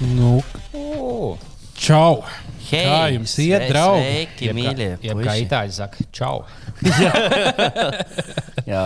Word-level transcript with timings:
Nu, 0.00 0.42
O, 0.76 1.36
čau! 1.76 2.20
Hei, 2.70 2.84
Kā 2.86 2.98
jums 3.14 3.32
iet, 3.40 3.64
draugi? 3.72 4.02
Sveiki, 4.04 4.44
jeb 4.46 4.52
kā- 4.52 4.58
mīļie. 4.60 4.88
Jeb 5.06 5.20
kā 5.24 5.32
itāļi 5.40 5.72
saka, 5.74 6.04
čau. 6.14 6.42
Jā, 8.70 8.82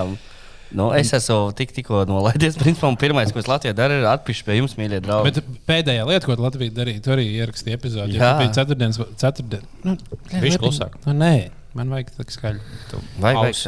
nu, 0.79 0.87
es 0.96 1.11
esmu 1.19 1.51
tik, 1.59 1.75
tikko 1.77 2.05
nolaidies. 2.09 2.55
Principā, 2.61 2.89
pirmais, 3.03 3.35
ko 3.35 3.43
es 3.43 3.51
Latvijā 3.51 3.75
daru, 3.77 3.99
ir 3.99 4.07
atpūšties 4.12 4.46
pie 4.46 4.57
jums, 4.61 4.77
mīļie 4.79 5.03
draugi. 5.05 5.35
Bet 5.43 5.59
pēdējā 5.69 6.07
lieta, 6.09 6.31
ko 6.31 6.39
Latvija 6.41 6.77
darīja, 6.79 7.03
tur 7.05 7.17
arī 7.19 7.27
ierakstīja 7.35 7.81
epizodi. 7.81 8.15
Jā. 8.17 8.23
Jā, 8.31 8.31
bija 8.41 8.55
ceturtdienas, 8.61 9.03
ceturtdien. 9.21 9.67
Nu, 9.85 9.99
Bišķi 10.33 10.63
klusāk. 10.63 10.97
Nu, 11.09 11.17
nē, 11.19 11.35
man 11.77 11.93
vajag 11.93 12.15
tā 12.15 12.29
skaļi. 12.31 12.63
Vai 13.19 13.35
vajag, 13.43 13.59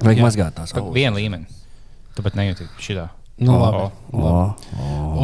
vajag 0.00 0.22
Jā. 0.22 0.24
mazgāt 0.30 0.56
tās? 0.62 0.72
Vienu 0.94 1.18
līmeni. 1.18 1.50
Tu 2.14 2.24
pat 2.24 2.38
nejūti 2.38 2.70
šitā. 2.78 3.10
Nu, 3.36 3.56
labi. 3.58 3.88
O, 4.14 4.34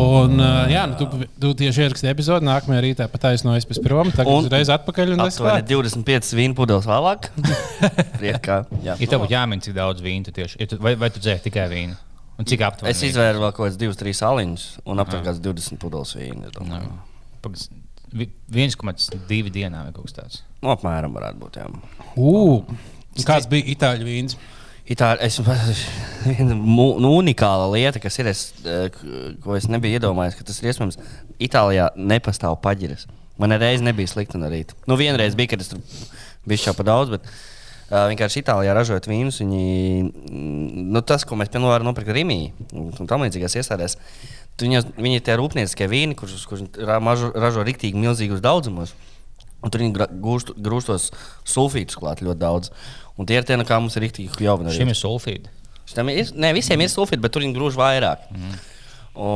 Un, 0.00 0.38
uh, 0.40 0.64
jā, 0.70 0.82
nu, 0.90 0.96
tu, 0.98 1.06
tu 1.38 1.50
tieši 1.58 1.84
ierakstīji 1.84 2.10
epizodi, 2.10 2.46
nākamajā 2.46 2.80
rītā 2.82 3.06
pataisnojies 3.10 3.66
pēc 3.70 3.78
prom, 3.84 4.10
tagad 4.14 4.30
Un- 4.32 4.44
uzreiz 4.46 4.70
atpakaļ 4.74 5.12
un 5.14 5.22
klāt. 5.30 5.66
25 5.70 6.32
vīnu 6.38 6.56
pudeles 6.58 6.86
vēlāk. 6.90 7.28
Priekā. 8.20 8.56
Jā. 8.82 8.96
Ja 8.98 9.06
tev 9.10 9.22
būtu 9.24 9.34
jāmin, 9.34 9.62
cik 9.62 9.76
daudz 9.78 10.02
vīna 10.04 10.26
tu 10.26 10.34
tieši, 10.34 10.58
ja 10.62 10.66
tu, 10.70 10.78
vai, 10.82 10.94
vai 10.98 11.10
tu 11.14 11.22
dzēri 11.22 11.42
tikai 11.46 11.66
vīnu? 11.70 11.94
Un 12.40 12.48
cik 12.50 12.62
aptuveni? 12.66 12.94
Es 12.94 13.02
izvēru 13.06 13.42
vēl 13.44 13.52
kaut 13.54 13.66
kādas 13.68 13.78
2-3 13.82 14.22
aliņus 14.30 14.66
un 14.90 15.02
aptuveni 15.04 15.26
kāds 15.28 15.42
20 15.44 15.80
pudeles 15.82 16.14
vīnu. 16.18 16.46
es 16.48 16.54
domāju. 16.56 16.90
Pagas, 17.44 17.66
vi- 18.14 18.30
1,2 18.50 19.50
dienā 19.54 19.84
vai 19.86 19.92
kaut 19.92 20.08
kas 20.08 20.16
tāds. 20.18 20.40
Nu, 20.62 20.72
apmēram 20.74 21.14
varētu 21.14 21.42
būt. 21.42 21.60
Jā. 21.60 21.68
Ugh, 22.16 22.64
kāds 23.26 23.46
bija 23.50 23.70
itāļu 23.74 24.08
vīns? 24.08 24.38
Itāļi, 24.90 25.22
es, 25.28 25.38
viena 26.26 26.56
nu, 26.56 27.12
unikāla 27.20 27.68
lieta, 27.70 28.02
kas 28.02 28.18
ir, 28.18 28.30
es, 28.32 28.42
eh, 28.66 28.88
ko 29.42 29.54
es 29.58 29.68
nebiju 29.70 30.00
iedomājies, 30.00 30.38
ka 30.38 30.46
tas 30.48 30.58
ir 30.62 30.72
iespējams. 30.72 30.98
Itālijā 31.40 31.90
nepastāv 31.96 32.58
paģiras. 32.64 33.06
Man 33.40 33.54
reiz 33.56 33.84
nebija 33.84 34.10
slikti 34.10 34.40
no 34.40 34.50
rīta. 34.52 34.76
Nu, 34.90 34.98
vienreiz 35.00 35.36
bija, 35.38 35.54
kad 35.54 35.62
es 35.64 35.70
tur 35.70 35.80
biju 36.48 36.60
šā 36.66 36.74
pa 36.76 36.84
daudz, 36.84 37.14
bet 37.14 37.24
uh, 37.24 38.08
vienkārši 38.10 38.42
Itālijā 38.42 38.74
ražojot 38.76 39.08
vīnus, 39.08 39.38
viņi, 39.40 39.62
mm, 40.04 40.82
nu, 40.92 41.00
tas, 41.06 41.24
ko 41.24 41.38
mēs 41.40 41.52
piemēram 41.54 41.86
nopirkt 41.88 42.12
Rimī 42.16 42.40
un 42.76 43.08
tam 43.08 43.24
līdzīgās 43.24 43.56
iestādēs, 43.62 43.96
viņas, 44.60 44.90
viņi 44.98 45.20
ir 45.20 45.24
tie 45.24 45.38
rūpnieciskie 45.40 45.88
vīni, 45.88 46.18
kurus, 46.18 46.44
kurus 46.50 46.66
ra- 46.76 47.00
mažo- 47.00 47.32
ražo 47.32 47.64
riktīgi 47.64 47.96
milzīgus 48.00 48.44
daudzumos. 48.44 48.92
Un 49.60 49.72
tur 49.72 49.82
viņi 49.84 50.08
grūstos 50.64 51.10
sulfītus 51.44 51.98
klāt 52.00 52.22
ļoti 52.24 52.40
daudz. 52.40 52.70
Un 53.20 53.28
tie 53.28 53.36
ir 53.36 53.44
tie, 53.44 53.58
no 53.60 53.66
kā 53.68 53.76
mums 53.82 53.98
ir 53.98 54.06
rīktīgi 54.06 54.46
jau 54.46 54.56
Šim 54.72 54.92
ir 54.92 54.96
sulfīdi. 54.96 55.52
Šitam 55.90 56.08
ir, 56.12 56.30
ne 56.38 56.52
visiem 56.56 56.80
ir 56.80 56.88
sulfīti, 56.92 57.20
bet 57.20 57.34
tur 57.34 57.44
viņi 57.44 57.56
grūž 57.56 57.76
vairāk. 57.76 58.28
Mm. 58.32 58.58
O, 59.20 59.30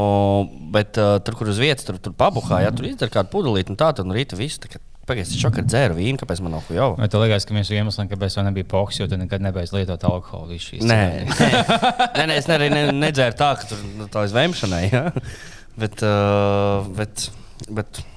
bet 0.72 0.96
uh, 1.02 1.16
tur, 1.26 1.36
kur 1.36 1.50
uz 1.50 1.58
vietas, 1.60 1.84
tur, 1.84 1.98
tur 2.00 2.14
pabuhā, 2.16 2.62
ja 2.64 2.72
tur 2.72 2.86
izdara 2.88 3.12
kādu 3.12 3.32
pudelīti, 3.34 3.74
un 3.74 3.80
tā 3.80 3.90
tad 3.92 4.06
no 4.06 4.14
rīta 4.16 4.38
viss. 4.38 4.62
Pagaidiet, 5.04 5.34
es 5.34 5.40
šokā 5.42 5.60
dzēru 5.66 5.98
vīnu, 5.98 6.16
kāpēc 6.16 6.40
man 6.40 6.54
nav 6.56 6.68
jau? 6.72 6.94
Vai 6.96 7.10
tev 7.12 7.20
liekas, 7.26 7.44
ka 7.44 7.52
viens 7.52 7.68
no 7.68 7.76
iemesliem, 7.76 8.08
kāpēc 8.08 8.38
man 8.38 8.46
nebija 8.48 8.68
poks, 8.70 9.02
jo 9.02 9.08
tu 9.10 9.18
nekad 9.20 9.42
nebeidz 9.44 9.74
lietot 9.74 10.06
alkoholu? 10.08 10.56
Nē, 10.80 11.02
nē, 11.28 11.50
nē, 12.14 12.24
nē, 12.30 12.38
es 12.38 12.48
ne, 12.48 12.56
ne, 12.72 12.86
nedzēru 13.02 13.36
tā, 13.36 13.50
ka 13.60 13.68
tur 13.68 13.82
nu, 13.98 14.08
tā 14.08 14.24
izvēmšanai. 14.30 14.82
Ja? 14.94 15.10
Bet, 15.76 16.00
uh, 16.06 16.88
bet, 16.96 17.26
bet 17.68 18.00
nu, 18.00 18.13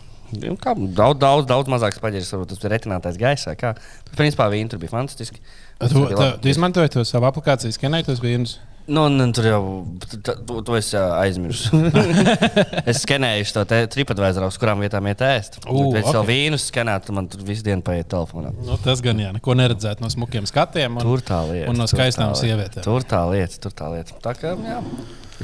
kā, 0.61 0.73
daudz, 0.75 1.19
daudz, 1.21 1.47
daudz 1.49 1.71
mazāks 1.71 2.01
paģiris, 2.03 2.31
varbūt 2.35 2.53
tas 2.53 2.63
bija 2.63 2.73
retinātais 2.75 3.19
gaisā. 3.19 3.55
Kā. 3.59 3.75
Principā 4.17 4.49
vīni 4.53 4.71
tur 4.71 4.81
bija 4.81 4.93
fantastiski. 4.93 5.39
Tu, 5.79 6.07
tu, 6.09 6.49
izmantoji 6.49 6.95
to 6.95 7.05
savu 7.07 7.29
aplikāciju, 7.29 7.75
skenēji 7.75 8.09
tos 8.09 8.23
vīnus. 8.23 8.57
Nu, 8.87 9.09
nu, 9.11 9.25
tur 9.35 9.43
jau 9.43 9.61
tu 10.63 10.75
esi 10.77 10.95
ā, 10.95 11.03
aizmirsis. 11.25 11.73
es 12.89 13.01
skenēju 13.03 13.49
to 13.57 13.65
tripadvēzru, 13.91 14.47
uz 14.47 14.57
kurām 14.61 14.79
vietām 14.79 15.09
iet 15.11 15.23
ēst. 15.27 15.59
Ū, 15.67 15.89
Pēc 15.91 16.07
tam 16.07 16.21
ok. 16.21 16.29
vīnus 16.29 16.69
skenēt, 16.71 17.11
man 17.15 17.27
tur 17.31 17.43
visu 17.49 17.65
dienu 17.67 17.83
paiet 17.83 18.07
telefonā. 18.13 18.53
Nu, 18.55 18.79
tas 18.79 19.03
gan 19.03 19.19
jā, 19.19 19.33
neko 19.35 19.57
neredzēt 19.59 19.99
no 19.99 20.07
smukiem 20.13 20.47
skatiem. 20.47 21.01
Un, 21.01 21.03
Tur 21.03 21.25
tā 21.27 21.41
lieta. 21.49 21.73
Un 21.73 21.83
no 21.83 21.89
skaistām 21.91 22.31
sievietēm. 22.39 22.85
Tur 22.87 23.03
tā 23.03 23.25
lieta, 23.27 23.59
tur 23.67 23.75
tā 23.75 23.91
lieta. 23.91 24.15
Tā 24.23 24.35
kā, 24.39 24.55
jā. 24.55 24.79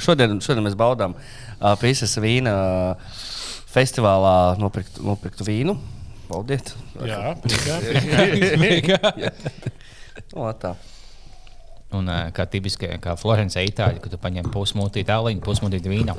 šodien, 0.08 0.40
šodien 0.40 0.64
mēs 0.64 0.80
baudām 0.80 1.18
uh, 1.20 1.74
Pīsas 1.84 2.16
vīna 2.24 2.56
uh, 2.56 3.22
festivālā 3.74 4.36
nopirkt, 4.62 5.00
nopirktu 5.04 5.48
vīnu. 5.48 5.76
Baudiet. 6.30 6.72
Jā, 7.04 7.34
priekā, 7.44 7.78
priekā, 7.84 8.58
priekā. 8.58 9.32
O, 10.38 10.48
tā. 10.58 10.76
Un 11.94 12.08
kā 12.34 12.46
tipiskie, 12.50 12.90
kā 13.02 13.14
Florence 13.20 13.62
itāļi, 13.62 14.00
kad 14.02 14.14
tu 14.16 14.18
paņem 14.22 14.48
pusmūtīti 14.54 15.06
tāliņu, 15.12 15.44
pusmūtīti 15.46 15.92
vīnu. 15.92 16.16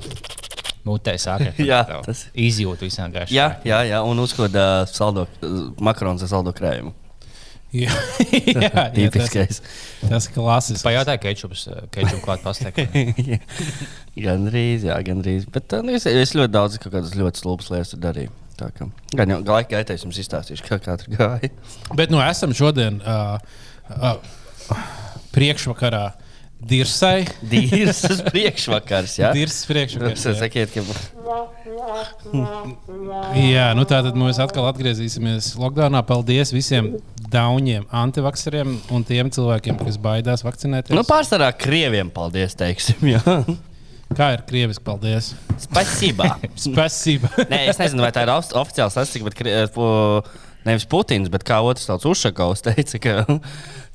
Mutē 0.85 1.15
sāka. 1.19 1.51
Jā, 1.65 1.81
tas- 2.05 2.27
izjūt 2.37 2.85
visām 2.85 3.11
garšām. 3.15 3.33
Jā, 3.35 3.47
jā, 3.65 3.79
jā, 3.89 4.03
un 4.05 4.21
uzkoda 4.23 4.65
uh, 4.85 4.91
saldo, 4.91 5.25
uh, 5.41 5.55
makarons 5.83 6.23
ar 6.27 6.31
saldo 6.31 6.53
krējumu. 6.55 6.93
Jā, 7.75 7.91
jā, 8.31 8.61
jā, 8.63 8.71
tas, 8.71 8.93
Tipiskais. 8.95 9.61
tas 10.05 10.29
ir 10.29 10.35
klasisks. 10.37 10.85
Pajautāju 10.87 11.23
kečups, 11.25 11.65
ā, 11.73 11.83
kečupu 11.95 12.23
klāt 12.23 12.45
pasteiktu. 12.45 12.87
gan 14.27 14.47
drīz, 14.47 14.87
jā, 14.87 14.99
gan 15.07 15.23
drīz. 15.25 15.49
Bet 15.51 15.75
uh, 15.75 15.83
nu, 15.83 15.97
es, 15.99 16.07
es 16.07 16.37
ļoti 16.39 16.55
daudz 16.55 16.79
kaut 16.79 16.95
kādas 16.95 17.17
ļoti 17.19 17.43
stulbas 17.43 17.73
lietas 17.75 17.95
tur 17.95 18.03
darīju. 18.05 18.35
Tā 18.55 18.69
kā 18.71 18.87
gan 19.19 19.33
jau 19.35 19.41
laika 19.43 19.73
gaitā 19.75 19.97
es 19.97 20.05
jums 20.07 20.21
izstāstīšu, 20.23 20.67
kā, 20.69 20.79
tur 20.79 21.17
gāja. 21.17 21.51
Bet 21.99 22.15
nu, 22.15 22.21
esam 22.23 22.55
šodien 22.55 23.01
uh, 23.03 23.41
uh, 23.91 24.85
priekšvakarā 25.35 26.05
Dirsai. 26.69 27.25
Dīrs 27.45 28.01
priekšvakars, 28.33 29.19
jā. 29.21 29.33
Dirsas 29.37 29.67
priekšvakarā. 29.69 30.15
Jūs 30.15 30.39
sakiet, 30.41 30.73
ka 30.75 30.85
Jā, 33.39 33.67
nu 33.77 33.85
tā 33.89 34.01
tad 34.05 34.17
mēs 34.19 34.39
atkal 34.43 34.67
atgriezīsimies 34.71 35.53
Lockdownā. 35.61 36.01
Paldies 36.07 36.53
visiem 36.55 36.95
dauniem, 37.35 37.85
antivakseriem 37.95 38.77
un 38.95 39.05
tiem 39.07 39.31
cilvēkiem, 39.35 39.79
kas 39.81 39.99
baidās 40.01 40.45
vakcinēties. 40.47 40.95
nu, 40.97 41.05
pārsvarā 41.09 41.51
krieviem 41.59 42.11
paldies, 42.15 42.57
teiksim. 42.59 43.01
Jā. 43.15 43.23
Kā 44.19 44.29
ir 44.37 44.43
krieviski? 44.47 44.85
Paldies! 44.87 45.33
Spasībā. 45.65 46.27
Spēcība! 46.61 47.31
Nē, 47.51 47.63
es 47.73 47.79
nezinu, 47.81 48.05
vai 48.05 48.13
tā 48.15 48.23
ir 48.27 48.31
ofi- 48.35 48.55
oficiāla 48.61 48.93
statistika, 48.93 49.27
bet 49.27 49.35
kri- 49.39 49.55
po, 49.75 49.87
nevis 50.67 50.87
Putins, 50.91 51.29
bet 51.33 51.45
kā 51.47 51.59
otrs 51.65 51.87
tāds 51.89 52.07
Ušakovs 52.09 52.63
teica, 52.67 53.01
ka, 53.03 53.15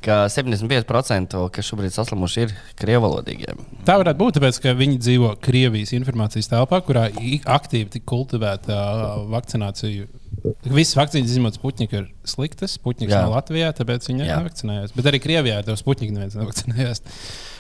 ka 0.06 0.18
75% 0.32 1.38
kas 1.56 1.70
šobrīd 1.70 1.94
saslimuši 1.96 2.46
ir 2.46 2.54
krievalodīgie. 2.80 3.56
Tā 3.88 3.98
varētu 4.02 4.22
būt, 4.22 4.38
tāpēc, 4.40 4.62
ka 4.64 4.76
viņi 4.80 5.00
dzīvo 5.02 5.34
Krievijas 5.44 5.94
informācijas 5.98 6.52
telpā, 6.52 6.82
kurā 6.86 7.08
aktīvi 7.10 7.90
tika 7.98 8.08
kultivēta 8.14 8.80
uh, 8.80 9.28
vakcinācija. 9.34 10.08
Visas 10.70 10.96
vakcīnas, 10.96 11.34
izņemot 11.34 11.58
Sputniku, 11.58 12.00
ir 12.00 12.10
sliktas. 12.30 12.78
Sputniks 12.78 13.12
Jā. 13.12 13.26
nav 13.26 13.34
Latvijā, 13.36 13.74
tāpēc 13.76 14.06
viņi 14.08 14.24
Jā. 14.28 14.38
nevakcinējās. 14.40 14.94
Bet 14.96 15.10
arī 15.12 15.20
Krievijā 15.24 15.58
ar 15.60 15.66
to 15.68 15.76
Sputniku 15.80 16.16
neviens 16.16 16.38
nevakcinējās. 16.40 17.02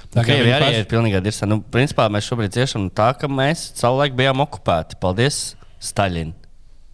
Tā 0.09 0.23
kā 0.23 0.31
Krievija 0.31 0.55
arī 0.57 0.69
paši- 0.69 0.79
ir 0.81 0.87
pilnīgi 0.89 1.19
dirsā. 1.25 1.49
Nu, 1.49 1.59
principā 1.61 2.07
mēs 2.09 2.25
šobrīd 2.29 2.55
ciešam 2.55 2.87
tā, 2.95 3.11
ka 3.19 3.27
mēs 3.29 3.67
savulaik 3.77 4.15
bijām 4.17 4.41
okupēti. 4.45 4.97
Paldies, 5.01 5.41
Staļin. 5.83 6.31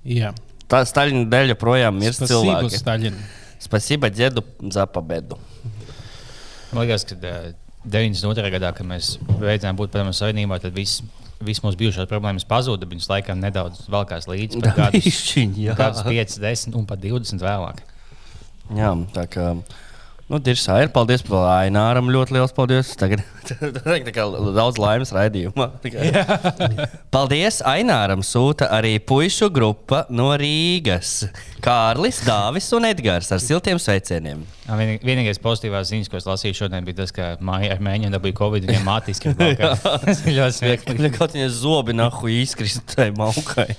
Jā, 0.06 0.34
Tā 0.72 0.82
Staļina 0.88 1.28
dēļ 1.30 1.54
joprojām 1.54 2.00
ir 2.02 2.16
Spasību 2.16 2.32
cilvēki. 2.32 2.80
Staļin. 2.82 3.20
Spasība 3.66 4.10
ģedu 4.14 4.44
zapabedu. 4.74 5.38
Man 6.72 6.84
liekas, 6.84 7.06
ka 7.08 7.18
ā, 7.18 7.54
92. 7.86 8.50
gadā, 8.56 8.72
kad 8.76 8.88
mēs 8.90 9.16
beidzām 9.40 9.78
būt 9.78 9.94
padomju 9.94 10.16
savienībā, 10.18 10.60
tad 10.64 10.76
viss. 10.78 11.04
Visas 11.46 11.66
mūsu 11.66 11.76
bijušās 11.78 12.08
problēmas 12.08 12.46
pazuda, 12.48 12.88
viņas 12.88 13.10
laikam 13.12 13.42
nedaudz 13.44 13.82
velkās 13.92 14.24
līdzi. 14.32 14.62
kādus 15.76 16.06
5, 16.08 16.38
10 16.40 16.78
un 16.80 16.86
pat 16.88 17.02
20 17.04 17.44
vēlāk. 17.44 17.82
Jā, 18.74 18.94
tā 19.14 19.26
kā. 19.30 19.50
Nu, 20.26 20.40
Dirsā 20.42 20.80
ir. 20.82 20.90
Paldies 20.90 21.22
par 21.22 21.44
Aināram. 21.62 22.08
Ļoti 22.10 22.34
liels 22.34 22.54
paldies. 22.58 22.96
Tagad 22.98 23.22
daudz 24.58 24.80
laimes 24.82 25.12
raidījumā. 25.14 25.68
Paldies 27.14 27.60
Aināram. 27.62 28.24
Sūta 28.26 28.72
arī 28.74 28.96
puišu 29.06 29.52
grupa 29.54 30.00
no 30.10 30.32
Rīgas. 30.42 31.28
Kārlis, 31.62 32.24
Dāvis 32.26 32.72
un 32.78 32.88
Edgars 32.90 33.30
ar 33.34 33.42
siltiem 33.42 33.78
sveicieniem. 33.82 34.42
Jā, 34.66 34.76
vienī- 34.80 34.98
Vienīgais 35.06 35.38
pozitīvās 35.42 35.92
ziņas, 35.92 36.10
ko 36.10 36.18
es 36.18 36.26
lasīju 36.26 36.58
šodien, 36.58 36.86
bija 36.86 37.04
tas, 37.04 37.14
ka 37.14 37.30
māja 37.46 37.76
ar 37.76 37.84
mēģinājumu 37.86 38.16
dabūja 38.18 38.38
Covid 38.42 38.66
mātīs, 38.90 39.22
ka 39.22 39.36
tas 39.38 40.24
ir 40.26 40.40
ļoti 40.40 40.58
smieklīgi. 40.58 40.98
Viņa 41.04 41.14
kaut 41.20 41.36
kādā 41.36 41.50
zobi 41.54 41.94
nahu 41.98 42.34
izkrist 42.34 42.82
tai 42.96 43.12
maukai. 43.14 43.70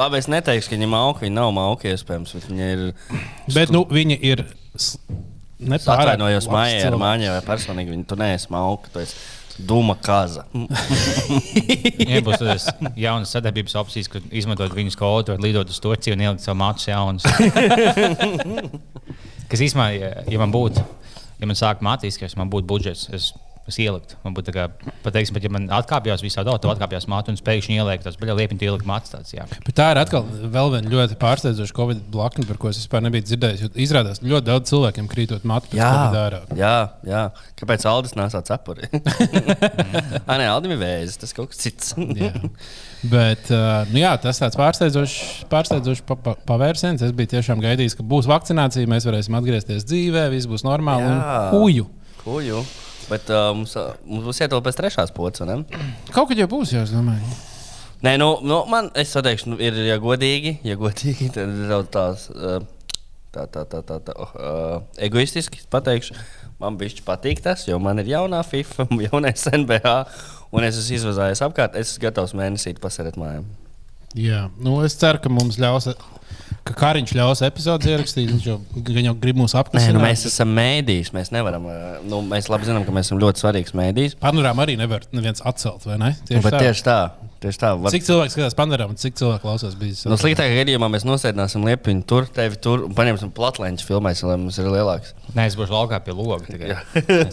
Labi, 0.00 0.20
es 0.22 0.28
neteikšu, 0.32 0.72
ka 0.72 0.76
viņa 0.78 0.88
mauka, 0.96 1.24
viņa 1.26 1.36
nav 1.42 1.52
mauka 1.56 1.92
iespējams, 1.92 2.32
bet 2.38 2.48
viņa 2.52 2.72
ir. 2.72 2.86
Bet 3.52 3.72
nu, 3.76 3.84
viņi 3.92 4.16
ir. 4.32 4.45
S- 4.76 4.98
ne 5.58 5.76
Es 5.78 5.86
pārāk 5.88 6.02
atvainojos 6.12 6.46
labs 6.46 6.52
mājā 6.56 6.84
ar 6.90 6.98
māņu 7.00 7.32
vai 7.32 7.42
personīgi. 7.48 7.94
Viņa 7.96 8.06
tu 8.12 8.16
neesi 8.20 8.52
mauka, 8.52 8.92
tu 8.92 9.00
esi 9.02 9.16
duma 9.66 9.94
kaza. 9.96 10.42
Viņiem 10.52 12.24
būs 12.26 12.36
tādas 12.42 12.66
jaunas 13.00 13.32
sadarbības 13.32 13.74
opcijas, 13.80 14.10
kur 14.12 14.20
izmantot 14.30 14.74
viņus 14.76 14.98
kā 15.00 15.08
otru, 15.08 15.38
lidot 15.40 15.70
uz 15.72 15.80
Turciju 15.80 16.12
un 16.18 16.26
ielikt 16.26 16.44
savu 16.44 16.58
matus 16.60 16.90
jaunus. 16.90 17.24
Kas 19.50 19.62
īstenībā, 19.62 19.86
ja, 19.94 20.10
ja 20.28 20.38
man 20.42 20.52
būtu, 20.54 20.82
ja 21.40 21.46
man 21.48 21.58
sāk 21.58 21.82
mācīties, 21.86 22.18
ka 22.18 22.28
man 22.40 22.50
būtu 22.52 22.66
budžets, 22.68 23.06
es 23.14 23.28
Es 23.66 23.80
ieliktu. 23.82 24.14
Man 24.22 24.34
būtu 24.36 24.52
tā 24.52 24.54
kā, 24.54 24.92
pateiksim, 25.02 25.34
bet, 25.34 25.46
ja 25.46 25.50
man 25.50 25.64
atkāpjas 25.74 26.22
visā 26.22 26.44
tādā, 26.46 26.60
tad 26.62 26.76
atkāpjas 26.76 27.08
māte 27.10 27.32
un 27.32 27.38
pēkšņi 27.48 27.78
ieliek 27.80 28.04
tas, 28.04 28.14
bet 28.20 28.30
liepiņu 28.30 28.62
ielikt 28.62 28.86
mātes 28.86 29.10
tāds. 29.10 29.32
Jā. 29.34 29.46
Bet 29.66 29.74
tā 29.74 29.88
ir 29.90 30.00
atkal 30.04 30.22
vēl 30.54 30.70
viena 30.76 30.92
ļoti 30.92 31.18
pārsteidzoša 31.18 31.74
Covid 31.74 32.04
blakne, 32.14 32.46
par 32.46 32.60
ko 32.62 32.70
es 32.70 32.78
vispār 32.78 33.02
nebiju 33.02 33.26
dzirdējis. 33.26 33.72
Izrādās, 33.82 34.22
ļoti 34.22 34.46
daudz 34.46 34.70
cilvēkiem 34.70 35.10
krītot 35.10 35.48
matu 35.50 35.72
pēc 35.72 35.80
Jā, 35.80 35.90
Covid 35.96 36.20
ārā. 36.22 36.40
jā, 36.62 36.74
jā. 37.10 37.24
Kāpēc 37.58 37.88
Aldis 37.90 38.14
nesā 38.18 38.44
cepuri? 38.46 38.86
ah, 40.30 40.36
nē, 40.38 40.46
Aldim 40.52 40.76
ir 40.76 40.82
vēzis, 40.84 41.18
tas 41.24 41.34
kaut 41.34 41.50
kas 41.50 41.64
cits. 41.66 41.96
Jā. 41.98 42.32
Bet 43.10 43.50
uh, 43.50 43.82
nu 43.90 44.00
jā, 44.00 44.14
tas 44.22 44.38
tāds 44.40 44.56
pārsteidzošs, 44.58 45.46
pārsteidzošs 45.50 46.06
pa, 46.06 46.16
pa, 46.22 46.38
pavērsiens. 46.48 47.02
Es 47.02 47.14
biju 47.16 47.34
tiešām 47.36 47.60
gaidījis, 47.62 47.98
ka 47.98 48.06
būs 48.06 48.30
vakcinācija, 48.30 48.88
mēs 48.90 49.06
varēsim 49.10 49.36
atgriezties 49.38 49.86
dzīvē, 49.90 50.28
viss 50.32 50.48
būs 50.50 50.64
normāli. 50.66 51.06
Jā. 51.06 51.14
Un 51.18 51.58
huju. 51.58 51.90
Kuju. 52.22 52.64
Bet 53.10 53.28
uh, 53.30 53.50
mums, 53.54 53.76
uh, 53.78 53.92
mums 54.06 54.26
būs 54.26 54.40
jāiet 54.42 54.56
pēc 54.66 54.80
trešās 54.80 55.12
pocis, 55.14 55.44
vai 55.44 55.54
ne? 55.54 55.84
Kaut 56.10 56.30
kad 56.30 56.40
jau 56.40 56.48
būs, 56.50 56.74
jau 56.74 56.82
es 56.86 56.94
domāju. 56.94 57.36
Nē, 58.04 58.16
nu, 58.20 58.32
nu 58.44 58.62
man, 58.70 58.90
es 58.98 59.14
teikšu, 59.14 59.52
nu, 59.54 59.60
ir, 59.62 59.76
ja 59.86 59.96
godīgi, 60.02 60.58
ja 60.66 60.76
godīgi 60.80 61.30
tad 61.34 61.54
ir 61.54 61.86
tās. 61.94 62.30
Uh, 62.34 62.64
Tā, 63.36 63.42
tā, 63.52 63.66
tā, 63.68 63.82
tā, 63.84 63.98
tā 64.00 64.12
uh, 64.16 64.78
egoistiski 65.04 65.60
pateikšu, 65.68 66.14
man 66.62 66.78
bija 66.80 67.02
patīk 67.04 67.42
tas, 67.44 67.66
jo 67.68 67.76
man 67.82 68.00
ir 68.00 68.08
jaunā 68.14 68.38
FIFA, 68.46 68.86
jaunais 69.10 69.44
NBA, 69.52 69.92
un 70.56 70.64
es 70.64 70.78
esmu 70.80 70.96
izvazājies 70.96 71.42
apkārt. 71.44 71.76
Es 71.76 71.90
esmu 71.90 72.06
gatavs 72.06 72.32
mēnesī 72.38 72.72
pasarēt 72.80 73.18
mājām. 73.20 73.44
Jā, 74.16 74.46
nu, 74.56 74.78
es 74.86 74.96
ceru, 74.96 75.20
ka 75.20 75.28
mums 75.28 75.58
ļaus, 75.60 75.90
ka 76.66 76.74
Kariņš 76.80 77.12
ļaus 77.18 77.42
epizodus 77.46 77.88
ierakstīt. 77.90 78.30
Viņš 78.34 78.46
jau, 78.48 78.56
jau 79.06 79.14
grib 79.22 79.38
mūs 79.40 79.54
apklusināt. 79.58 79.96
nu, 79.96 80.02
mēs 80.04 80.26
esam 80.28 80.50
mēdījis. 80.56 81.12
Mēs 81.16 81.32
nevaram. 81.34 81.68
uh, 81.70 81.84
Nu, 82.06 82.20
mēs 82.26 82.50
labi 82.52 82.68
zinām, 82.68 82.84
ka 82.86 82.94
mēs 82.94 83.08
esam 83.10 83.20
ļoti 83.22 83.42
svarīgs 83.42 83.74
mēdījis. 83.76 84.18
Panorāmu 84.22 84.62
arī 84.66 84.76
nevar 84.80 85.06
neviens 85.16 85.42
atcelt, 85.46 85.86
vai 85.86 85.98
ne? 86.02 86.12
Tieši 86.28 86.42
Bet 86.44 86.56
tā. 86.56 86.60
tieši 86.66 86.84
tā, 86.86 86.98
tieši 87.42 87.60
tā. 87.62 87.70
Var... 87.78 87.92
Cik 87.94 88.04
cilvēks 88.06 88.34
skatās 88.36 88.56
panorāmu, 88.58 88.96
cik 89.00 89.16
cilvēku 89.18 89.44
klausās 89.44 89.76
bijis? 89.78 90.04
No 90.08 90.18
sliktākajā 90.20 90.62
gadījumā 90.62 90.88
mēs 90.92 91.06
nosēdināsim 91.08 91.66
liepiņu 91.66 92.04
tur, 92.08 92.28
tevi 92.36 92.58
tur 92.62 92.86
un 92.86 92.94
paņemsim 92.96 93.32
platlēņu 93.36 93.84
filmēsim, 93.86 94.30
lai 94.30 94.38
mums 94.40 94.58
ir 94.62 94.68
lielāks. 94.72 95.12
Nē, 95.36 95.48
es 95.50 95.56
būšu 95.58 95.74
laukā 95.74 96.00
pie 96.04 96.14
loga. 96.16 96.46
Jā. 96.56 96.78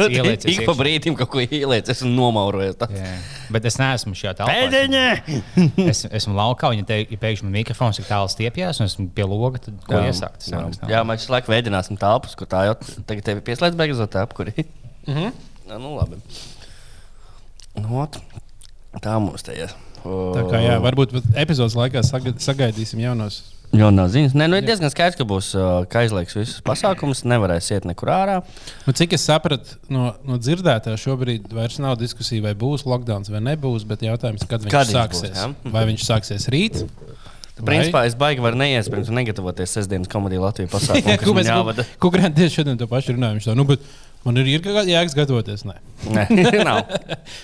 Ielieku 0.09 0.49
Ik 0.53 0.63
pa 0.67 0.75
brīdim 0.77 1.17
kaut 1.19 1.31
ko 1.33 1.43
ieliecis 1.43 2.03
un. 2.05 2.17
Jā. 2.17 3.13
Bet 3.53 3.67
es 3.69 3.79
neesmu 3.79 4.15
šajā 4.17 4.35
telpā. 4.41 4.53
Pēdiņa! 4.53 5.05
Es 5.93 6.03
esmu 6.07 6.35
laukā, 6.37 6.71
viņa 6.73 6.85
te 6.89 6.99
ja 7.01 7.19
pēkšņi 7.19 7.49
mikrofons 7.53 7.99
ir 8.01 8.07
tālu 8.07 8.29
stiepjas, 8.31 8.79
un 8.81 8.89
esmu 8.89 9.07
pie 9.15 9.25
loga. 9.27 9.61
Tad, 9.63 9.77
ko 9.87 9.99
Jā, 9.99 10.11
iesākt? 10.11 10.47
Jā. 10.49 10.63
nav. 10.63 10.91
jā, 10.91 11.01
mēs 11.07 11.23
visu 11.23 11.33
laiku 11.35 11.53
veidināsim 11.53 11.99
telpas, 12.01 12.35
kur 12.39 12.49
tā 12.49 12.65
jau 12.69 12.77
tagad 13.07 13.25
tev 13.27 13.39
ir 13.41 13.45
pieslēgta 13.47 13.79
beigās 13.79 14.03
telpa, 14.13 14.37
kur 14.37 14.51
ir. 14.53 14.67
Mhm. 15.07 15.33
Jā, 15.69 15.79
nu 15.79 15.95
labi. 15.95 16.19
Nu, 17.79 18.03
ot, 18.03 18.19
tā 19.01 19.15
mums 19.23 19.45
te 19.47 19.55
ir. 19.55 19.71
Tā 20.03 20.43
kā 20.51 20.59
jā, 20.63 20.77
varbūt 20.83 21.13
epizodes 21.39 21.75
laikā 21.79 22.01
saga- 22.03 22.35
sagaidīsim 22.43 22.99
jaunos. 23.03 23.41
Jā, 23.73 23.87
nav 23.89 24.11
ziņas. 24.13 24.35
Nē, 24.37 24.45
nu 24.51 24.57
ir 24.59 24.65
diezgan 24.67 24.91
skaidrs, 24.93 25.17
ka 25.17 25.25
būs 25.25 25.47
uh, 25.57 25.85
ka 25.89 26.03
aizliegs 26.03 26.35
visus 26.37 26.59
pasākumus, 26.61 27.23
nevarēs 27.25 27.71
iet 27.73 27.87
nekur 27.89 28.11
ārā. 28.13 28.35
Nu, 28.85 28.93
cik 28.93 29.15
es 29.17 29.23
sapratu 29.25 29.79
no, 29.89 30.11
no 30.29 30.37
dzirdētā, 30.37 30.93
šobrīd 31.01 31.47
vairs 31.57 31.79
nav 31.81 31.95
diskusija, 31.97 32.43
vai 32.45 32.53
būs 32.53 32.85
lockdown 32.85 33.25
vai 33.33 33.41
nebūs. 33.47 33.87
Bet 33.89 34.05
jautājums, 34.05 34.45
kad 34.45 34.61
viņš 34.61 34.75
Kad 34.75 34.91
sāksies? 34.93 35.33
būs, 35.33 35.41
jā? 35.41 35.73
vai 35.73 35.87
viņš 35.89 36.05
sāksies 36.05 36.45
rīt? 36.53 36.83
Principā 37.63 38.03
es 38.09 38.13
baigi 38.17 38.41
varu 38.41 38.57
neiespējams 38.61 39.09
negatavoties 39.13 39.73
sestdienas 39.77 40.09
komēdiju 40.09 40.41
Latvijas 40.41 40.71
pasākumā. 40.75 41.17
Ko 41.21 41.33
mēs 41.37 41.49
Kukurēni 42.01 42.33
tieši 42.37 42.59
šodien 42.61 42.77
to 42.81 42.87
pašu 42.89 43.13
runājam? 43.17 43.41
tā, 43.45 43.53
Nu, 43.57 43.65
bet 43.69 43.81
man 44.25 44.39
ir, 44.41 44.49
ir 44.55 44.67
jēgas 44.89 45.15
gatavoties. 45.17 45.63
Nē, 45.67 45.77
Nē, 46.13 46.25
nav. 46.67 46.83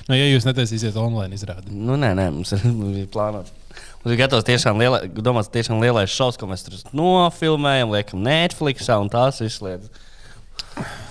nu, 0.10 0.18
ja 0.18 0.28
jūs 0.32 0.48
netaisīsiet 0.48 0.98
online 1.00 1.36
izrādi. 1.38 1.72
Nu, 1.74 1.98
nē, 2.00 2.14
nē, 2.18 2.30
mums 2.36 2.54
ir, 2.58 2.66
mums 2.72 2.98
ir 3.04 3.10
plānots. 3.14 3.56
Mums 4.00 4.14
ir 4.14 4.20
gatavs 4.22 4.46
tiešām 4.48 4.80
liela, 4.80 5.02
domāts, 5.12 5.50
tiešām 5.52 5.82
lielais 5.84 6.12
šovs, 6.14 6.38
ko 6.40 6.48
mēs 6.48 6.64
tur 6.64 6.78
nofilmējam, 6.96 7.92
liekam 7.92 8.22
Netflixā 8.24 8.96
un 9.04 9.12
tās 9.12 9.42
lietas. 9.44 9.90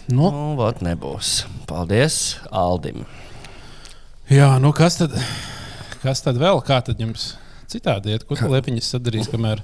Nu, 0.09 0.31
Nu, 0.33 0.55
vot 0.57 0.79
nebūs. 0.81 1.43
Paldies 1.69 2.39
Aldim. 2.49 3.03
jā, 4.33 4.49
nu 4.63 4.71
kas 4.73 4.97
tad, 4.97 5.13
kas 6.01 6.25
tad 6.25 6.41
vēl? 6.41 6.63
Kā 6.65 6.79
tad 6.85 7.01
jums 7.01 7.35
citādi 7.69 8.15
iet? 8.15 8.25
Ko 8.25 8.39
tu 8.39 8.49
liepiņas 8.49 8.89
sadarīs, 8.95 9.29
kamēr, 9.29 9.61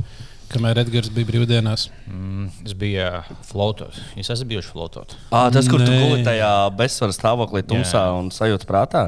kamēr 0.54 0.80
Edgars 0.84 1.10
bija 1.14 1.28
brīvdienās? 1.28 1.88
Mm, 2.10 2.46
es 2.66 2.74
biju 2.78 3.08
flotot. 3.48 3.96
Es 4.20 4.30
esmu 4.32 4.48
bijuši 4.52 4.70
flotot. 4.72 5.16
À, 5.30 5.48
tas, 5.54 5.68
kur 5.70 5.82
tu 5.82 5.90
Nē. 5.90 5.98
guli 6.02 6.26
tajā 6.26 6.50
bezsvaru 6.78 7.16
stāvoklī, 7.16 7.64
tumsā 7.66 8.04
Jā. 8.06 8.14
un 8.18 8.30
sajūta 8.34 8.68
prātā. 8.68 9.04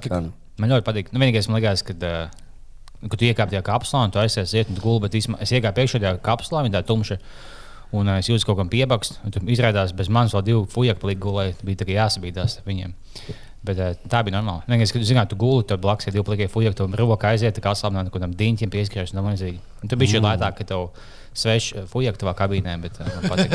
Skan. 0.00 0.32
Man 0.60 0.70
ļoti 0.70 0.86
patīk. 0.86 1.10
Nu, 1.12 1.20
vienīgais, 1.22 1.48
man 1.50 1.60
liekas, 1.60 1.82
kad, 1.86 2.04
uh, 2.06 3.00
kad 3.02 3.16
tu 3.18 3.28
iekāp 3.28 3.50
tajā 3.52 3.62
kapsulā 3.66 4.04
un 4.06 4.14
tu 4.14 4.22
aizies 4.22 4.54
iet 4.54 4.70
un 4.70 4.78
tu 4.78 4.84
gulēji, 4.84 5.04
bet 5.06 5.18
es 5.44 5.54
iekāpu 5.58 5.84
iekšā 5.84 6.00
tajā 6.02 6.14
kapsulā, 6.24 6.62
viņa 6.66 6.78
tā 6.78 6.84
tumša. 6.90 7.18
Un 7.94 8.10
es 8.16 8.28
jūtu 8.30 8.48
kaut 8.48 8.58
kam 8.58 8.70
piebakst, 8.72 9.20
un 9.22 9.34
tur 9.34 9.44
izrādās, 9.54 9.92
bez 9.94 10.08
manis 10.10 10.34
vēl 10.34 10.46
divi 10.46 10.62
fujaki 10.72 11.02
palika 11.02 11.22
gulēt. 11.22 11.60
Bija 11.66 11.82
tā 11.82 11.86
kā 11.86 11.98
jāsabīdās 11.98 12.58
ar 12.58 12.66
viņiem. 12.66 12.94
Bet 13.64 13.80
uh, 13.80 13.94
tā 14.10 14.20
bija 14.26 14.36
normāli. 14.36 14.66
Vienīgais, 14.68 14.92
kad 14.92 15.04
zināt, 15.08 15.30
tu 15.32 15.38
guli, 15.40 15.64
tad 15.68 15.80
blakus 15.80 16.08
ir 16.08 16.16
divi 16.16 16.24
plikie 16.26 16.48
fujaki, 16.52 16.76
tu 16.76 16.88
roka 17.00 17.30
aiziet, 17.30 17.60
kā 17.64 17.72
slāpēt, 17.72 18.10
kaut 18.10 18.18
kādam 18.18 18.34
diņķim 18.36 18.72
pieskrieties. 18.72 19.14
Un, 19.14 19.20
tam 19.20 19.28
līdzīgi. 19.30 19.60
un 19.80 19.92
tu 19.92 19.98
biji 20.00 20.18
mm. 20.20 20.26
lētāk, 20.26 20.58
ka 20.58 20.66
tev 20.68 20.90
sveši 21.34 21.86
fujaki 21.90 22.20
tavā 22.20 22.34
kabīnē, 22.38 22.74
bet 22.82 23.00
uh, 23.00 23.08
man 23.08 23.32
patīk. 23.32 23.54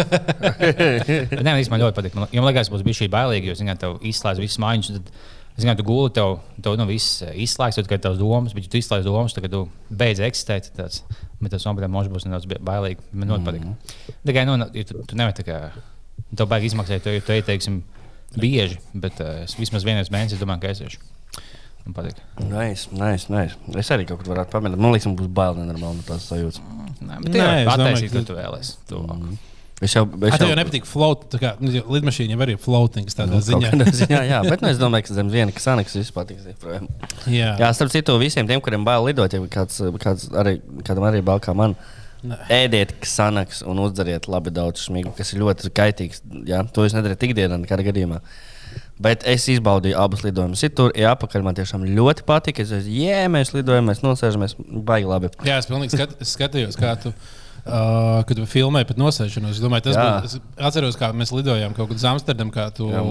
Nē, 1.45 1.53
man 1.71 1.83
ļoti 1.85 1.97
patīk. 1.99 2.17
Man, 2.17 2.31
man 2.33 2.49
liekas, 2.49 2.71
būs 2.73 2.85
bijis 2.87 3.03
šī 3.03 3.09
bailīgi, 3.13 3.51
jo, 3.51 3.59
zināt, 3.59 3.83
tev 3.83 3.99
izslēdz 4.09 4.41
visas 4.41 4.57
mājiņas. 4.65 4.97
Tad, 4.97 5.13
zināt, 5.59 5.79
tu 5.79 5.85
guli, 5.87 6.09
tev, 6.15 6.39
tev 6.63 6.79
nu, 6.79 6.87
viss 6.89 7.21
eh, 7.25 7.35
izslēgts, 7.45 7.79
tad, 7.79 7.91
kad 7.91 8.03
tavs 8.03 8.19
domas, 8.19 8.55
bet 8.57 8.67
tu 8.71 8.79
izslēdz 8.79 9.07
domas, 9.07 9.35
tad, 9.35 9.45
kad 9.45 9.53
tu 9.53 9.63
beidz 10.01 10.23
eksistēt, 10.25 10.71
tāds, 10.75 11.03
bet 11.39 11.53
tas 11.53 11.67
nopietni 11.67 11.91
možs 11.93 12.11
būs 12.11 12.27
nedaudz 12.27 12.49
bailīgi. 12.49 13.05
Man 13.13 13.35
ļoti 13.35 13.47
patīk. 13.47 14.17
Tikai, 14.27 14.45
nu, 14.49 14.57
tu, 14.73 15.05
tu 15.07 15.19
nevari 15.19 15.37
tā 15.37 15.45
kā, 15.47 15.61
tev 16.33 16.49
baigi 16.51 16.71
izmaksāt, 16.71 17.03
tu, 17.05 17.15
tu 17.25 17.35
ieteiksim 17.35 17.81
bieži, 18.37 18.77
bet 18.93 19.19
uh, 19.23 19.43
es 19.45 19.55
vismaz 19.59 19.85
vienreiz 19.87 20.11
mēnesī 20.13 20.37
domāju, 20.41 20.61
ka 20.65 20.73
es 20.75 20.81
iešu. 20.85 21.01
Man 21.85 21.95
patīk. 21.95 22.17
Nice, 22.51 22.89
nice, 22.93 23.29
nice. 23.31 23.55
Es 23.79 23.89
arī 23.95 24.05
kaut 24.09 24.19
kur 24.21 24.33
varētu 24.35 24.51
pamēģināt. 24.53 24.83
Man 24.83 24.93
liekas, 24.93 25.07
man 25.09 25.15
būs 25.21 25.29
bail 25.33 25.55
nenormāli 25.57 26.01
no 26.01 26.05
tās 26.05 26.27
sajūtas. 26.29 26.59
Nē, 26.99 27.21
bet 27.23 27.37
Nē, 27.37 27.45
es 27.63 27.69
domāju, 27.79 28.09
ka- 28.09 28.17
ko 28.19 28.25
tu 28.27 28.35
vēlēsies. 28.41 28.75
Tu, 28.89 29.05
Es 29.79 29.93
jau, 29.95 30.01
es 30.27 30.33
Es 30.33 30.41
tev 30.41 30.49
jau 30.49 30.55
nepatīk 30.59 30.83
float, 30.83 31.21
tā 31.31 31.39
kā 31.39 31.53
lidmašīna 31.63 32.35
jau 32.35 32.47
ir 32.51 32.57
floatings 32.59 33.15
tādā 33.15 33.37
Nu, 33.37 33.39
ziņā. 33.39 33.69
ziņā, 34.01 34.19
jā, 34.27 34.39
bet 34.43 34.59
nu, 34.59 34.67
es 34.73 34.81
domāju, 34.81 35.05
ka 35.07 35.15
zem 35.15 35.29
viena 35.31 35.53
ksaniks 35.55 35.95
viss 35.95 36.11
patiks. 36.11 36.49
Jā, 37.31 37.53
Jā, 37.55 37.69
starp 37.71 37.93
citu, 37.93 38.17
visiem 38.19 38.43
tiem, 38.49 38.59
kuriem 38.59 38.83
bail 38.83 39.07
lidot, 39.07 39.31
ja 39.31 39.39
kāds, 39.47 39.79
kāds 40.03 40.27
arī, 40.35 40.57
kādam 40.83 41.07
arī 41.07 41.23
bail 41.23 41.39
kā 41.39 41.55
man, 41.55 41.77
Nē. 41.79 41.98
Ēdiet 42.51 42.95
ksanaks 43.03 43.61
un 43.67 43.79
uzdzeriet 43.83 44.27
labi 44.31 44.53
daudz 44.53 44.85
smigu, 44.87 45.13
kas 45.17 45.33
ir 45.33 45.43
ļoti 45.43 45.71
kaitīgs. 45.75 46.23
Jā, 46.49 46.61
to 46.73 46.85
jūs 46.85 46.95
nedarat 46.97 47.23
ikdienā, 47.29 47.59
nekādā 47.61 47.85
gadījumā. 47.87 48.19
Bet 48.99 49.23
es 49.29 49.47
izbaudīju 49.49 49.95
abus 49.97 50.25
lidojumus. 50.25 50.61
Ir 50.65 50.73
tur, 50.75 50.91
ja 50.97 51.13
apakaļ 51.15 51.45
man 51.45 51.55
tiešām 51.57 51.85
ļoti 51.95 52.25
patika. 52.27 52.65
Es 52.65 52.73
teicu, 52.73 52.91
jē, 52.99 53.21
mēs 53.31 53.53
lidojam, 53.55 53.87
mēs 53.89 54.03
nosēžamies, 54.03 54.57
baigi 54.85 55.07
labi. 55.09 55.31
Jā 55.47 55.61
es 55.61 55.69
pilnīgi 55.69 55.95
skat, 55.95 56.17
skatījos, 56.27 56.77
kā 56.79 56.97
tu. 56.99 57.13
Uh, 57.69 58.23
kad 58.25 58.39
tu 58.39 58.45
filmēji 58.49 58.87
pat 58.89 58.97
nosēšanos, 58.97 59.57
es 59.57 59.61
domāju, 59.61 59.83
tas 59.85 59.97
Jā. 59.97 60.03
bija. 60.03 60.25
Es 60.25 60.63
atceros, 60.69 60.95
kā 60.97 61.11
mēs 61.13 61.29
lidojām 61.35 61.75
kaut 61.77 61.91
kur 61.91 61.99
uz 61.99 62.05
Amsterdamu, 62.09 62.53
kā 62.55 62.65
tu 62.73 62.87
Jā. 62.89 63.03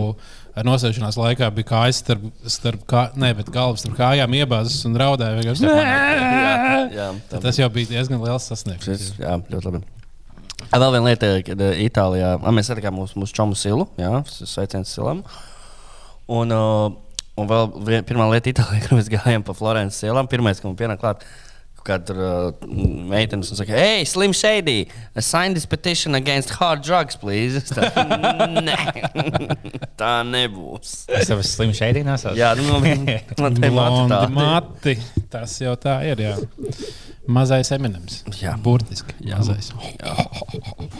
nosēšanās 0.67 1.19
laikā 1.21 1.51
bija 1.55 1.69
kājas 1.69 2.01
starp, 2.03 2.25
starp 2.51 2.83
kā, 2.91 3.05
ne, 3.21 3.31
galvas 3.55 3.85
starp 3.85 3.95
kājām 4.01 4.35
iebāzes 4.41 4.81
un 4.89 4.99
raudāja. 4.99 5.39
Jā, 5.63 6.89
jā, 6.91 7.09
Tad 7.31 7.47
Tas 7.47 7.61
jau 7.61 7.69
bija 7.71 7.93
diezgan 7.93 8.23
liels 8.25 8.51
sasniegums. 8.51 9.13
Jā, 9.21 9.39
ļoti 9.47 9.71
labi. 9.71 9.83
A, 10.69 10.79
Vēl 10.83 10.95
viena 10.97 11.07
lieta, 11.07 11.35
kad 11.47 11.63
uh, 11.63 11.83
Itālijā 11.87 12.33
a, 12.37 12.55
mēs 12.55 12.73
satikām 12.73 12.97
mūsu, 12.99 13.19
mūsu 13.23 13.37
čomu 13.37 13.59
silu, 13.59 13.87
jā, 14.01 14.11
sveiciens 14.27 14.91
silam. 14.91 15.23
Un, 16.29 16.51
uh, 16.51 16.89
un 17.39 17.51
vēl 17.51 17.71
vien, 17.87 18.09
pirmā 18.09 18.27
lieta 18.33 18.51
Itālijā, 18.51 18.83
kad 18.89 18.99
mēs 18.99 19.13
gājām 19.13 19.47
pa 19.47 19.55
Florences 19.57 20.03
ielām, 20.09 20.27
pirmais, 20.31 20.59
ka 20.59 20.67
man 20.67 20.81
pienāk 20.81 21.05
klāt. 21.05 21.23
Kāda 21.23 21.48
tur 22.05 22.19
uh, 22.21 22.69
meitene 23.09 23.47
saka, 23.47 23.73
hei, 23.73 24.05
Slim 24.05 24.35
Shady, 24.37 24.89
sign 25.19 25.55
this 25.57 25.65
petition 25.67 26.15
against 26.15 26.51
hard 26.61 26.83
drugs, 26.85 27.17
please. 27.17 27.63
Tā, 27.73 27.89
Nē, 28.69 28.77
tā 30.01 30.13
nebūs. 30.29 31.07
es 31.17 31.31
tev 31.31 31.43
slimu 31.47 31.77
šeit 31.77 31.99
nesācu. 32.05 32.37
Jā, 32.39 32.53
nu, 32.59 32.79
man, 32.83 33.07
te 33.63 33.71
tā. 33.73 34.23
mati. 34.33 34.99
Tas 35.33 35.57
jau 35.63 35.75
tā 35.81 36.01
ir. 36.09 36.21
Jā. 36.29 36.37
Mazais 37.29 37.69
eminems. 37.77 38.23
Jā. 38.41 38.55
Burtiski. 38.65 39.13
Jā. 39.21 39.37
Mazais. 39.43 39.69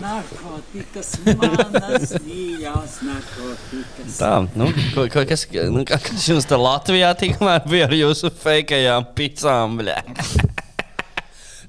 Narkotikas, 0.03 1.15
manas 1.39 2.13
mīļās 2.27 2.99
narkotikas. 3.07 4.19
Tā, 4.19 4.33
nu, 4.59 4.69
ko, 4.93 5.07
ko, 5.13 5.25
kas, 5.29 5.47
nu, 5.73 5.87
kas 5.89 6.29
jums 6.29 6.49
tur 6.49 6.61
Latvijā 6.61 7.15
tikmēr 7.17 7.65
bija 7.71 7.89
ar 7.89 7.97
jūsu 7.97 8.33
fejkajām 8.45 9.09
pizzām? 9.17 9.81
bļā? 9.81 10.03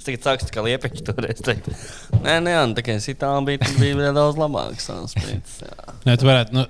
Tagad 0.09 0.25
sāku 0.25 0.51
kā 0.55 0.65
liepiņš 0.65 1.05
toreiz 1.07 1.45
teikt. 1.45 1.71
Nē, 2.23 2.39
nē, 2.45 2.57
un 2.65 2.75
es 2.95 3.09
itālijā 3.13 3.59
bija 3.77 3.97
vēl 3.99 4.13
daudz 4.17 4.39
labāks. 4.39 4.89
Nē, 6.07 6.17
tu 6.17 6.29
varētu. 6.29 6.57
Nu, 6.57 6.65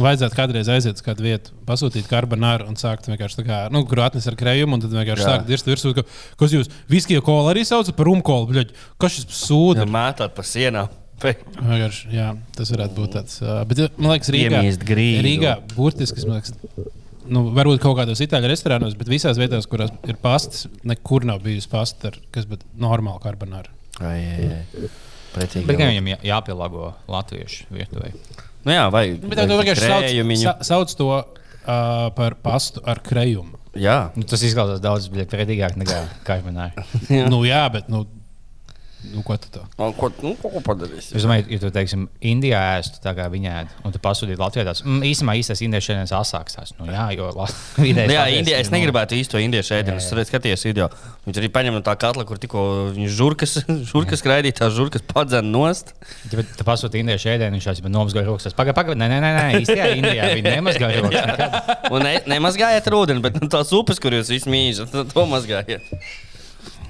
vajadzētu 0.00 0.36
kādreiz 0.36 0.68
aiziet 0.72 0.98
uz 0.98 1.04
kādu 1.04 1.24
vietu, 1.24 1.54
pasūtīt 1.68 2.08
karbonāru 2.10 2.68
un 2.70 2.76
sākt 2.80 3.08
vienkārši 3.08 3.40
tā 3.40 3.46
kā, 3.46 3.60
nu, 3.72 3.82
kur 3.88 4.02
atnes 4.04 4.26
ar 4.28 4.36
krējumu, 4.38 4.76
un 4.76 4.84
tad 4.84 4.92
vienkārši 4.96 5.24
sākt 5.24 5.48
dirzt 5.48 5.68
virsū, 5.68 5.94
ka, 5.96 6.04
kas 6.40 6.54
jūs 6.56 6.70
viskija 6.92 7.24
kolu 7.24 7.50
arī 7.52 7.64
saucat 7.68 7.96
par 7.96 8.10
rumkolu, 8.10 8.50
bļaļ, 8.52 8.74
kas 9.02 9.16
šis 9.16 9.40
sūda? 9.46 9.84
Ja 9.84 9.90
mētāt 9.96 10.36
pa 10.36 10.44
sienām. 10.46 10.92
Vienkārši, 11.16 12.10
jā, 12.12 12.28
tas 12.56 12.70
varētu 12.74 12.98
būt 12.98 13.14
tāds. 13.16 13.40
Bet, 13.70 13.86
man 13.96 14.12
liekas, 14.12 14.28
Rīgā. 14.34 14.60
Rīgā 15.24 15.54
burtiski, 15.72 16.26
man 16.28 16.42
liekas, 16.42 16.52
nu, 17.32 17.46
varbūt 17.56 17.80
kaut 17.82 17.96
kādos 18.00 18.20
itāļu 18.24 18.50
restorānos, 18.50 18.96
bet 18.98 19.10
visās 19.10 19.38
vietās, 19.40 19.68
kurās 19.70 19.92
ir 20.08 20.18
pastas, 20.22 20.66
nekur 20.86 21.26
nav 21.28 21.42
bijusi 21.44 21.70
pasta, 21.72 22.12
ar, 22.12 22.18
kas 22.34 22.48
būtu 22.50 22.68
normāla 22.82 23.20
karbonāra. 23.22 23.72
Ai, 24.00 24.18
ai, 24.20 24.48
ai. 24.60 24.90
Pretīgi. 25.36 25.66
Bet 25.68 25.80
viņam 25.80 26.10
jā- 26.14 26.20
jāpielāgo 26.30 26.90
latviešu 27.12 27.68
virtuvei. 27.76 28.12
Nu 28.66 28.74
jā, 28.74 28.86
vai. 28.90 29.04
Bet 29.20 29.42
tu 29.44 29.58
vienkārši 29.60 29.90
sauc, 29.92 30.36
sa, 30.42 30.56
sauc 30.66 30.94
to 30.98 31.10
uh, 31.12 32.08
par 32.16 32.34
pastu 32.42 32.82
ar 32.88 33.02
krējumu. 33.04 33.60
Jā. 33.76 33.96
Nu, 34.16 34.24
tas 34.24 34.40
izklausās 34.46 34.80
daudz 34.80 35.10
prettīgāk 35.12 35.76
nekā 35.76 35.98
kaimiņā. 36.28 36.66
Jā. 37.12 37.26
Nu, 37.32 37.42
jā, 37.46 37.62
bet, 37.72 37.90
nu, 37.92 38.06
nu 39.14 39.22
ko 39.26 39.36
tu 39.40 39.48
tā? 39.54 39.62
Un 39.82 39.92
Ko, 39.96 40.08
nu, 40.22 40.32
ko, 40.40 40.50
ko 40.52 40.60
padarīs? 40.66 41.08
Es 41.16 41.24
domāju, 41.24 41.46
ja 41.52 41.58
tu, 41.62 41.70
teiksim, 41.74 42.06
Indijā 42.26 42.60
ēstu 42.78 43.00
tā 43.04 43.12
kā 43.16 43.26
viņa 43.32 43.52
ēd, 43.62 43.74
un 43.86 43.94
tu 43.94 44.00
pasūtīji 44.02 44.38
Latvijā, 44.40 44.64
tas 44.68 44.82
mm, 44.84 45.04
īstenībā 45.10 45.34
īstais 45.40 45.62
indiešu 45.66 45.92
ēdiens 45.94 46.12
asāks. 46.16 46.56
tās. 46.58 46.72
Nu, 46.80 46.88
jā, 46.92 47.06
jo 47.16 47.30
la- 47.36 47.48
vidējais 47.84 48.12
Jā, 48.16 48.24
Indijā, 48.40 48.58
es 48.64 48.70
nu, 48.72 48.76
negribētu 48.78 49.16
īsto 49.18 49.40
indiešu 49.42 49.76
ēdienu. 49.78 50.02
Es 50.02 50.10
redzu, 50.16 50.30
skaties 50.32 50.66
video. 50.68 50.90
Viņš 51.26 51.40
arī 51.42 51.50
paņem 51.54 51.76
no 51.78 51.82
tā 51.86 51.94
katla, 52.00 52.26
kur 52.28 52.38
tikko 52.42 52.64
viņš 52.96 53.14
žurkas, 53.16 53.56
žurkas 53.92 54.24
raidīja, 54.26 54.58
tās 54.62 54.76
žurkas 54.76 55.04
padzēna 55.12 55.48
nost. 55.50 55.94
Ja 56.32 56.44
tu 56.44 56.66
pasūti 56.68 57.00
indiešu 57.04 57.32
ēdienu, 57.34 57.56
viņš 57.60 57.70
jau 57.72 57.90
nomazgāja 57.92 58.26
rokas. 58.28 58.54
Pagaid, 58.58 58.76
pagaid, 58.78 59.00
nē, 59.00 59.08
nē, 59.14 59.18
nē, 59.24 59.32
nē, 59.38 59.46
īstajā 59.64 59.88
Indijā 59.96 60.28
viņi 60.36 60.52
nemazgāja 60.58 61.02
rokas. 61.04 61.90
Un 61.90 62.04
ne, 62.06 62.14
nemazgājiet 62.36 62.92
ūdeni, 62.96 63.22
bet 63.24 63.40
nu, 63.42 63.48
tās 63.52 63.72
upes, 63.76 63.98
kur 64.02 64.14
jūs 64.16 64.30
visi 64.32 64.50
mīļat, 64.52 64.94
to 65.12 65.26
mazgājiet. 65.30 65.90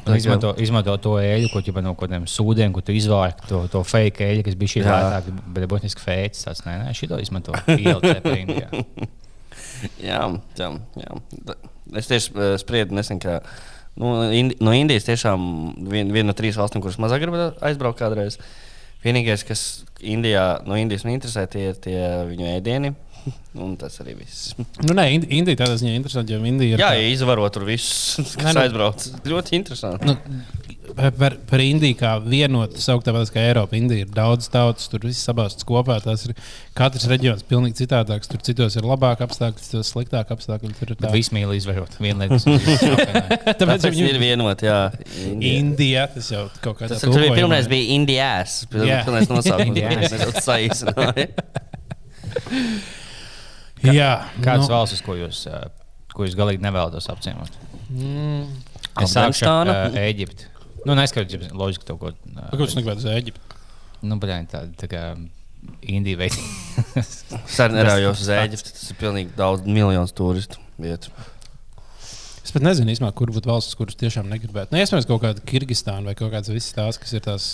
Un 0.07 0.17
Izmanto, 0.21 0.53
izmanto 0.63 0.93
to 1.03 1.15
eļļu, 1.19 1.49
ko 1.51 1.61
jau 1.67 1.83
no 1.83 1.93
kaut 1.95 2.07
kādiem 2.09 2.27
sūdiem, 2.31 2.73
ko 2.75 2.83
tu 2.87 2.95
izvāri, 2.95 3.35
to, 3.51 3.65
to 3.73 3.83
fake 3.83 4.23
eļļu, 4.23 4.45
kas 4.47 4.59
bija 4.59 4.73
šī 4.75 4.83
Jā. 4.85 4.91
lētāka, 4.95 5.35
bet 5.57 5.67
būtiski 5.73 6.05
fēcis. 6.05 6.45
Tas 6.47 6.63
nē, 6.67 6.77
nē, 6.85 6.93
šito 6.95 7.19
izmanto. 7.23 7.57
ILCP 7.75 8.29
Indijā. 8.45 8.69
Jā, 10.01 10.23
jā, 10.57 10.69
jā. 11.03 11.17
Da- 11.45 11.59
Es 11.95 12.09
tieši 12.11 12.33
eh, 12.35 12.55
spriedu 12.59 12.97
nesen, 12.99 13.21
ka 13.23 13.37
nu, 14.01 14.09
Indi, 14.35 14.57
no 14.59 14.73
Indijas 14.75 15.05
tiešām 15.07 15.39
vien, 15.87 16.09
viena 16.11 16.33
no 16.33 16.35
trīs 16.35 16.57
valstīm, 16.59 16.83
kuras 16.83 16.99
mazāk 16.99 17.23
grib 17.23 17.37
aizbraukt 17.63 18.01
kādreiz. 18.01 18.41
Vienīgais, 19.05 19.45
kas 19.47 19.63
Indijā, 20.03 20.65
no 20.67 20.75
Indijas 20.81 21.05
man 21.07 21.15
interesē, 21.15 21.45
tie 21.47 21.69
ir 21.71 22.27
viņu 22.33 22.49
ēdieni. 22.57 22.91
Un 23.67 23.73
tas 23.81 23.97
arī 24.05 24.17
viss. 24.19 24.53
Nu, 24.85 24.93
nē, 24.97 25.07
Indi- 25.17 25.31
Indija 25.39 25.63
tādā 25.65 25.79
ziņā 25.81 25.95
interesanti, 25.97 26.35
jo 26.37 26.43
Indija 26.45 26.77
ir. 26.77 26.83
Jā, 26.85 26.91
tā- 26.93 27.01
ja 27.01 27.09
izvaro 27.15 27.49
tur 27.55 27.65
visus, 27.69 28.35
Nē, 28.37 28.43
kas 28.43 28.55
nu- 28.55 28.63
aizbrauc. 28.67 29.07
Ļoti 29.27 29.57
interesanti. 29.57 30.07
Nu, 30.07 30.17
par, 31.17 31.35
par 31.49 31.61
Indiju 31.65 31.97
kā 31.99 32.13
vienotu, 32.23 32.79
saukt 32.85 33.09
tāpat 33.09 33.33
kā 33.35 33.43
Eiropa. 33.49 33.77
Indija 33.77 34.05
ir 34.05 34.13
daudz 34.15 34.47
tautas, 34.53 34.87
tur 34.93 35.01
viss 35.09 35.25
sabāzts 35.27 35.65
kopā. 35.67 35.97
Tas 36.05 36.27
ir 36.29 36.35
katrs 36.79 37.09
reģions 37.11 37.43
pilnīgi 37.49 37.81
citādāks. 37.83 38.29
Tur 38.31 38.41
citos 38.47 38.77
ir 38.79 38.87
labāk 38.87 39.25
apstākļi, 39.27 39.65
citos 39.67 39.91
sliktāk 39.95 40.31
apstākļi. 40.37 40.73
Tur 40.79 40.93
ir 40.95 41.01
tā. 41.01 41.11
visi 41.17 41.35
mīl 41.37 41.53
izvērot. 41.57 41.97
Viena 42.01 42.29
lieta, 42.29 42.39
Tāpēc 43.61 43.83
Tas 43.83 43.91
viņi 43.91 44.07
ir 44.13 44.21
vienot, 44.23 44.63
jā. 44.69 44.79
Indija. 45.25 45.57
Indija, 45.65 46.07
tas 46.15 46.31
jau 46.33 46.45
kaut 46.63 46.79
kādā 46.83 46.95
Tas 47.01 47.05
tur 47.09 47.19
bija 47.19 47.35
pirmais, 47.41 47.67
bija 47.73 47.97
Indijas. 47.97 48.61
Jā. 48.85 49.03
Pirmais 49.09 49.33
nosaukums. 49.33 49.67
Indiās. 49.73 50.13
Mēs 50.13 50.27
saīsinājām. 53.87 53.99
Jā, 53.99 54.43
kāds 54.45 54.67
nu, 54.67 54.73
valsts, 54.75 55.05
ko 55.07 55.17
jūs, 55.19 55.45
ko 56.13 56.27
jūs 56.27 56.37
galīgi 56.39 56.65
nevēlaties 56.67 57.09
apciemot? 57.15 57.57
mm, 57.91 58.45
Es 59.03 59.13
sākšu 59.13 59.49
ar 59.51 59.71
uh, 59.73 59.99
Eģipti. 60.07 60.49
Nu, 60.87 60.95
neskatoties, 60.97 61.51
loģiski 61.57 61.89
kaut 61.91 62.01
ko. 62.01 62.13
Kāpēc 62.37 62.63
jūs 62.65 62.77
negribētu 62.79 63.05
uz 63.05 63.09
Eģipti? 63.13 63.63
Nu, 64.07 64.19
bet 64.23 64.53
tā, 64.53 64.63
tā 64.79 64.89
kā 64.91 65.03
Indija 65.83 66.21
veids. 66.21 66.39
Sen 67.57 67.75
nerājos 67.75 68.23
uz 68.23 68.31
Ēģipti. 68.33 68.75
Tas 68.77 68.93
ir 68.93 69.01
pilnīgi 69.01 69.35
daudz 69.39 69.67
miljonus 69.67 70.15
turistu 70.17 70.63
vietu. 70.81 71.11
Es 72.47 72.55
pat 72.55 72.63
nezinu, 72.63 72.93
īsumā, 72.93 73.11
kur 73.17 73.33
būtu 73.35 73.51
valsts, 73.51 73.75
kuras 73.79 73.99
tiešām 73.99 74.29
negribētu. 74.31 74.71
Nu, 74.73 74.79
iespējams, 74.79 75.09
kaut 75.11 75.25
kāda 75.25 75.43
Kirgistāna 75.51 76.07
vai 76.07 76.15
kaut 76.19 76.31
kādas 76.31 76.53
visas 76.53 76.77
tās, 76.77 77.01
kas 77.03 77.17
ir 77.19 77.25
tās 77.25 77.49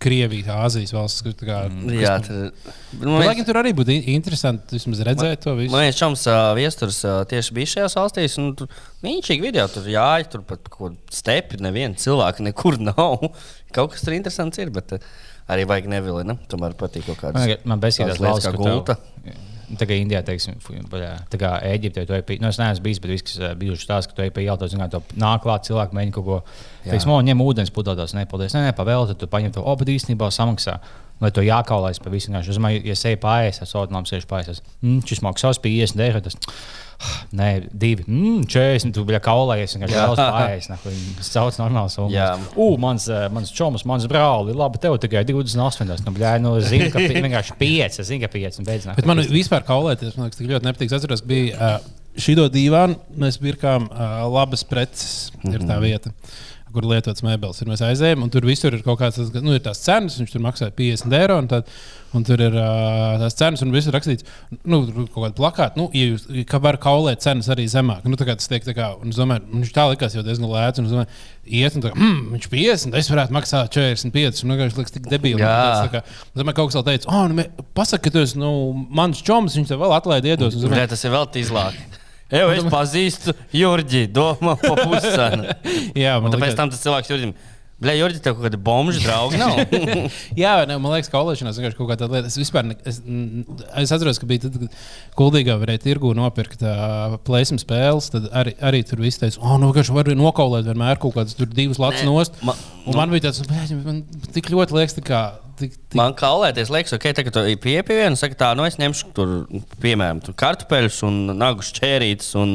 Krievijas, 0.00 0.48
Āzijas 0.54 0.92
valsts. 0.96 1.22
Kur, 1.26 1.34
tā 1.36 1.44
kā, 1.48 1.56
Mm. 1.70 1.90
Jā, 2.00 2.14
tad. 2.24 2.52
bet, 2.96 3.04
lai 3.04 3.34
gan 3.36 3.44
tur 3.44 3.58
arī 3.60 3.72
būtu 3.76 3.92
in- 3.92 4.06
interesanti 4.16 4.78
vismaz 4.78 5.02
redzēt 5.04 5.42
to 5.44 5.52
visu. 5.58 5.72
Man 5.74 5.84
liekas, 5.84 5.98
Čoms 6.00 6.22
uh, 6.26 6.38
viesturs 6.56 7.02
uh, 7.04 7.18
tieši 7.28 7.52
bija 7.58 7.66
šajās 7.74 7.96
valstīs. 8.00 8.38
un 8.40 8.54
Tur 8.56 8.68
viņš 9.04 9.30
ir 9.36 9.42
video, 9.44 9.66
tur 9.68 9.84
jāja, 9.92 10.28
tur 10.32 10.42
pat 10.48 10.64
kaut 10.72 10.94
kāda 10.96 11.18
stepi, 11.20 11.60
neviena 11.60 11.94
cilvēka 12.00 12.40
nekur 12.48 12.80
nav. 12.80 13.28
Kaut 13.76 13.92
kas 13.92 14.00
tur 14.02 14.16
interesants 14.16 14.58
ir, 14.58 14.72
bet 14.74 14.96
uh, 14.96 15.04
arī 15.52 15.62
vajag 15.68 15.86
nevili. 15.92 16.24
Ne? 16.26 16.38
Tomēr 16.50 16.72
patīk 16.80 17.04
kaut 17.06 17.20
kādas 17.20 17.44
Man, 17.46 17.56
man 17.76 17.80
besīdās 17.84 18.18
valsts, 18.18 18.48
kā 18.48 18.56
gulta. 18.56 18.96
tev- 18.96 19.36
Tā 19.78 19.86
kā 19.86 19.94
Indijā, 19.94 20.22
teiksim, 20.26 20.56
tā 20.60 21.38
kā 21.38 21.50
Eģiptē, 21.68 22.02
ej 22.16 22.24
pie, 22.26 22.38
nu, 22.42 22.48
es 22.50 22.58
neesmu 22.58 22.82
bijis, 22.82 22.98
bet 23.02 23.12
viss, 23.12 23.26
kas 23.26 23.54
bijuši 23.60 23.86
tās, 23.86 24.08
ka 24.10 24.16
tu 24.16 24.24
ej 24.24 24.32
pie 24.34 24.42
ielas, 24.46 24.72
zināt, 24.72 24.96
to 24.96 25.20
nāk 25.20 25.44
klāt 25.44 25.68
cilvēku, 25.68 25.94
mēģina 25.94 26.16
kaut 26.16 26.26
ko, 26.26 26.38
teiksim, 26.88 27.12
o, 27.14 27.20
ņem 27.28 27.44
ūdens 27.44 27.70
pudelēs, 27.76 28.16
nepaldies, 28.18 28.56
nē, 28.56 28.64
nē, 28.66 28.74
pavēl, 28.78 29.06
tad 29.12 29.20
tu 29.22 29.30
paņem 29.30 29.54
to, 29.54 29.62
o, 29.62 29.76
bet 29.78 29.92
īstenībā 29.94 30.32
samaksā. 30.34 30.80
Lai 31.20 31.28
to 31.36 31.42
jākaulēs 31.44 32.00
pa 32.00 32.08
visu. 32.08 32.30
vienkārši. 32.30 32.54
Es 32.54 32.56
domāju, 32.56 32.80
ja 32.88 32.94
seja 32.96 33.18
pārējais, 33.20 33.58
tas 33.60 33.74
autonoms 33.76 34.08
sēž 34.08 34.24
pārējais. 34.24 34.62
Mm, 34.80 35.02
šis 35.04 35.20
maksās 35.20 35.60
50 35.60 36.00
eiro. 36.06 36.22
Tas, 36.24 36.38
nē, 37.36 37.48
divi. 37.72 38.04
Mm, 38.06 38.44
40. 38.50 38.94
Tu 38.96 39.04
biji 39.08 39.20
kaulējies. 39.24 39.76
Vienkārši 39.76 39.98
vēl 39.98 40.16
pārējais. 40.18 40.68
Viņš 40.84 41.30
sauc 41.30 41.60
normāls 41.60 41.96
summas. 41.96 42.16
Jā. 42.16 42.28
U, 42.56 42.74
mans, 42.80 43.06
eh, 43.10 43.28
mans 43.32 43.52
čoms, 43.56 43.86
mans 43.88 44.06
brālis, 44.10 44.56
labi, 44.58 44.80
tev 44.82 44.98
tikai 45.02 45.24
28. 45.28 46.04
Nu, 46.06 46.14
bļā, 46.16 46.34
nu, 46.42 46.56
zinu, 46.64 46.90
ka 46.92 47.00
vienkārši 47.00 47.56
5. 47.60 48.00
Es 48.02 48.10
zinu, 48.10 48.24
ka 48.24 48.32
5. 48.34 48.60
Beidz, 48.66 48.90
Bet 48.96 49.08
man 49.08 49.22
vispār 49.30 49.64
kaulēties, 49.66 50.18
man 50.18 50.28
liekas, 50.28 50.40
tik 50.40 50.52
ļoti 50.52 50.68
nepatīk. 50.68 50.90
Es 50.90 50.98
atceros, 51.00 51.24
ka 51.24 51.32
bija 51.32 51.56
uh, 51.56 51.90
šī 52.20 52.36
dīvāna, 52.52 52.98
mēs 53.20 53.40
pirkām 53.40 53.88
uh, 53.88 54.22
labas 54.30 54.64
preces, 54.66 55.30
mm 55.34 55.50
-hmm. 55.50 55.54
ir 55.54 55.68
tā 55.68 55.80
vieta. 55.82 56.14
Kur 56.70 56.84
lietots 56.86 57.24
mēbeles 57.26 57.58
ir. 57.64 57.66
Mēs 57.66 57.80
aizējām, 57.82 58.22
un 58.22 58.30
tur 58.30 58.44
visur 58.46 58.70
ir 58.76 58.84
kaut 58.86 59.00
kādas 59.00 59.16
tas- 59.18 59.42
nu, 59.42 59.54
ir 59.56 59.62
tās 59.64 59.80
cenas. 59.82 60.18
Viņš 60.20 60.30
tur 60.36 60.42
maksāja 60.44 60.70
50 60.78 61.16
eiro, 61.18 61.38
un, 61.42 61.48
tad, 61.50 61.66
un 62.14 62.22
tur 62.26 62.38
ir 62.44 62.54
uh, 62.54 63.16
tās 63.18 63.34
cenas, 63.38 63.62
un 63.66 63.72
visur 63.74 63.94
rakstīts, 63.96 64.22
nu, 64.70 64.78
tur 64.86 65.08
kaut 65.10 65.24
kāda 65.24 65.34
plakāta, 65.40 65.76
nu, 65.80 65.88
ja 65.96 66.12
jūs, 66.12 66.28
ka 66.46 66.60
var 66.62 66.78
kaulēt 66.82 67.24
cenas 67.26 67.50
arī 67.50 67.66
zemāk. 67.70 68.06
Nu, 68.06 68.14
tā 68.20 68.28
kā 68.28 68.36
tas 68.38 68.46
tiek 68.50 68.62
tā 68.66 68.74
kā, 68.76 68.92
un 69.02 69.10
es 69.10 69.18
domāju, 69.18 69.46
viņš 69.50 69.74
tā 69.74 69.88
likās 69.90 70.14
jau 70.14 70.22
diezgan 70.26 70.50
lēts, 70.52 70.78
un 70.78 70.90
domāju, 70.90 71.10
iet, 71.50 71.74
un 71.78 71.84
tā, 71.88 71.92
mm, 71.96 72.20
viņš 72.36 72.48
50, 72.54 72.98
es 73.02 73.10
varētu 73.10 73.34
maksāt 73.34 73.74
45, 73.74 74.44
un 74.46 74.54
vienkārši 74.54 74.78
liekas 74.78 74.94
tik 74.98 75.08
debīli. 75.10 75.42
Jā. 75.42 75.56
Tā 75.86 75.90
kā, 75.96 76.04
domāju, 76.38 76.58
kaut 76.60 76.70
kas 76.70 76.78
vēl 76.80 76.86
teica, 76.92 77.10
oh, 77.10 77.26
nu, 77.30 77.46
pasaka, 77.78 78.06
ka 78.06 78.14
tu 78.14 78.22
esi 78.22 78.38
nu, 78.38 78.52
mans 78.90 79.22
čoms, 79.26 79.58
viņš 79.58 79.74
tev 79.74 79.82
vēl 79.82 79.96
atlaid 79.98 80.30
iedos. 80.30 80.54
Un 80.54 80.60
es 80.62 80.66
Jā, 80.66 80.68
domāju, 80.70 80.92
tas 80.94 81.04
ir 81.06 81.14
vēl 81.18 81.30
tīzlāk. 81.34 81.82
Jau 82.30 82.48
es 82.56 82.66
pazīstu 82.70 83.34
Jurģi, 83.56 84.04
domā 84.14 84.56
par 84.60 84.84
puscenu. 84.86 85.48
Jā, 86.04 86.18
Un 86.18 86.28
man 86.28 86.34
tāpēc 86.36 86.50
liekas, 86.52 86.60
tam 86.60 86.70
tas 86.74 86.84
cilvēks 86.84 87.10
Jurģim. 87.14 87.32
Bļā, 87.80 87.94
Jurģi, 87.96 88.18
tev 88.20 88.34
kaut 88.36 88.44
kāda 88.44 88.58
bomža 88.60 89.00
drauga 89.00 89.38
nav. 89.40 89.60
jā, 90.36 90.50
ne, 90.68 90.74
man 90.76 90.92
liekas, 90.92 91.08
ka 91.08 91.14
kaulēšanās 91.16 91.56
vienkārši 91.56 91.78
kaut 91.78 91.88
kāda 91.88 92.08
lieta. 92.12 92.28
Es 92.28 92.36
vispār, 92.36 92.66
ne, 92.68 92.74
es, 92.84 92.98
es 93.80 93.94
atceros, 93.96 94.20
ka 94.20 94.28
bija 94.28 94.42
tad, 94.44 94.58
kad 94.60 94.74
Kuldīgā 95.16 95.56
varēja 95.62 95.80
tirgu 95.86 96.10
nopirkt 96.18 96.60
uh, 96.60 97.16
plēsmu 97.24 97.56
spēles, 97.62 98.10
tad 98.12 98.28
arī, 98.36 98.52
arī 98.68 98.82
tur 98.84 99.00
viss 99.00 99.22
teica, 99.22 99.40
oh, 99.40 99.56
nu, 99.62 99.72
ka 99.72 99.80
var 99.96 100.12
nokaulēt 100.12 100.68
vienmēr 100.68 101.00
kaut 101.00 101.16
kādas 101.16 101.38
tur 101.40 101.48
divas 101.48 101.80
Nē, 101.80 102.04
nost. 102.10 102.36
ma- 102.44 102.58
Un 102.84 103.00
man 103.00 103.16
bija 103.16 103.30
tāds, 103.30 103.40
"Bļaļ, 103.48 103.72
man 103.88 104.04
tik 104.36 104.52
ļoti 104.52 104.76
liekas, 104.76 104.98
tā 105.00 105.06
kā. 105.08 105.22
Tik, 105.60 105.74
tik, 105.76 105.96
Man 105.98 106.14
kā 106.18 106.30
lēties, 106.40 106.70
liekas, 106.72 106.94
ok, 106.96 107.10
tagad 107.18 107.34
tu 107.36 107.42
pie 107.60 107.80
pie 107.86 107.96
viena 108.02 108.16
saka, 108.18 108.38
tā, 108.38 108.52
nu 108.58 108.64
es 108.68 108.78
ņemšu 108.80 109.10
tur, 109.16 109.34
piemēram, 109.82 110.22
tur 110.24 110.36
kartupeļus 110.40 111.02
un 111.08 111.18
nagu 111.36 111.64
šķērītes 111.66 112.30
un, 112.40 112.54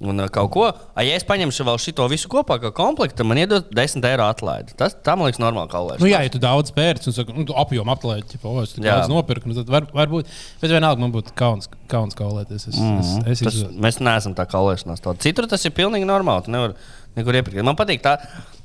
un 0.00 0.22
uh, 0.24 0.28
kaut 0.32 0.50
ko. 0.54 0.66
A, 0.70 1.04
ja 1.04 1.18
es 1.18 1.26
paņemšu 1.28 1.66
vēl 1.68 1.80
šito 1.82 2.06
visu 2.12 2.30
kopā, 2.32 2.56
kā 2.62 2.70
komplektu, 2.76 3.26
man 3.28 3.42
iedod 3.42 3.68
10 3.76 4.06
eiro 4.08 4.28
atlaidi. 4.30 4.76
Tas, 4.80 4.96
man 5.08 5.26
liekas, 5.28 5.42
normāli 5.42 5.72
kaulēšana. 5.74 6.04
Nu, 6.04 6.08
jā, 6.12 6.22
ja 6.24 6.32
tu 6.32 6.40
daudz 6.42 6.72
pērci 6.76 7.10
un 7.12 7.16
saki, 7.18 7.36
nu, 7.36 7.46
apjomu 7.60 7.92
aptlēji, 7.96 8.24
ja 8.40 8.62
es 8.64 8.72
tik 8.76 8.86
daudz 8.86 9.12
nopirku, 9.12 9.50
nu, 9.52 9.58
tad 9.60 9.74
var, 9.74 9.88
varbūt. 10.00 10.30
Bet 10.62 10.72
vienalga 10.72 11.04
man 11.04 11.12
būtu 11.16 11.36
kauns, 11.38 11.68
kauns 11.92 12.16
kaulēties. 12.18 12.70
Es, 12.72 12.80
mm, 12.80 13.02
es, 13.26 13.36
es, 13.36 13.44
Tas, 13.50 13.60
es, 13.60 13.76
mēs 13.88 14.00
neesam 14.00 14.38
tā 14.38 14.48
kā 14.48 14.62
lēšanās. 14.64 15.04
tāda. 15.04 15.20
Citur 15.26 15.50
tas 15.50 15.68
ir 15.68 15.76
pilnīgi 15.76 16.08
normāli. 16.08 16.48
Tu 16.48 16.56
nevari 16.56 16.78
nekur 17.18 17.36
iepirkt. 17.40 17.60
Man 17.66 17.76
patīk 17.78 18.00
tā, 18.04 18.16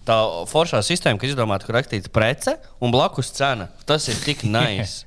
tā 0.07 0.17
foršā 0.49 0.81
sistēma, 0.85 1.19
kas 1.21 1.33
izdomāta, 1.33 1.67
kur 1.67 1.77
rakstīts 1.79 2.11
prece 2.13 2.55
un 2.83 2.93
blakus 2.93 3.31
cena. 3.35 3.69
Tas 3.89 4.07
ir 4.11 4.19
tik 4.23 4.45
nice. 4.55 5.05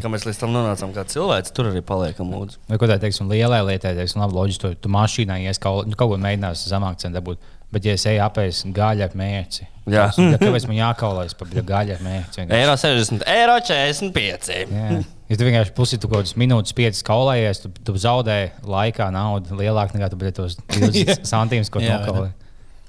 Kā 0.00 0.10
mēs 0.12 0.22
līdz 0.28 0.38
tam 0.38 0.52
nonācām, 0.54 0.92
kā 0.94 1.02
cilvēks, 1.10 1.50
tur 1.56 1.70
arī 1.72 1.80
paliekam 1.82 2.30
lūdzu. 2.30 2.60
Vai 2.70 2.78
ko 2.78 2.86
tā 2.86 3.00
teiksim, 3.02 3.30
lielai 3.32 3.58
lietai, 3.66 3.96
teiksim, 3.98 4.22
labi, 4.22 4.36
loģiski, 4.38 4.62
tu, 4.62 4.84
tu 4.86 4.92
mašīnā 4.94 5.40
ies 5.48 5.58
kaut, 5.62 5.88
nu, 5.90 5.98
kaut 5.98 6.12
ko 6.12 6.20
mēģinās 6.22 6.62
zemāk 6.70 7.00
cenu 7.02 7.18
dabūt. 7.18 7.42
Bet, 7.70 7.86
ja 7.86 7.94
es 7.94 8.02
eju 8.10 8.22
apēst 8.24 8.66
gaļu 8.74 9.04
ar 9.04 9.12
mērci, 9.18 9.64
Jā. 9.90 10.08
tad 10.14 10.42
kāpēc 10.42 10.64
man 10.66 10.78
jākaulēs 10.78 11.36
par 11.38 11.52
gaļu 11.54 11.94
ar 11.94 12.00
mērci? 12.02 12.46
Eiro 12.54 12.74
60, 12.82 13.22
eiro 13.30 13.54
45. 13.62 14.50
Jā. 14.74 15.02
Ja 15.30 15.38
tu 15.38 15.46
vienkārši 15.46 15.74
pusi 15.76 15.98
tu 16.02 16.10
kaut 16.10 16.24
kādas 16.24 16.34
minūtes, 16.38 16.74
piecas 16.74 17.04
kaulējies, 17.06 17.62
tu, 17.62 17.70
tu 17.86 17.94
zaudē 18.02 18.40
laikā 18.66 19.06
naudu 19.14 19.54
lielāku 19.60 19.94
nekā 19.94 20.10
tu 20.10 20.32
tos 20.34 20.58
20 20.74 21.22
centīmus, 21.30 21.70
ko 21.70 21.82
nokaulēji. 21.84 22.34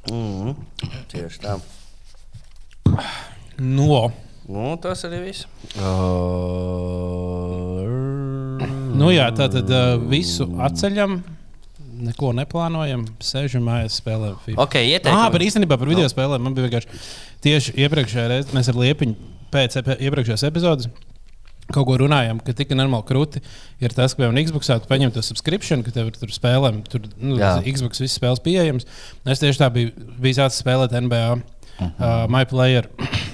Mm, 0.09 0.55
tieši 1.11 1.41
tā. 1.43 1.57
No. 3.61 4.07
Nu, 4.51 4.71
tas 4.81 5.03
arī 5.07 5.19
viss. 5.27 5.45
Uh, 5.77 7.85
Nu, 9.01 9.07
jā, 9.13 9.27
tā 9.33 9.47
tad 9.49 9.69
uh, 9.73 9.93
visu 10.11 10.45
atceļam, 10.61 11.21
neko 12.05 12.31
neplānojam, 12.37 13.05
sēžam 13.23 13.63
mājās, 13.65 13.95
spēlējam 14.01 14.35
FIFA. 14.45 14.57
ok, 14.65 14.75
ieteikumi. 14.81 15.21
Ah, 15.21 15.29
par 15.33 15.41
īstenībā 15.45 15.77
par 15.79 15.89
video 15.89 16.09
spēlēm 16.11 16.43
man 16.45 16.53
bija 16.57 16.67
vienkārši 16.67 16.99
tieši 17.45 17.73
iepriekšējā 17.85 18.25
reizē, 18.29 18.53
mēs 18.57 18.69
ar 18.69 18.77
Liepiņu 18.81 19.15
pēc 19.53 19.77
iepriekšējās 19.81 20.45
epizodes. 20.49 20.89
Kaut 21.71 21.87
ko 21.87 21.97
runājām, 22.01 22.41
ka 22.45 22.55
tik 22.57 22.73
normāli 22.77 23.07
krūti 23.07 23.41
ir 23.81 23.95
tas, 23.95 24.15
ka 24.15 24.21
piemēram 24.21 24.41
Xbox 24.45 24.71
tu 24.71 24.91
paņem 24.91 25.13
to 25.15 25.23
subscription, 25.25 25.83
ka 25.85 25.93
tev 25.95 26.11
ir 26.11 26.19
tur 26.19 26.33
spēlēm, 26.33 26.83
tur 26.91 27.07
nu. 27.17 27.39
Xbox 27.65 28.03
visas 28.03 28.17
spēles 28.19 28.43
pieejamas. 28.43 28.87
Es 29.25 29.43
tieši 29.43 29.63
tā 29.63 29.71
biju, 29.73 29.93
biju 30.21 30.39
sācis 30.39 30.63
spēlēt 30.63 30.95
NBA, 30.97 31.27
uh 31.33 31.41
-huh. 31.79 31.91
uh, 31.99 32.25
My 32.29 32.45
Player. 32.45 32.89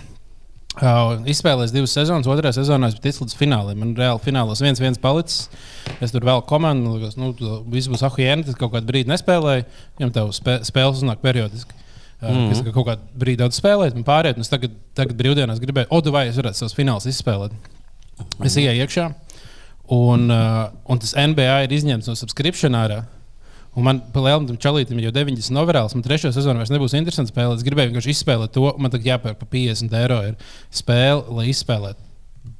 Uh, 0.77 1.15
izspēlējis 1.25 1.71
divas 1.73 1.93
sezonas, 1.95 2.27
otrajā 2.29 2.59
sezonā 2.59 2.91
es 2.91 2.99
ticis 3.01 3.23
līdz 3.23 3.33
finālam. 3.39 3.79
Man 3.81 3.95
reāli 3.97 4.21
finālos 4.21 4.59
viens 4.61 4.77
viens 4.77 4.99
palicis. 5.01 5.47
Es 6.05 6.13
tur 6.13 6.21
vēl 6.21 6.43
komandu, 6.45 6.83
man 6.83 6.99
liekas, 6.99 7.15
nu, 7.17 7.31
viss 7.73 7.89
būs 7.89 8.03
ahuēni. 8.05 8.45
Tad 8.45 8.59
kaut 8.59 8.75
kādu 8.75 8.85
brīdi 8.85 9.09
nespēlēju, 9.09 9.65
viņam 9.97 10.13
tev 10.13 10.29
spē, 10.37 10.59
spēles 10.67 11.01
uznāk 11.01 11.23
periodiski. 11.23 11.73
Uh, 12.21 12.29
mm 12.29 12.35
-hmm. 12.37 12.51
Es 12.51 12.61
kaut 12.75 12.87
kādu 12.91 13.01
brīdi 13.17 13.41
daudz 13.41 13.57
spēlēju, 13.57 13.95
un 13.97 14.05
pārējie. 14.05 14.35
un 14.35 14.45
Es 14.45 14.53
tagad, 14.53 14.77
tagad 14.93 15.17
brīvdienās 15.17 15.59
gribēju, 15.59 15.87
o, 15.89 16.01
tu 16.01 16.11
vai 16.11 16.27
es 16.27 16.37
varētu 16.37 16.61
savus 16.61 16.77
finālus 16.77 17.09
izspēlēt. 17.09 17.57
Es 18.45 18.57
ienāku 18.57 18.85
iekšā, 18.85 19.05
un, 19.93 20.25
uh, 20.33 20.63
un 20.89 21.03
tas 21.03 21.13
NBA 21.17 21.61
ir 21.67 21.77
izņemts 21.77 22.09
no 22.09 22.17
subscription 22.17 22.77
ārā. 22.77 23.03
Un 23.77 23.85
man 23.85 23.99
pa 24.09 24.23
lielam 24.25 24.47
tam 24.49 24.57
čalītam 24.57 24.97
jau 25.03 25.11
90 25.13 25.53
novēlēs, 25.53 25.93
man 25.93 26.05
trešajā 26.05 26.33
sezonā 26.33 26.63
vairs 26.63 26.73
nebūs 26.73 26.97
interesanti 26.97 27.29
spēlēt. 27.29 27.59
Es 27.61 27.67
gribēju 27.67 27.91
vienkārši 27.91 28.15
izspēlēt 28.15 28.55
to, 28.55 28.71
man 28.81 28.93
tagad 28.93 29.11
jāpērk 29.11 29.37
par 29.37 29.51
50 29.53 29.93
eiro 30.01 30.17
ir 30.31 30.51
spēle, 30.73 31.21
lai 31.37 31.51
izspēlētu 31.53 32.06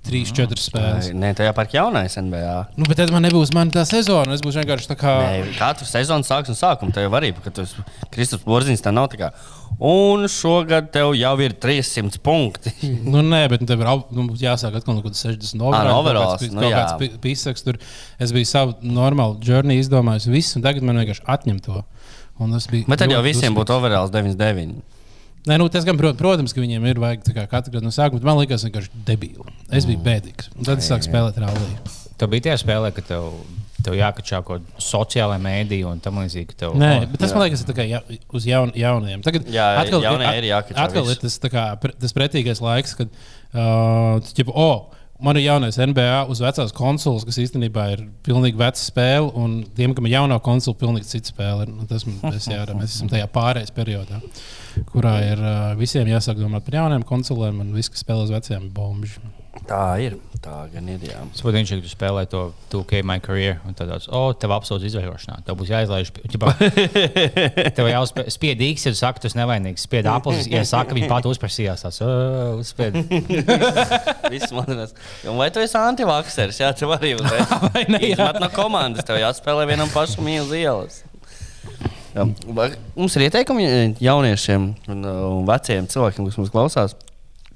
3-4 0.08 0.62
spēles. 0.62 1.10
Nē, 1.18 1.34
tajā 1.38 1.52
par 1.58 1.70
jaunais 1.72 2.16
NBA. 2.18 2.56
Nu, 2.80 2.88
bet 2.88 3.00
tad 3.02 3.12
man 3.14 3.26
nebūs 3.28 3.54
mana 3.56 3.74
tā 3.76 3.84
sezona. 3.88 4.36
Es 4.36 4.44
būšu 4.46 4.64
vienkārši 4.64 4.92
tā 4.92 4.98
kā. 5.00 5.14
Nē, 5.26 5.54
katru 5.60 5.88
sezonu 5.90 6.28
sāks 6.28 6.54
un 6.54 6.60
sākuma 6.60 6.96
tev 6.96 7.16
arī, 7.20 7.34
ka 7.44 7.54
tu 7.54 7.66
esi 7.66 7.86
Kristofers 8.14 8.48
Borziņš 8.48 8.84
tā 8.86 8.94
nav 8.96 9.10
tā 9.14 9.22
kā. 9.22 9.32
Un 9.78 10.26
šogad 10.32 10.90
tev 10.96 11.12
jau 11.20 11.34
ir 11.46 11.54
300 11.54 12.22
punkti. 12.26 12.74
Nu, 13.08 13.22
nē, 13.24 13.44
bet 13.52 13.62
nu, 13.64 13.70
tev 13.70 13.84
ir 13.84 13.92
nu, 14.16 14.26
jāsāk 14.42 14.80
atkal 14.80 14.98
no 14.98 15.04
kaut 15.04 15.14
kādas 15.14 15.26
60 15.28 15.62
Ā, 15.62 15.84
no 15.86 15.98
overalls, 16.00 16.44
nu 16.52 16.72
jā. 16.72 16.84
pīsaks 17.24 17.66
tur. 17.66 17.78
Es 18.22 18.34
biju 18.36 18.50
savu 18.50 18.76
normālu 18.82 19.38
journey 19.44 19.80
izdomājis 19.84 20.28
visu, 20.32 20.58
un 20.58 20.66
tagad 20.66 20.86
man 20.88 21.00
vienkārši 21.04 21.26
atņem 21.30 21.62
to. 21.68 21.84
Un 22.42 22.54
tas 22.54 22.68
bija. 22.70 22.86
Bet 22.90 23.02
tad 23.02 23.14
jau 23.14 23.24
visiem 23.26 23.56
būtu 23.58 23.74
overalls 23.78 24.14
99. 24.14 24.82
Nē, 25.48 25.56
nu, 25.62 25.68
tas 25.72 25.86
gan, 25.88 25.96
prot, 26.00 26.18
protams, 26.20 26.52
ka 26.56 26.60
viņiem 26.64 26.88
ir 26.90 27.00
vajag 27.00 27.22
tā 27.24 27.36
kā 27.38 27.46
katru 27.52 27.72
gadu 27.78 27.86
no 27.88 27.92
sākuma, 27.96 28.20
bet 28.20 28.26
man 28.28 28.40
liekas, 28.42 28.66
vienkārši 28.68 29.04
debīli. 29.08 29.46
Es 29.72 29.86
biju 29.88 30.02
bēdīgs. 30.04 30.50
Un 30.58 30.68
tad 30.68 30.82
es 30.82 30.90
sāku 30.92 31.08
spēlēt 31.08 31.38
rallija. 31.40 31.78
Tev 32.18 32.32
bija 32.34 32.48
tie 32.50 32.56
spēlē, 32.60 32.90
ka 32.92 33.04
tev, 33.06 33.30
tev 33.86 33.96
jākačā 33.96 34.42
kaut 34.44 34.66
kāda 34.66 34.84
sociālā 34.84 35.38
mēdīja 35.40 35.88
un 35.92 36.02
tam 36.04 36.18
līdzīgi. 36.20 36.50
ka 36.52 36.60
Tev, 36.66 36.76
Nē, 36.82 37.06
bet 37.14 37.22
tas 37.22 37.32
man 37.38 37.46
liekas, 37.46 37.64
ir 37.64 37.78
kā 37.78 37.86
ja, 37.88 38.02
uz 38.36 38.48
jaun, 38.50 38.74
jaunajiem. 38.76 39.22
Tagad 39.24 39.48
Jā, 39.54 39.68
atkal, 39.86 40.02
jaunie 40.04 40.28
at- 40.28 40.42
ir 40.42 40.50
jākačā 40.50 40.84
Atkal 40.88 41.06
viss. 41.08 41.16
ir 41.16 41.22
tas, 41.28 41.40
tā 41.46 41.52
kā, 41.54 41.66
tas 42.02 42.18
pretīgais 42.18 42.60
laiks, 42.66 42.98
kad 42.98 43.08
uh, 43.54 44.18
ķipa, 44.34 44.52
oh, 44.58 44.90
man 45.24 45.38
ir 45.40 45.48
jaunais 45.48 45.78
NBA 45.82 46.26
uz 46.32 46.42
vecās 46.44 46.74
konsoles, 46.76 47.26
kas 47.28 47.40
īstenībā 47.42 47.88
ir 47.96 48.04
pilnīgi 48.26 48.60
veca 48.60 48.80
spēle, 48.82 49.32
un 49.40 49.58
tiem, 49.78 49.96
kam 49.98 50.08
ir 50.10 50.18
jaunā 50.18 50.38
konsole, 50.44 50.78
pilnīgi 50.80 51.10
cita 51.10 51.34
spēle. 51.34 51.66
ir. 51.66 51.74
Nu, 51.74 51.88
Tas 51.90 52.06
man 52.08 52.20
tas 52.22 52.48
jādara. 52.50 52.78
Mēs 52.78 52.98
esam 52.98 53.10
tajā 53.12 53.28
pārējais 53.34 53.74
periodā, 53.76 54.22
kurā 54.92 55.16
ir 55.26 55.42
uh, 55.42 55.74
visiem 55.80 56.10
jāsāk 56.12 56.40
domāt 56.42 56.68
par 56.68 56.82
jaunām 56.82 57.06
konsolēm, 57.08 57.62
un 57.64 57.74
viss, 57.76 57.92
kas 57.94 58.06
spēlē 58.06 58.28
uz 58.28 58.34
vecajām, 58.36 58.68
ir 58.68 58.76
bombi. 58.76 59.14
Tā 59.68 59.84
ir. 60.00 60.16
Tā 60.38 60.68
gan 60.72 60.86
ir. 60.92 61.02
Saprotu, 61.36 61.60
ka 61.66 61.78
tu 61.82 61.90
spēlē 61.90 62.24
to 62.30 62.42
2K 62.72 63.02
My 63.04 63.18
Career, 63.24 63.58
un 63.68 63.76
tad 63.76 63.90
oh, 64.14 64.30
tev 64.38 64.54
apsūdz 64.56 64.86
izveidošanā. 64.88 65.42
Tev 65.48 65.58
būs 65.60 65.72
jāizlaiž. 65.74 66.12
Tev 67.78 67.90
jau 67.90 68.04
spied 68.32 68.62
X, 68.70 68.86
ja 68.88 68.94
tu 68.94 69.00
saki, 69.00 69.24
tu 69.24 69.32
esi 69.32 69.40
nevainīgs. 69.40 69.88
Spied 69.88 70.08
apelsīns, 70.12 70.52
ja 70.54 70.64
saka, 70.76 70.96
viņi 70.96 71.10
pat 71.12 71.28
uzprasījās. 71.28 71.84
Tās, 71.88 72.00
oh, 72.06 72.62
uzspied. 72.62 72.96
Viss. 74.34 74.54
Un 74.54 75.42
Vai 75.42 75.50
tu 75.52 75.64
esi 75.64 75.78
antivakseris? 75.82 76.62
Jā, 76.62 76.72
tev 76.78 76.94
arī 76.96 77.16
uzreiz. 77.18 77.52
Vai 77.74 77.84
ne, 77.90 78.04
jā? 78.14 78.30
No 78.38 78.52
komandas. 78.54 79.08
Tev 79.10 79.20
jāspēlē 79.20 79.68
vienam 79.74 79.92
pašam 79.92 80.30
uz 80.38 80.54
ielas. 80.56 81.02
Jā. 82.14 82.24
Mums 82.96 83.18
ir 83.18 83.28
ieteikumi 83.28 83.68
jauniešiem 84.02 84.72
un, 84.94 85.04
uh, 85.04 85.28
veciem 85.50 85.90
cilvēkiem, 85.92 86.30
kas 86.30 86.40
mums 86.40 86.54
klausās, 86.54 86.96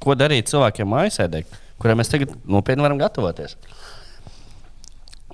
ko 0.02 0.14
darīt 0.18 0.50
cilvēkiem 0.52 0.90
mājasēdē, 0.92 1.42
kuriem 1.82 2.00
mēs 2.02 2.12
tagad 2.14 2.38
nopietni 2.46 2.86
varam 2.86 3.02
gatavoties. 3.02 3.58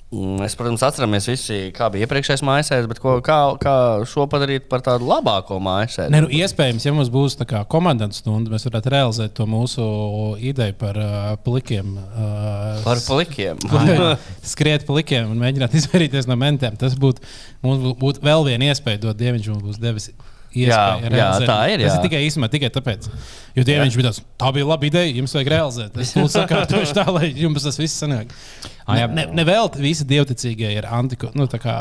Mm, 0.08 0.38
Mēs, 0.40 0.54
protams, 0.56 0.80
atceramies 0.86 1.26
visi, 1.28 1.56
kā 1.76 1.90
bija 1.92 2.06
iepriekšējais 2.06 2.40
mājasēde, 2.48 2.88
bet 2.88 3.00
ko, 3.04 3.18
kā, 3.20 3.34
kā 3.60 3.72
šo 4.08 4.24
padarīt 4.32 4.64
par 4.70 4.80
tādu 4.86 5.04
labāko 5.04 5.58
mājasēdi. 5.60 6.14
Nu, 6.14 6.30
iespējams, 6.32 6.86
ja 6.88 6.94
mums 6.96 7.10
būs 7.12 7.36
tā 7.36 7.44
kā 7.50 7.60
komandas 7.68 8.22
stunda, 8.22 8.48
mēs 8.54 8.64
varētu 8.64 8.92
realizēt 8.94 9.34
to 9.36 9.44
mūsu 9.44 9.84
ideju 10.48 10.78
par 10.80 10.96
uh, 11.02 11.18
plikiem. 11.44 11.92
Uh, 12.08 12.80
Par 12.86 13.02
plikiem. 13.04 13.60
Skriet 14.54 14.88
pa 14.88 14.96
likiem 14.96 15.28
un 15.34 15.44
mēģināt 15.44 15.76
izvairīties 15.82 16.30
no 16.30 16.38
mentiem. 16.40 16.80
Tas 16.80 16.96
būtu 16.96 17.20
mums 17.68 17.84
bū- 17.84 17.96
būtu 18.06 18.24
vēl 18.24 18.48
viena 18.48 18.72
iespēja, 18.72 19.04
dot 19.04 19.20
Dieviņš 19.20 19.52
mums 19.52 19.68
būs 19.68 19.82
devis. 20.54 20.68
Jā, 20.68 20.78
iespēju 20.98 21.04
jā, 21.04 21.12
realizēt. 21.18 21.48
tā 21.50 21.58
ir, 21.72 21.82
Tas 21.84 21.92
jā. 21.92 21.98
ir 21.98 22.04
tikai 22.08 22.20
īstenībā 22.28 22.48
tikai 22.54 22.70
tāpēc. 22.74 23.08
Jo 23.58 23.64
Dieviņš 23.66 23.96
bija 23.98 24.08
tāds, 24.08 24.20
tā 24.38 24.50
bija 24.54 24.66
laba 24.68 24.86
ideja, 24.86 25.12
jums 25.18 25.34
vajag 25.34 25.50
realizēt. 25.52 25.96
Es 26.02 26.12
to 26.14 26.24
sakārtošu 26.38 26.94
tā, 26.96 27.04
lai 27.12 27.28
jums 27.34 27.64
tas 27.66 27.78
viss 27.80 27.98
sanāk. 28.02 28.30
Jā. 28.88 29.04
Ne, 29.12 29.26
ne 29.36 29.44
vēl 29.44 29.68
visi 29.82 30.06
dievticīgie 30.08 30.70
ir 30.78 30.86
antiko, 30.88 31.28
nu, 31.36 31.44
kā, 31.60 31.74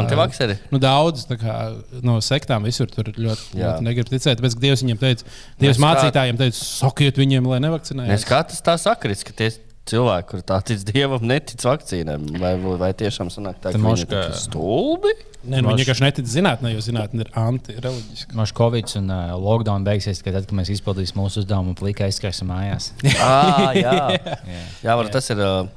Antivakseri? 0.00 0.56
Nu, 0.74 0.80
daudz 0.82 1.28
kā, 1.38 1.54
no 2.02 2.16
sektām 2.24 2.66
visur 2.66 2.90
tur 2.90 3.12
ļoti, 3.14 3.60
ļoti 3.60 3.86
negrib 3.86 4.10
ticēt. 4.10 4.40
Tāpēc, 4.40 4.56
Dievs 4.58 4.82
viņiem 4.82 4.98
teica, 4.98 5.22
Dievs 5.62 5.78
Mēs 5.78 5.78
kā- 5.78 5.86
mācītājiem 5.86 6.40
teica, 6.40 6.58
sakiet 6.58 7.20
viņiem, 7.22 7.46
lai 7.46 7.60
nevakcinējas. 7.62 8.26
katrs 8.26 8.64
tā 8.66 8.74
sakrits, 8.82 9.22
ka 9.28 9.36
tie 9.38 9.52
cilvēki, 9.90 10.26
kur 10.30 10.42
tā 10.46 10.58
tic 10.68 10.84
dievam, 10.88 11.24
netic 11.26 11.64
vakcīnām. 11.64 12.26
Vai, 12.42 12.52
vai 12.80 12.90
tiešām 12.96 13.30
sanāk 13.32 13.58
tā, 13.62 13.70
Tad 13.72 13.78
ka 13.78 13.82
moš, 13.82 14.04
viņi 14.04 14.08
ir 14.08 14.28
ka- 14.28 14.38
stulbi? 14.42 15.14
Nē, 15.48 15.60
nu, 15.62 15.68
Maš- 15.68 15.74
viņi 15.78 15.84
vienkārši 15.84 16.04
netic 16.04 16.26
zinātnē, 16.28 16.72
jo 16.74 16.80
zinātnē 16.84 17.24
ir 17.24 17.30
antireliģiska. 17.38 18.34
Mums 18.36 18.52
Covid 18.58 18.94
un 19.00 19.10
uh, 19.14 19.32
lockdown 19.38 19.84
beigsies, 19.86 20.18
tikai 20.20 20.34
tad, 20.36 20.48
kad 20.50 20.58
mēs 20.58 20.72
izpildīsim 20.74 21.20
mūsu 21.22 21.44
uzdevumu 21.44 21.72
un 21.74 21.78
plika 21.78 22.08
aizskrēsim 22.08 22.50
mājās. 22.50 22.90
À, 23.18 23.70
jā, 23.76 23.96
Jā. 24.18 24.38
jā 24.84 24.96
var, 24.98 25.08
tas 25.14 25.30
ir. 25.34 25.44
Uh, 25.44 25.74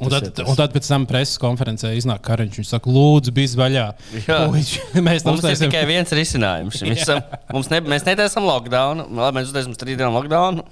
Un 0.00 0.08
tad, 0.08 0.30
un 0.48 0.56
tad 0.56 0.72
pēc 0.72 0.86
tam 0.88 1.02
preses 1.06 1.36
konferencē 1.38 1.90
iznāk 1.92 2.22
kariņš. 2.24 2.54
Viņš 2.56 2.68
saka, 2.72 2.88
lūdzu, 2.90 3.34
bija 3.36 3.50
vaļā. 3.60 3.82
Jā. 4.24 4.38
Puiši, 4.48 4.80
mēs 5.06 5.26
tam 5.26 5.36
uztaisām. 5.36 5.68
tikai 5.68 5.82
viens 5.90 6.14
risinājums. 6.16 6.78
visam. 6.88 7.20
Mums 7.52 7.68
ne, 7.68 7.82
mēs 7.84 8.06
netaisām 8.08 8.46
lockdown. 8.48 9.04
Labi, 9.12 9.36
mēs 9.36 9.50
uztaisām 9.52 9.76
trīs 9.76 9.98
dienu 10.00 10.08
lockdown. 10.16 10.62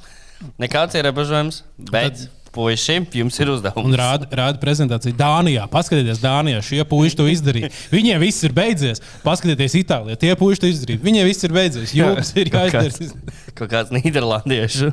Nekāds 0.65 0.97
ierobežojums. 0.97 1.61
Bet, 1.93 2.25
puiši, 2.59 2.97
jums 3.21 3.39
ir 3.39 3.53
uzdevums. 3.55 3.87
Un 3.87 3.95
rāda, 3.99 4.27
rāda 4.41 4.59
prezentāciju 4.63 5.15
Dānijā. 5.19 5.65
Paskatieties, 5.71 6.19
Dānijā 6.23 6.59
šie 6.67 6.83
puiši 6.91 7.19
to 7.21 7.27
izdarīja. 7.31 7.71
Viņiem 7.95 8.19
viss 8.25 8.43
ir 8.49 8.55
beidzies. 8.57 9.03
Paskatieties, 9.23 9.77
Itālijā 9.79 10.19
tie 10.19 10.33
puiši 10.39 10.65
to 10.65 10.71
izdarīja. 10.73 11.03
Viņiem 11.07 11.29
viss 11.31 11.47
ir 11.47 11.55
beidzies. 11.55 11.95
Jums 11.97 12.33
ir 12.39 12.51
jāizdara. 12.55 13.11
kaut 13.59 13.71
kāds 13.73 13.95
nīderlandiešu. 13.95 14.91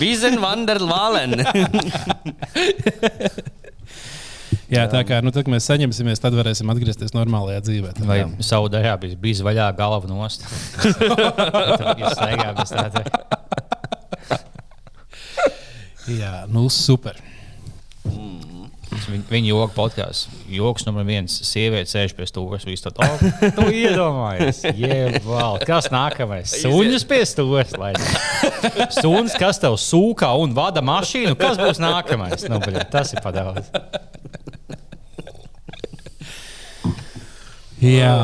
Bizen 0.00 0.36
Vandervalen. 0.44 1.38
Jā, 4.70 4.84
tā 4.90 5.00
kā 5.02 5.16
nu, 5.24 5.32
tad, 5.34 5.48
mēs 5.50 5.66
saņemsimies, 5.66 6.20
tad 6.22 6.34
varēsim 6.38 6.68
atgriezties 6.70 7.10
normālajā 7.16 7.62
dzīvē. 7.66 7.90
Tā 7.96 8.06
Vai 8.06 8.20
kā- 8.22 8.46
Saudārā 8.46 8.92
bija 9.02 9.18
bijis 9.18 9.40
vaļā 9.42 9.66
galva 9.78 10.06
nost? 10.06 10.44
Tad 10.78 12.04
staigājāt 12.14 12.54
bez 12.60 12.70
tāda. 12.70 13.02
Jā, 16.08 16.46
nu 16.50 16.68
super. 16.72 17.18
Tas 18.90 19.04
Viņa, 19.06 19.26
viņa 19.30 19.50
joks 19.52 19.74
podkāsts. 19.76 20.38
Joks 20.50 20.86
numur 20.88 21.04
viens. 21.06 21.34
Sieviete 21.46 21.90
sēž 21.92 22.14
pie 22.18 22.26
stūres. 22.26 22.64
Viss 22.66 22.82
tad, 22.86 22.98
oh, 22.98 23.22
tu 23.54 23.68
iedomājies. 23.70 24.64
Jebal. 24.74 25.60
Kas 25.68 25.90
nākamais? 25.92 26.56
Suņus 26.64 27.06
pie 27.06 27.20
stūres. 27.28 27.76
Suns, 28.96 29.36
kas 29.38 29.62
tev 29.62 29.78
sūkā 29.78 30.32
un 30.42 30.56
vada 30.56 30.82
mašīnu. 30.82 31.36
Kas 31.38 31.60
būs 31.60 31.82
nākamais? 31.82 32.48
Nu, 32.50 32.58
bļa, 32.62 32.88
tas 32.90 33.14
ir 33.14 33.22
padaudz. 33.24 33.70
Jā, 37.80 38.16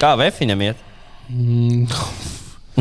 Kā 0.00 0.14
Vēfiņam 0.20 0.64
iet? 0.64 0.80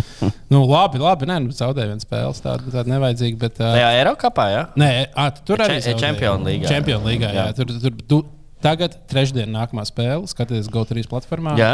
nu, 0.54 0.64
labi, 0.70 1.00
labi. 1.02 1.28
Nē, 1.30 1.40
nu, 1.46 1.56
zaudēja 1.56 1.92
viens 1.94 2.06
spēles. 2.08 2.42
Tāda, 2.44 2.64
tāda 2.74 2.94
nevajadzīga. 2.94 3.38
Bet, 3.46 3.60
uh, 3.62 3.74
Tajā 3.78 3.90
Eiropā, 4.00 4.46
jā? 4.54 4.64
Nē, 4.80 4.90
à, 5.14 5.28
tu 5.36 5.46
tur 5.52 5.64
arī 5.66 5.80
Če- 5.82 5.98
Champions 6.00 6.46
League, 6.46 6.64
jā. 6.66 6.72
Champions 6.76 7.06
League. 7.06 7.22
Jā, 7.28 7.34
Jā. 7.34 7.54
Tur, 7.58 7.66
tur, 7.84 8.00
tu, 8.08 8.22
tagad, 8.64 8.96
trešdien, 9.12 9.52
nākamā 9.54 9.84
spēle. 9.88 10.24
Skaties, 10.32 10.70
GO3 10.72 11.04
platformā. 11.12 11.54
Jā? 11.60 11.74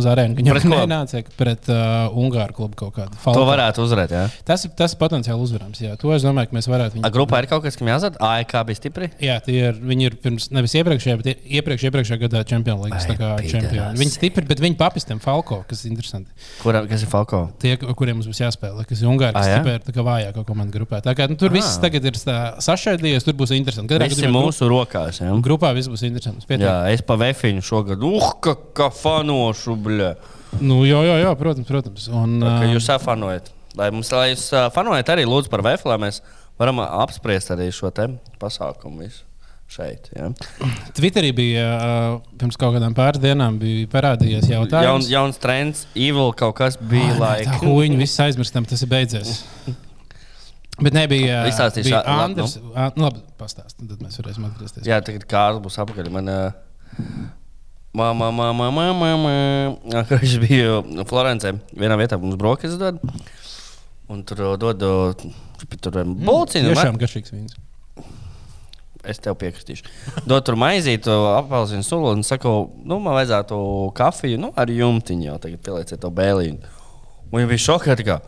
Uz 0.00 0.08
arēnu. 0.08 0.34
Viņam 0.38 0.56
Pret 0.56 0.64
ko? 0.66 0.78
nenāca 0.80 1.20
pret 1.36 1.68
uh, 1.70 2.08
Ungāru 2.16 2.56
klubu 2.56 2.78
kaut 2.80 2.94
kādu. 2.96 3.12
To 3.14 3.22
Falcon. 3.26 3.46
varētu 3.50 3.84
uzvarēt, 3.84 4.14
jā. 4.16 4.24
Tas 4.48 4.64
ir, 4.66 4.72
tas 4.78 4.94
ir 4.96 5.00
potenciāli 5.02 5.44
uzvarams. 5.44 5.80
Jā, 5.84 5.94
to 6.00 6.10
es 6.16 6.24
domāju, 6.26 6.50
ka 6.50 6.56
mēs 6.58 6.68
varētu. 6.72 7.04
A, 7.04 7.10
grupā 7.12 7.42
ir 7.44 7.48
kaut 7.52 7.62
kas, 7.66 7.76
kam 7.78 7.90
jāzina. 7.92 8.16
AEK 8.20 8.56
bija 8.70 8.80
stipri. 8.80 9.10
Jā, 9.22 9.36
tie 9.44 9.58
ir, 9.70 9.78
viņi 9.92 10.08
ir 10.08 10.16
pirms, 10.24 10.48
nevis 10.56 10.74
iepriekšējā, 10.80 11.16
bet 11.20 11.30
ie- 11.34 11.60
iepriekš, 11.60 11.86
iepriekšējā 11.90 12.20
gadā 12.24 12.42
Champions 12.48 12.84
League 12.88 13.50
čempioni. 13.50 13.98
Viņi 14.00 14.14
stipri, 14.16 14.46
bet 14.48 14.60
viņi 14.64 14.78
papistiem 14.80 15.20
Falko, 15.22 15.60
kas 15.68 15.84
ir 15.84 15.92
interesanti. 15.92 16.30
Kuram, 16.62 16.88
kas 16.90 17.04
ir 17.04 17.10
Falko? 17.12 17.42
Tie, 17.62 17.76
kuriem 17.78 18.18
mums 18.20 18.28
būs 18.30 18.40
jāspēlē, 18.42 18.86
kas 18.88 19.02
ir 19.04 19.10
Ungāri, 19.12 19.34
kas 19.36 19.48
stipri 19.50 19.76
ir 19.78 19.84
tā 19.86 19.94
kā 19.96 20.04
vājākā 20.06 20.44
komanda 20.48 20.74
grupā. 20.76 21.00
Tā 21.04 21.14
kā 21.18 21.28
nu, 21.30 21.36
tur 21.40 21.52
viss 21.54 21.76
Ah. 21.76 21.82
tagad 21.86 22.04
ir 22.10 22.16
tā 22.18 22.38
sašķaidījies, 22.64 23.24
tur 23.26 23.34
būs 23.38 23.52
interesanti. 23.56 23.92
Katrā 23.94 24.08
Tas 24.10 24.18
ir 24.22 24.32
mūsu 24.34 24.68
rokās. 24.70 25.20
Jā, 25.22 25.30
Grupā 25.44 25.72
viss 25.76 25.88
būs 25.90 26.02
interesants. 26.30 26.48
Pietiek. 26.48 26.66
jā 26.66 26.74
es 26.94 27.02
pa 27.06 27.16
Vēfiņu 27.20 27.64
šogad. 27.66 28.02
Uh, 28.06 28.28
kā, 28.44 28.56
kā 28.76 28.90
fanošu, 28.94 29.76
bļa. 29.86 30.10
Nu, 30.60 30.80
jā, 30.88 30.98
jā, 31.06 31.16
jā, 31.22 31.32
protams, 31.38 31.68
protams. 31.68 32.08
Un, 32.10 32.38
Ka 32.42 32.66
ā, 32.66 32.70
jūs 32.72 32.88
safanojat. 32.90 33.50
Lai 33.78 33.90
mums, 33.94 34.10
lai 34.10 34.32
jūs 34.32 34.48
fanojat 34.74 35.12
arī 35.14 35.26
lūdzu 35.28 35.52
par 35.52 35.62
Vēfiņu, 35.66 35.92
lai 35.92 35.98
mēs 36.08 36.22
varam 36.60 36.82
apspriest 36.82 37.52
arī 37.54 37.70
šo 37.74 37.92
te 37.94 38.08
pasākumu 38.42 39.04
visu 39.04 39.26
šeit. 39.70 40.08
Jā. 40.16 40.32
Twitterī 40.98 41.30
bija 41.36 41.66
pirms 42.40 42.58
kaut 42.58 42.74
kādām 42.74 42.96
pāris 42.96 43.22
dienām 43.22 43.60
bija 43.60 43.86
parādījies 43.92 44.48
Jaun, 44.50 44.64
jautājums. 44.66 45.10
jauns 45.12 45.38
trends, 45.38 45.84
evil 45.94 46.32
kaut 46.34 46.56
kas 46.58 46.74
bija 46.80 47.14
Ā, 47.14 47.20
nē, 47.20 47.30
Tā 47.46 47.60
huīņa 47.62 48.00
viss 48.00 48.18
aizmirstam, 48.26 48.66
tas 48.66 48.82
ir 48.82 48.90
beidzies. 48.90 49.44
Bet 50.80 50.96
nebija. 50.96 51.42
labi, 52.08 52.24
Andrs. 52.24 52.56
ā, 52.72 52.86
Nu, 52.96 53.06
labi, 53.08 53.20
pastāsti, 53.40 53.88
tad 53.90 54.00
mēs 54.04 54.16
varēsim 54.20 54.46
atgriezties. 54.48 54.86
Jā, 54.88 55.00
tagad 55.04 55.26
kāds 55.30 55.60
būs 55.64 55.76
apakaļ. 55.84 56.10
Man, 56.14 56.30
Māma, 57.90 58.28
māma, 58.30 58.60
māma, 58.62 58.92
māma. 58.94 60.04
Viņš 60.12 60.34
bija 60.44 60.76
Florencē. 61.10 61.56
Vienā 61.74 61.96
vietā 61.98 62.18
mums 62.22 62.38
brokastu 62.38 62.78
dod. 62.78 63.00
Un 64.10 64.22
tur 64.26 64.44
dod 64.62 64.78
tur 65.82 65.98
buļciņu. 65.98 66.70
Tiešām 66.70 67.00
garšīgs 67.00 67.34
vīns. 67.34 67.58
Es 69.10 69.18
tev 69.22 69.34
piekritīšu. 69.40 69.88
Dod 70.28 70.44
tur 70.46 70.58
maizīti, 70.60 71.08
apelsīnu 71.10 71.86
sulu 71.86 72.10
un 72.12 72.22
saku, 72.26 72.50
nu, 72.84 72.98
man 73.00 73.16
vajadzētu 73.16 73.58
kafiju 73.96 74.38
nu, 74.42 74.50
ar 74.60 74.70
jumtiņu. 74.70 75.26
Jau 75.30 75.38
tagad 75.42 75.62
pielieciet 75.64 76.02
to 76.04 76.10
bēlīnu. 76.14 76.60
Un 77.30 77.38
viņa 77.40 77.50
bija 77.50 77.64
šokēta, 77.64 78.18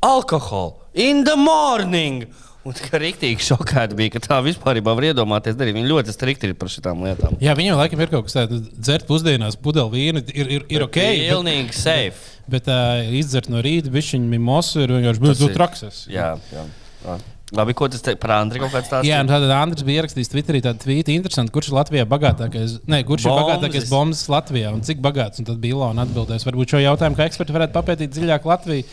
ka 0.00 0.08
alkohola 0.08 0.74
in 0.94 1.24
the 1.24 1.36
morning! 1.36 2.26
Un 2.66 2.74
tā 2.76 2.98
rīktīgi 3.00 3.40
šokēta 3.46 3.96
bija, 3.96 4.12
ka 4.16 4.20
tā 4.20 4.38
vispār 4.44 4.80
var 4.84 5.06
iedomāties 5.06 5.56
darīt. 5.56 5.76
Viņa 5.78 5.88
ļoti 5.88 6.12
strikti 6.12 6.50
ir 6.50 6.56
par 6.58 6.68
šitām 6.68 7.00
lietām. 7.06 7.38
Jā, 7.40 7.54
viņam 7.56 7.78
laikam 7.78 8.02
ir 8.02 8.10
kaut 8.12 8.26
kas 8.26 8.36
tāds, 8.36 8.66
dzert 8.76 9.06
pusdienās 9.08 9.56
pudeli 9.62 9.88
vīnu, 9.94 10.24
ir, 10.34 10.50
ir, 10.58 10.66
ir 10.68 10.84
ok. 10.84 10.98
Bet, 10.98 11.22
Pilnīgi 11.30 11.78
safe. 11.78 12.34
bet 12.50 12.68
uh, 12.68 13.08
izdzert 13.16 13.48
no 13.48 13.62
rīta 13.64 13.92
bišķiņu 13.94 14.28
mimosu 14.34 14.84
ir 14.84 14.92
vienkārši 14.98 15.52
trakses. 15.54 16.04
Jā, 16.12 16.34
jā. 16.52 16.66
jā. 17.06 17.18
Labi, 17.56 17.72
ko 17.72 17.86
tas 17.88 18.02
par 18.20 18.32
Andriu 18.36 18.60
kaut 18.60 18.74
kāds 18.74 18.90
tāds? 18.90 19.06
Jā, 19.08 19.22
un 19.24 19.28
tad 19.30 19.46
Andris 19.56 19.84
bija 19.86 20.02
ierakstījis 20.02 20.28
Twitterī 20.34 20.60
tādu 20.64 20.82
tvītu, 20.82 21.14
interesanti, 21.16 21.52
kurš 21.54 21.70
ir 21.70 21.76
Latvijā 21.78 22.04
bagātākais. 22.10 22.74
Nē, 22.84 22.98
kurš 23.08 23.24
ir 23.24 23.30
Bombas. 23.32 23.46
bagātākais 23.46 23.86
bombas 23.88 24.20
Latvijā 24.28 24.72
un 24.76 24.82
cik 24.84 25.00
bagāts. 25.04 25.40
Un 25.40 25.48
tad 25.48 25.62
bija 25.62 25.78
Ilona 25.78 26.04
atbildēs. 26.04 26.44
Varbūt 26.44 26.74
šo 26.74 26.82
jautājumu, 26.84 27.16
kā 27.16 27.28
eksperti 27.30 27.56
varētu 27.56 27.72
papētīt 27.78 28.12
dziļāk 28.12 28.48
Latviju. 28.52 28.84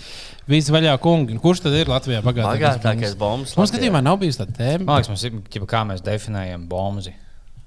Visi 0.47 0.71
vaļā 0.71 0.93
kungi. 1.03 1.35
Un 1.35 1.41
Kurš 1.43 1.65
tad 1.65 1.75
ir 1.75 1.91
Latvijā 1.91 2.21
bagātākais? 2.23 2.79
Bagātākais 2.79 3.17
bombas. 3.19 3.57
Mums 3.59 3.73
skatījumā 3.73 4.03
nav 4.05 4.21
bijis 4.23 4.39
tāda 4.39 4.55
tēma. 4.55 5.01
Ir 5.03 5.41
ķipa, 5.51 5.67
kā 5.75 5.83
mēs 5.91 6.05
definējam 6.05 6.69
bombu. 6.71 7.09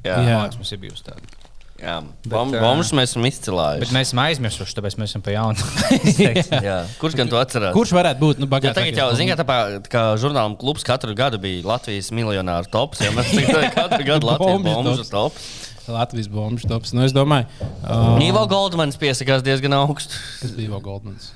Jā, 0.06 0.16
Jā. 0.24 0.40
mums 0.56 0.72
ir 0.72 0.80
bijusi 0.80 1.04
tāda. 1.10 1.47
Jā. 1.82 1.94
Bom, 2.28 2.50
ā, 2.54 2.60
bombas 2.62 2.90
mēs 2.96 3.12
esam 3.12 3.22
Bet 3.26 3.34
izcilājuši. 3.36 3.94
mēs 3.94 4.10
esam 4.10 4.20
aizmirsuši, 4.24 4.76
tāpēc 4.78 4.96
mēs 5.00 5.12
esam 5.14 5.24
pa 5.26 5.34
jaunu. 5.34 5.68
Jā. 6.68 6.78
Kurš 7.00 7.16
gan 7.20 7.30
to 7.32 7.38
atcerās? 7.40 7.72
Kurš 7.76 7.92
varētu 7.96 8.22
būt 8.22 8.42
nu, 8.42 8.48
Jā, 8.48 8.52
bagātākais? 8.56 8.92
tagad 8.92 9.00
jau 9.00 9.08
zināmā 9.20 9.46
mērā, 9.48 9.80
kā 9.92 10.02
žurnāla 10.20 10.58
klubs 10.60 10.86
katru 10.86 11.14
gadu 11.18 11.40
bija 11.42 11.62
Latvijas 11.68 12.10
miljonāru 12.14 12.70
tops. 12.72 13.02
Ja 13.06 13.14
mēs 13.16 13.30
katru 13.78 14.02
gadu 14.08 14.30
Latvijas 14.32 14.62
Bombas 14.66 14.74
bombu 14.74 15.08
tops. 15.10 15.48
Latvijas 15.88 16.28
bombas 16.28 16.66
tops. 16.68 16.92
Nu, 16.92 17.06
es 17.06 17.14
domāju, 17.16 17.46
uh, 17.80 18.18
Nīvo 18.20 18.42
Goldmans 18.50 18.98
piesakās 19.00 19.40
diezgan 19.46 19.72
augstu. 19.78 20.18
kas 20.42 20.52
bija 20.58 20.68
Ivo 20.68 20.82
Goldmans. 20.84 21.30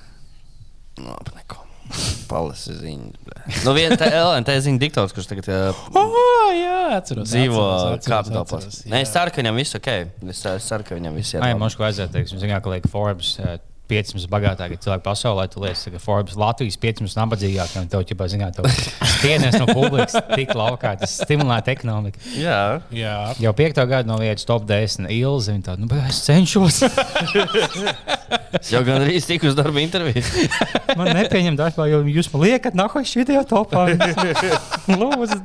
No, 1.01 1.17
neko. 1.39 1.63
Palasi 2.31 2.77
ziņa. 2.79 3.11
Nu, 3.67 3.75
viena 3.77 3.99
tā 4.01 4.09
LNT 4.09 4.55
ziņa 4.65 4.81
diktors, 4.83 5.13
kurš 5.17 5.29
tagad 5.33 5.49
uh, 5.53 5.83
Oh, 5.99 6.53
jā, 6.57 6.79
atceros. 6.99 7.29
dzīvo 7.33 7.65
atceros, 7.97 8.81
Nē, 8.93 9.03
es 9.05 9.13
ceru, 9.13 9.33
ka 9.35 9.43
viņam 9.43 9.61
viss 9.61 9.77
ok. 9.79 9.91
Es 10.33 10.45
uh, 10.49 10.57
ceru, 10.63 10.87
ka 10.89 10.97
viņam 10.97 11.19
viss 11.21 11.35
ir. 11.37 11.45
Ai, 11.45 11.53
mums 11.59 11.77
ko 11.77 11.85
vajadzētu 11.87 12.17
teikt, 12.17 12.33
zinām, 12.41 12.63
ka 12.65 12.73
liek 12.77 12.89
Forbes. 12.93 13.37
eh, 13.43 13.59
500 13.93 14.25
bagātākie 14.31 14.79
cilvēki 14.81 15.05
pasaulē, 15.05 15.43
tu 15.53 15.61
liekas, 15.61 15.83
ka 15.93 15.99
Forbes 16.01 16.37
Latvijas 16.39 16.79
500 16.81 17.13
nabadzīgākie, 17.19 17.81
un 17.83 17.89
tev 17.93 18.05
ķipā 18.09 18.29
zināt, 18.31 18.57
tev 18.57 18.65
spiediens 19.19 19.59
no 19.61 19.67
publikas 19.69 20.15
tik 20.33 20.55
laukā, 20.57 20.95
tas 21.03 21.19
stimulētu 21.21 21.75
ekonomiku. 21.75 22.23
Jā, 22.39 22.81
Jā, 22.95 23.17
Jau 23.43 23.53
piekto 23.59 23.85
gadu 23.91 24.09
no 24.09 24.17
vietas 24.23 24.47
top 24.49 24.65
10 24.71 25.11
ilzi, 25.13 25.53
un 25.59 25.67
tā, 25.67 25.77
nu, 25.77 25.91
bet 25.91 26.09
es 26.09 26.23
cenšos. 26.25 26.81
es 28.61 28.73
jau 28.73 28.83
gan 28.87 29.05
arī 29.05 29.21
tiku 29.25 29.49
uz 29.51 29.57
darba 29.59 29.83
interviju. 29.83 30.23
Man 30.99 31.13
nepieņem 31.17 31.57
darbā, 31.59 31.87
jo 31.91 32.03
jūs 32.09 32.29
man 32.33 32.45
liekat, 32.47 32.77
nākamā 32.79 33.07
šī 33.09 33.23
video 33.23 33.45
topā. 33.49 33.87
Lūdzu. 35.01 35.39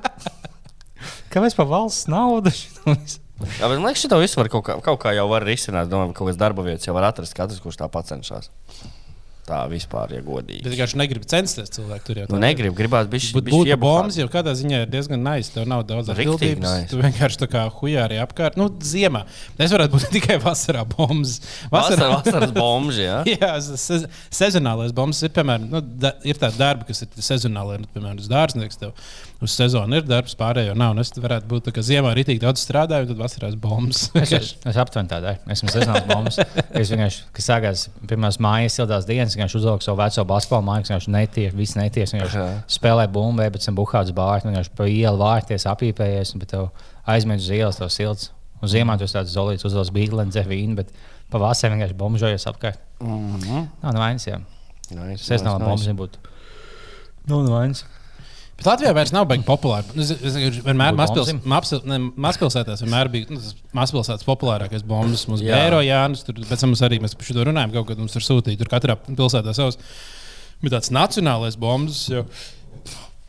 Kāpēc 1.31 1.55
par 1.57 1.69
valsts 1.69 2.09
naudu? 2.11 2.51
Jā, 3.59 3.67
man 3.69 3.83
liekas, 3.85 4.07
ka 4.09 4.17
visu 4.17 4.39
var 4.39 4.49
kaut 4.49 4.65
kā, 4.65 4.77
kaut 4.83 4.99
kā 5.03 5.13
jau 5.13 5.27
var 5.29 5.45
risināt. 5.45 5.91
Domāju, 5.91 6.13
ka 6.13 6.19
kaut 6.21 6.31
kādas 6.31 6.39
darba 6.41 6.65
vietas 6.65 6.87
jau 6.87 6.95
var 6.97 7.11
atrast 7.11 7.35
katrs, 7.37 7.61
kurš 7.61 7.77
tā 7.83 7.89
cenšas. 8.09 8.49
Tā 9.47 9.61
vispār, 9.71 10.11
ja 10.11 10.19
godīgi. 10.25 10.59
vienkārši 10.67 10.97
negribu 10.99 11.27
censties 11.31 11.71
cilvēku 11.71 12.03
tur 12.09 12.17
jau. 12.19 12.25
Nu, 12.33 12.39
negribu, 12.43 12.75
gribās 12.75 13.07
būt 13.07 13.37
Bet 13.37 13.45
būt 13.53 13.69
bombas 13.79 14.17
jau 14.19 14.25
kādā 14.31 14.51
ziņā 14.59 14.81
ir 14.83 14.89
diezgan 14.91 15.21
nice. 15.23 15.53
Tev 15.53 15.69
nav 15.71 15.85
daudz 15.87 16.11
atbildības. 16.11 16.65
nice. 16.65 16.89
Tu 16.91 16.99
vienkārši 16.99 17.39
tā 17.45 17.47
kā 17.53 17.61
hujā 17.77 18.03
arī 18.09 18.19
apkārt. 18.19 18.57
Nu, 18.59 18.67
ziemā. 18.83 19.23
Es 19.55 19.71
varētu 19.71 19.95
būt 19.95 20.09
tikai 20.17 20.35
vasarā 20.43 20.83
bombas. 20.91 21.37
Vasarā, 21.71 22.09
vasaras 22.17 22.51
bombas, 22.57 22.99
jā. 22.99 23.21
Jā, 23.37 23.53
se 23.63 24.01
sezonālais 24.35 24.91
bombas 24.95 25.23
ir, 25.23 25.31
piemēram, 25.35 25.71
nu, 25.71 25.79
da, 25.79 26.11
ir 26.27 26.43
tādi 26.43 26.59
darbi, 26.59 26.89
kas 26.91 27.05
ir 27.05 27.27
sezonāli. 27.31 27.79
Nu, 27.85 27.91
piemēram, 27.95 28.19
uz 28.19 28.27
dārznieks 28.31 28.83
tev 28.83 28.91
uz 29.43 29.53
sezonu 29.53 29.99
ir 29.99 30.05
darbs, 30.07 30.33
pārējo 30.37 30.73
nav. 30.77 30.95
Un 30.95 31.03
es 31.03 31.11
varētu 31.13 31.49
būt 31.51 31.67
tā, 31.67 31.73
ka 31.75 31.83
ziemā 31.85 32.11
arī 32.13 32.23
tik 32.27 32.39
daudz 32.41 32.63
strādāju, 32.63 33.05
un 33.05 33.11
tad 33.11 33.21
vasarā 33.21 33.51
bombas. 33.61 34.07
Es, 34.27 34.31
es, 34.33 34.53
es 34.65 34.79
aptuveni 34.81 35.11
tādā 35.11 35.33
veidā. 35.33 35.53
Esmu 35.53 35.71
sezonāls 35.71 36.07
bombas. 36.09 36.39
Es 36.71 36.91
vienkārši, 36.93 37.25
kas 37.37 37.49
sākās 37.51 37.83
pirmās 38.09 38.39
mājas, 38.43 38.77
siltās 38.79 39.05
dienas, 39.09 39.35
vienkārši 39.37 39.59
uzvilku 39.59 39.85
savu 39.85 40.01
veco 40.01 40.25
basketbalu 40.31 40.67
māju, 40.67 40.87
vienkārši 40.87 41.13
netiek, 41.13 41.53
viss 41.57 41.77
netiek. 41.77 42.09
Vienkārši 42.15 42.47
spēlē 42.77 43.05
bumbu, 43.13 43.45
bet 43.53 43.65
tam 43.65 43.77
buhāts 43.77 44.13
bārts, 44.17 44.47
vienkārši 44.47 44.73
pa 44.77 44.89
ielu 44.89 45.21
vārties, 45.21 45.67
apīpējies, 45.69 46.33
un 46.33 46.47
tev 46.47 46.69
aizmet 47.07 47.43
uz 47.43 47.51
ielas 47.53 47.79
to 47.79 47.89
silts. 47.93 48.31
Un 48.57 48.71
ziemā 48.71 48.97
tas 48.97 49.13
tāds 49.13 49.35
zolīts 49.35 49.67
uzvēlas 49.67 49.93
bīglēns, 49.93 50.33
dzevīnu, 50.33 50.79
bet 50.79 50.89
pavasarī 51.33 51.75
vienkārši 51.75 51.97
bombžojas 51.99 52.47
apkārt. 52.49 52.81
Mm 53.03 53.35
-hmm. 53.37 53.67
Nav 53.83 53.93
no 53.93 53.99
vainas, 53.99 54.25
jā. 54.27 54.39
nice, 54.89 55.23
Sezonāla 55.23 55.59
nice, 55.59 55.65
bombas 55.65 55.85
nice. 55.85 55.93
nebūtu. 55.93 56.17
Nav 57.27 57.43
no 57.43 57.51
vainas. 57.53 57.85
Bet 58.57 58.65
Latvijā 58.71 58.91
vairs 58.97 59.13
nav 59.13 59.27
baigi 59.29 59.45
populāri. 59.45 59.85
Es, 60.01 60.09
es, 60.15 60.35
es 60.35 60.59
vienmēr 60.65 60.95
mazpils, 60.97 61.29
mazpils, 61.45 61.83
ne, 61.85 61.99
mazpilsētās 62.25 62.81
vienmēr 62.81 63.11
bija 63.13 63.29
nu, 63.29 63.37
tas 63.37 63.53
mazpilsētas 63.77 64.25
populārākais 64.25 64.85
bombas. 64.87 65.27
Mums 65.29 65.43
bija 65.45 65.59
Eiro 65.67 65.83
Jānis, 65.85 66.25
tur 66.25 66.39
pēc 66.41 66.63
tam 66.63 66.73
mums 66.73 66.81
arī 66.87 66.97
mēs 67.03 67.13
par 67.17 67.29
šo 67.29 67.45
runājām, 67.51 67.75
kaut 67.75 67.91
kad 67.91 68.01
mums 68.01 68.17
tur 68.17 68.25
sūtīja. 68.25 68.57
Tur 68.63 68.71
katrā 68.71 68.97
pilsētā 69.05 69.53
savs. 69.53 69.77
Bet 70.63 70.73
tāds 70.73 70.89
nacionālais 70.89 71.59
bombas 71.61 72.07
jau 72.09 72.25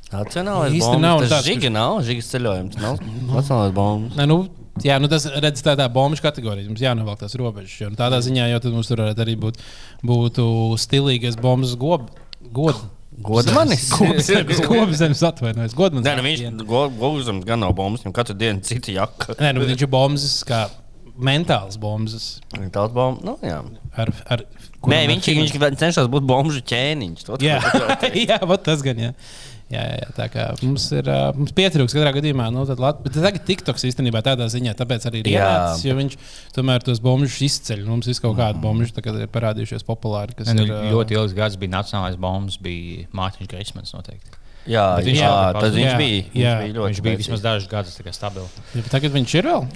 Nacionālais 0.08 0.72
bombas. 0.72 1.02
nav 1.02 1.20
Tas 1.20 1.32
tāds, 1.34 1.48
žiga 1.50 1.70
nav, 1.72 1.98
žigas 2.06 2.30
ceļojums. 2.32 2.78
Nav 2.80 2.96
nacionālais 3.28 3.74
bombas. 3.76 4.14
Ne, 4.16 4.24
nu, 4.30 4.38
jā, 4.80 4.96
nu 5.02 5.10
tas 5.12 5.26
redz 5.44 5.60
tādā 5.64 5.84
bombu 5.92 6.16
kategorijā. 6.24 6.64
Mums 6.70 6.84
jānovelk 6.84 7.20
tās 7.20 7.36
robežas. 7.36 7.74
Jo, 7.82 7.90
nu, 7.92 7.98
tādā 8.00 8.22
ziņā 8.24 8.48
jau 8.54 8.62
tad 8.64 8.76
mums 8.76 8.88
tur 8.88 9.02
varētu 9.02 9.24
arī 9.26 9.36
būt 9.42 9.60
būtu 10.08 10.46
stilīgais 10.80 11.36
bombas 11.42 11.76
gob, 11.80 12.08
god. 12.56 12.80
Godmanis. 13.24 13.88
Kopzemes 14.68 15.22
atvainojas. 15.26 15.74
Godmanis. 15.78 16.06
Nē, 16.06 16.16
nu 16.18 16.26
viņš 16.26 16.66
Goguzams 16.98 17.46
gan 17.48 17.62
nav 17.64 17.74
bombas, 17.78 18.04
viņam 18.04 18.14
katru 18.16 18.36
dienu 18.38 18.62
cita 18.64 18.94
jaka. 18.94 19.34
Nē, 19.40 19.54
nu, 19.56 19.64
viņš 19.66 19.84
ir 19.84 19.90
bombas, 19.92 20.28
kā 20.46 20.66
mentāls 21.18 21.76
bombas. 21.80 22.28
Tāds 22.54 22.94
bombas, 22.94 23.24
nu 23.26 23.36
jā. 23.42 23.60
Ar, 23.98 24.12
ar, 24.30 24.44
Nē, 24.88 25.02
viņš, 25.10 25.28
viņš 25.40 25.54
cenšas 25.80 26.08
būt 26.12 26.26
bombuļu 26.28 26.62
ķēniņš. 26.70 27.24
To 27.26 27.38
Jā, 27.42 27.58
jā 28.30 28.38
vat 28.46 28.66
tas 28.66 28.84
gan. 28.86 29.00
Jā. 29.08 29.12
Jā, 29.68 29.82
jā, 29.84 29.96
jā, 30.00 30.06
tā 30.16 30.26
kā 30.32 30.44
mums 30.64 30.86
ir 30.96 31.04
uh, 31.12 31.26
mums 31.36 31.52
pietrūks 31.52 31.92
katrā 31.92 32.08
gadījumā, 32.16 32.46
nu, 32.54 32.62
tad 32.64 32.78
Lat... 32.80 33.02
bet 33.04 33.12
tagad 33.20 33.42
TikToks 33.44 33.84
īstenībā 33.90 34.22
tādā 34.24 34.46
ziņā, 34.48 34.72
tāpēc 34.78 35.04
arī 35.10 35.20
ir 35.20 35.28
Jā. 35.34 35.42
ienācis, 35.44 35.82
jo 35.84 35.96
viņš 35.98 36.14
tomēr 36.56 36.86
tos 36.86 37.02
bombus 37.04 37.36
izceļ. 37.44 37.82
Nu, 37.84 37.98
Mums 37.98 38.08
ir 38.08 38.16
kaut 38.24 38.38
kādi 38.38 38.62
bombuši, 38.64 38.94
tagad 38.96 39.18
ir 39.20 39.28
parādījušies 39.34 39.84
populāri. 39.84 40.32
Kas 40.38 40.54
Nu, 40.56 40.64
ir, 40.64 40.72
ā, 40.72 40.88
ļoti 40.94 41.18
ilgs 41.18 41.36
gads 41.36 41.60
bija 41.60 41.74
nacionālais 41.74 42.16
bombs, 42.16 42.56
bija 42.64 43.04
Mārtiņš 43.18 43.50
Greismans 43.52 43.92
noteikti. 43.92 44.38
Jā, 44.68 44.86
Bet 44.96 45.04
viņš 45.10 45.20
jā, 45.20 45.28
jau- 45.28 45.60
tas 45.60 45.76
viņš 45.76 45.84
Jā, 45.90 45.98
bija. 46.00 46.24
Viņš 46.32 46.42
jā. 46.46 46.56
bija 46.62 46.74
ļoti 46.78 46.88
Viņš 46.88 47.04
bija 47.04 47.20
vismaz 47.20 47.44
dažus 47.44 47.68
gadus 47.68 47.96
tā 48.00 48.08
kā 48.08 48.12
stabils. 48.16 48.56
Ja, 48.72 48.82
tagad 48.88 49.14
viņš 49.20 49.36
ir 49.42 49.48
vēl. 49.52 49.68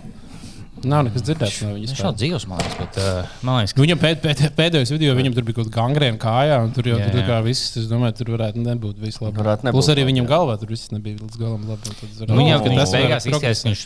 Nav 0.89 1.05
nekas 1.07 1.23
dzirdēts 1.27 1.59
no 1.63 1.73
Viņš 1.77 1.93
viņa. 1.93 2.03
jau 2.03 2.13
dzīvos, 2.19 2.47
man 2.51 2.59
liekas, 2.63 2.77
bet 2.81 2.99
uh, 3.03 3.33
man 3.47 3.61
liekas, 3.61 3.75
ka 3.77 3.85
Viņam 3.85 4.01
pēd, 4.03 4.21
pēd, 4.25 4.43
pēdējos 4.59 4.93
video 4.95 5.15
viņam 5.19 5.37
tur 5.37 5.47
bija 5.47 5.59
kaut 5.61 5.69
kāda 5.71 5.77
gangrēna 5.79 6.19
kājā, 6.23 6.59
un 6.67 6.73
tur 6.75 6.89
jau 6.91 6.99
Jā, 6.99 7.09
tur 7.13 7.21
jā. 7.23 7.27
kā 7.29 7.39
viss, 7.47 7.77
es 7.79 7.87
domāju, 7.91 8.17
tur 8.19 8.33
varētu 8.35 8.65
nebūt 8.67 8.99
viss 9.03 9.23
labi. 9.23 9.39
Varētu 9.43 9.69
nebūt 9.69 9.79
Plus 9.79 9.91
arī 9.95 10.07
viņam 10.11 10.27
galvā 10.31 10.59
tur 10.61 10.73
viss 10.75 10.91
nebija 10.95 11.21
līdz 11.23 11.39
galam 11.41 11.67
labi. 11.71 11.95
tad 12.01 12.09
nu, 12.19 12.27
ka 12.27 12.39
viņam 12.41 12.67
tas 12.67 12.77
tas 12.83 12.95
beigās 12.99 13.27
varētu 13.27 13.31
izskatās, 13.31 13.33
ka 13.33 13.39
progresēt. 13.39 13.69
viņš 13.71 13.85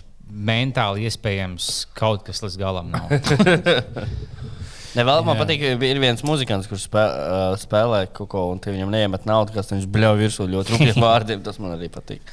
mentāli 0.51 1.05
iespējams 1.11 1.71
kaut 2.01 2.25
kas 2.27 2.43
līdz 2.47 2.57
galam 2.65 2.91
nav. 2.95 3.13
Ne, 4.97 5.05
vēl 5.05 5.19
man 5.27 5.37
Jā. 5.37 5.43
patīk, 5.43 5.61
ka 5.61 5.85
ir 5.91 5.99
viens 6.01 6.23
muzikants, 6.25 6.65
kurš 6.71 6.87
spē, 6.87 7.03
uh, 7.05 7.57
spēlē 7.61 8.07
kaut 8.17 8.31
ko, 8.33 8.47
un 8.49 8.61
tie 8.65 8.73
viņam 8.73 8.89
neiemet 8.95 9.27
naudu, 9.29 9.53
kas 9.53 9.69
viņš 9.75 9.85
bļauj 9.93 10.21
virsū 10.23 10.47
ļoti 10.49 10.73
rupjiem 10.73 11.01
vārdiem. 11.05 11.43
Tas 11.45 11.59
man 11.61 11.75
arī 11.75 11.91
patīk. 11.93 12.25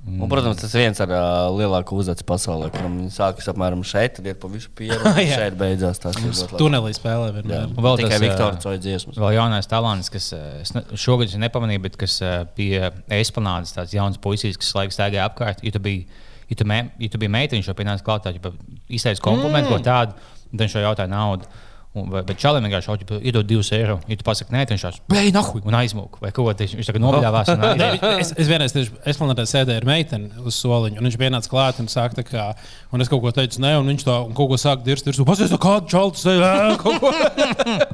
Un, 0.00 0.28
protams, 0.32 0.56
tas 0.56 0.72
viens 0.72 0.96
ar 1.04 1.10
uh, 1.12 1.50
lielāku 1.52 1.98
uzvedu 2.00 2.24
pasaulē, 2.24 2.70
kuram 2.72 2.94
sākas 3.12 3.50
apmēram 3.52 3.82
šeit, 3.84 4.14
tad 4.16 4.30
ir 4.30 4.38
pa 4.40 4.48
visu 4.48 4.70
pieredzi. 4.76 5.10
Jā. 5.28 5.36
šeit 5.42 5.58
beidzās 5.60 6.00
ir 6.00 6.16
ļoti 6.24 6.46
labi. 6.46 6.60
Tunelī 6.62 6.92
spēlē 6.96 7.26
vienmēr. 7.36 7.66
Un 7.68 7.84
vēl 7.84 8.00
Tikai 8.00 8.20
Viktora 8.22 8.56
ā, 8.56 8.62
Coja 8.64 8.80
dziesmas. 8.80 9.18
Vēl 9.20 9.36
jaunais 9.36 9.68
talants, 9.68 10.08
kas 10.12 10.30
šogad 10.96 11.28
es 11.28 11.36
nepamanīju, 11.42 11.84
bet 11.84 12.00
kas 12.00 12.16
eh, 12.24 12.38
pie 12.56 12.72
esplanādes 13.20 13.76
tāds 13.76 13.92
jauns 13.96 14.16
puisis, 14.24 14.56
kas 14.60 14.72
laikam 14.78 14.96
staigāja 14.96 15.28
apkārt. 15.28 15.60
Ja 15.68 15.74
tu 15.76 15.84
biji, 15.84 16.06
ja 16.48 16.56
tu 16.56 16.68
me, 16.72 16.80
ja 16.96 17.12
tu 17.12 17.20
biji 17.20 17.34
meitene, 17.36 17.60
viņš 17.60 17.68
jau 17.68 17.76
pienāca 17.82 18.06
klāt, 18.06 18.30
ja 18.32 18.54
izteica 18.88 19.26
komplimentu 19.28 19.68
mm. 19.68 19.74
ko 19.76 19.84
tādu, 19.84 20.16
tad 20.48 20.64
viņš 20.64 20.78
jau 20.78 20.86
jautāja 20.88 21.12
naudu. 21.12 21.52
Un, 21.90 22.06
vai- 22.06 22.20
bet 22.22 22.38
čalim 22.38 22.62
vienkārši 22.62 22.86
šauj, 22.86 23.00
ja 23.02 23.16
iedod 23.18 23.46
divus 23.50 23.72
eiro. 23.74 23.96
Ja 24.06 24.14
tu 24.14 24.22
pasaki, 24.22 24.52
nē, 24.54 24.60
viņš 24.70 24.82
tāds- 24.84 24.98
bēj, 25.10 25.32
nahuj, 25.34 25.64
un 25.66 25.74
aizmūk. 25.74 26.20
Vai 26.22 26.30
ko 26.30 26.44
viņš 26.46 26.76
viņš 26.78 26.86
tagad 26.86 27.02
nobļāvās. 27.02 27.48
un 27.50 27.82
es, 28.22 28.30
es 28.38 28.46
vienreiz 28.46 28.70
tieši 28.76 28.94
esplanādē 29.10 29.42
sēdēju 29.42 29.82
ar 29.82 29.86
meiteni 29.88 30.30
uz 30.46 30.54
soliņa, 30.62 31.00
un 31.00 31.08
viņš 31.08 31.18
pienāca 31.18 31.50
klāt 31.50 31.80
un 31.82 31.90
sāka 31.90 32.20
tā 32.20 32.24
kā, 32.28 32.44
un 32.94 33.02
es 33.02 33.10
kaut 33.10 33.24
ko 33.24 33.32
teicu, 33.34 33.58
nē, 33.58 33.72
un 33.80 33.90
viņš 33.90 34.06
tā, 34.06 34.20
un 34.22 34.36
kaut 34.38 34.52
ko 34.52 34.60
sāka 34.62 34.86
dirzt, 34.86 35.08
dirzt, 35.08 35.24
pasies, 35.26 35.50
kādu 35.58 35.90
čaltu 35.90 36.22
sēdē, 36.22 36.52
kaut 36.84 37.02
ko, 37.02 37.10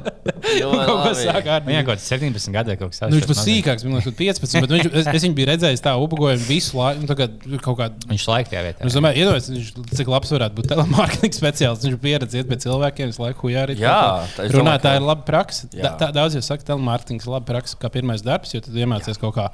kaut 0.85 1.01
ko 1.01 1.15
sāka 1.17 1.57
ar 1.57 1.65
Viņam 1.65 1.87
kaut 1.89 1.97
kāds 1.97 2.05
17 2.13 2.53
gadu 2.53 2.69
vai 2.73 2.77
kaut 2.77 2.93
kas 2.93 3.01
tāds. 3.01 3.11
Nu, 3.11 3.17
viņš 3.17 3.27
bija 3.33 3.41
sīkāks, 3.47 3.87
man 3.87 3.97
liekas, 3.97 4.13
15, 4.21 4.61
bet 4.61 4.75
viņš, 4.75 4.91
es, 4.93 5.09
es 5.17 5.25
viņu 5.25 5.37
biju 5.41 5.49
redzējis 5.49 5.83
tā 5.83 5.95
ubagojumu 6.05 6.45
visu 6.47 6.77
laiku, 6.77 7.09
tagad 7.09 7.41
kaut 7.65 7.81
kādā 7.81 8.13
Viņš 8.13 8.27
laika 8.29 8.53
tajā 8.53 8.63
vietā. 8.67 8.85
Es 8.87 8.95
domāju, 8.95 9.19
iedomājieties, 9.25 9.73
cik 9.97 10.07
labs 10.13 10.31
varētu 10.31 10.57
būt 10.61 10.69
telemārketinga 10.71 11.37
speciālists. 11.41 11.87
Viņš 11.87 11.97
ir 11.97 12.01
pieredzējis 12.05 12.47
pie 12.47 12.59
cilvēkiem, 12.63 13.11
visu 13.11 13.23
laiku 13.25 13.51
jā, 13.51 13.65
arī 13.67 13.75
Jā, 13.87 14.29
tā 14.37 14.45
es 14.47 14.51
domāju, 14.53 14.61
runā, 14.61 14.77
tā 14.83 14.95
ir 14.99 15.05
laba 15.07 15.25
praksa. 15.27 15.69
Jā. 15.73 15.93
Tā, 15.99 16.11
daudz 16.15 16.37
jau 16.37 16.43
saka, 16.45 16.65
telemārketings 16.71 17.27
ir 17.27 17.33
laba 17.33 17.47
praksa 17.49 17.79
kā 17.81 17.91
pirmais 17.93 18.23
darbs, 18.25 18.53
jo 18.55 18.61
tad 18.65 18.77
iemācies 18.77 19.19
kaut 19.21 19.35
kā 19.37 19.47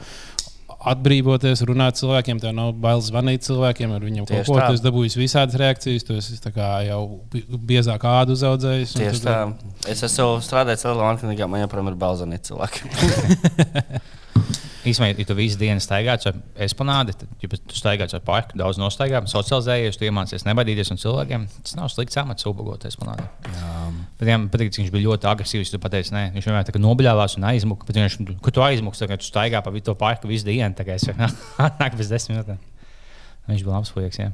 atbrīvoties, 0.84 1.62
runāt 1.68 1.96
cilvēkiem. 2.00 2.42
Tev 2.44 2.56
nav 2.58 2.74
bail 2.84 3.00
zvanīt 3.04 3.46
cilvēkiem, 3.48 3.94
ar 3.96 4.04
viņiem 4.04 4.26
kaut 4.28 4.36
Tieši 4.36 4.52
ko. 4.52 4.58
tā. 4.60 4.68
Tu 4.68 4.78
esi 4.80 4.84
dabūjis 4.84 5.16
visādas 5.20 5.60
reakcijas, 5.62 6.04
tu 6.08 6.18
esi 6.20 6.40
jau 6.90 7.04
bi- 7.32 7.46
biezāk 7.72 8.04
ādu 8.04 8.36
uzaudzējis. 8.36 8.98
Tieši 9.00 9.24
tad- 9.24 9.56
tā. 9.56 9.92
Es 9.94 10.04
esmu 10.04 10.42
strādājis 10.44 10.84
ar 10.90 11.00
Latviju, 11.00 11.48
man 11.48 11.64
joprojām 11.64 11.94
ir 11.94 11.96
balzani 11.96 12.42
cilvēki. 12.44 12.84
Īsumā, 14.84 15.08
ja 15.14 15.26
tu 15.28 15.36
visu 15.38 15.56
dienu 15.56 15.80
staigā 15.80 16.18
ar 16.18 16.40
esplanādi, 16.66 17.14
tad, 17.16 17.30
ja 17.40 17.48
tu 17.56 17.78
staigā 17.78 18.04
ar 18.04 18.24
parku, 18.26 18.58
daudz 18.60 18.80
nostaigā, 18.82 19.22
socializējies, 19.32 19.96
tu 20.00 20.08
iemācies 20.10 20.44
nebaidīties 20.44 20.92
no 20.92 20.98
cilvēkiem. 21.00 21.46
Tas 21.64 21.78
nav 21.80 21.88
slikts 21.94 22.20
amats, 22.20 22.44
ubagot. 22.50 22.84
Bet 22.84 24.28
viņam 24.28 24.50
patīk, 24.52 24.74
ka 24.74 24.82
viņš 24.82 24.92
bija 24.92 25.08
ļoti 25.08 25.30
agresīvs. 25.32 25.72
Tu 25.72 25.80
pateici, 25.84 26.12
nē, 26.16 26.26
viņš 26.36 26.50
vienmēr 26.50 26.68
tā 26.68 26.84
nobļāvās 26.84 27.38
un 27.40 27.48
aizmuka. 27.54 27.88
Bet 27.88 28.02
viņš, 28.02 28.20
kur 28.44 28.56
tu 28.56 28.66
aizmuki, 28.66 29.00
tad 29.00 29.24
tu 29.24 29.30
staigā 29.30 29.64
pa 29.64 29.72
visu 29.72 29.88
to 29.88 29.96
parku 30.00 30.28
visu 30.32 30.50
dienu. 30.52 30.76
Tā 30.76 30.84
kā 30.88 31.00
es 31.00 31.08
nāku 31.16 31.96
pēc 31.96 32.12
desmit 32.12 32.36
minūtēm. 32.38 32.64
Viņš 33.48 33.64
bija 33.64 33.78
labs 33.78 33.96
puisis. 33.96 34.20
jā. 34.20 34.32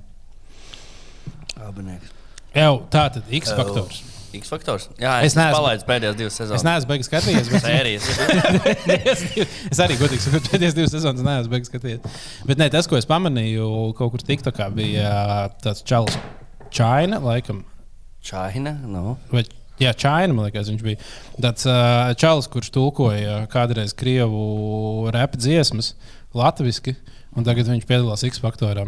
Abinieks. 1.69 2.15
Jā, 2.55 2.71
tā 2.89 3.05
tad 3.13 3.29
X 3.29 3.53
faktors. 3.53 4.01
X 4.37 4.49
faktors. 4.51 4.87
Jā, 5.01 5.15
Es 5.23 5.31
es, 5.31 5.33
es 5.33 5.37
neesmu- 5.39 5.57
palaidu 5.57 5.85
pēdējās 5.87 6.17
divas 6.19 6.33
Es 6.35 6.39
sezonas. 6.43 6.65
neesmu 6.67 6.89
beigas 6.91 7.09
skatījies, 7.09 7.49
bet 7.49 7.63
Sērijas. 7.65 8.09
es 9.73 9.79
arī 9.83 9.97
godīgi 9.99 10.23
sakot, 10.25 10.49
pēdējās 10.53 10.75
divas 10.77 10.93
sezonas 10.93 11.25
neesmu 11.25 11.53
beigas 11.53 11.71
skatījies. 11.71 12.19
Bet 12.49 12.61
ne, 12.61 12.67
tas, 12.73 12.87
ko 12.89 12.99
es 12.99 13.07
pamanīju, 13.09 13.69
kaut 13.97 14.13
kur 14.13 14.23
TikTokā 14.27 14.69
bija 14.75 15.07
ā, 15.09 15.39
tāds 15.63 15.81
čalis, 15.87 16.17
Čaina, 16.69 17.17
laikam. 17.23 17.63
Čaina. 18.21 18.75
Nu. 18.85 19.15
Vai, 19.33 19.41
jā, 19.81 19.93
Čaina, 19.97 20.35
man 20.37 20.45
liekas, 20.49 20.69
viņš 20.69 20.83
bija 20.85 20.99
tāds 21.41 21.65
uh, 21.65 22.11
čalis, 22.19 22.45
kurš 22.51 22.69
tulkoja 22.75 23.39
kādreiz 23.49 23.95
krievu 23.97 25.09
repa 25.15 25.39
dziesmas 25.41 25.95
latviešu, 26.37 26.93
un 27.33 27.47
tagad 27.47 27.71
viņš 27.71 27.87
piedalās 27.89 28.21
X 28.29 28.37
faktorā. 28.43 28.85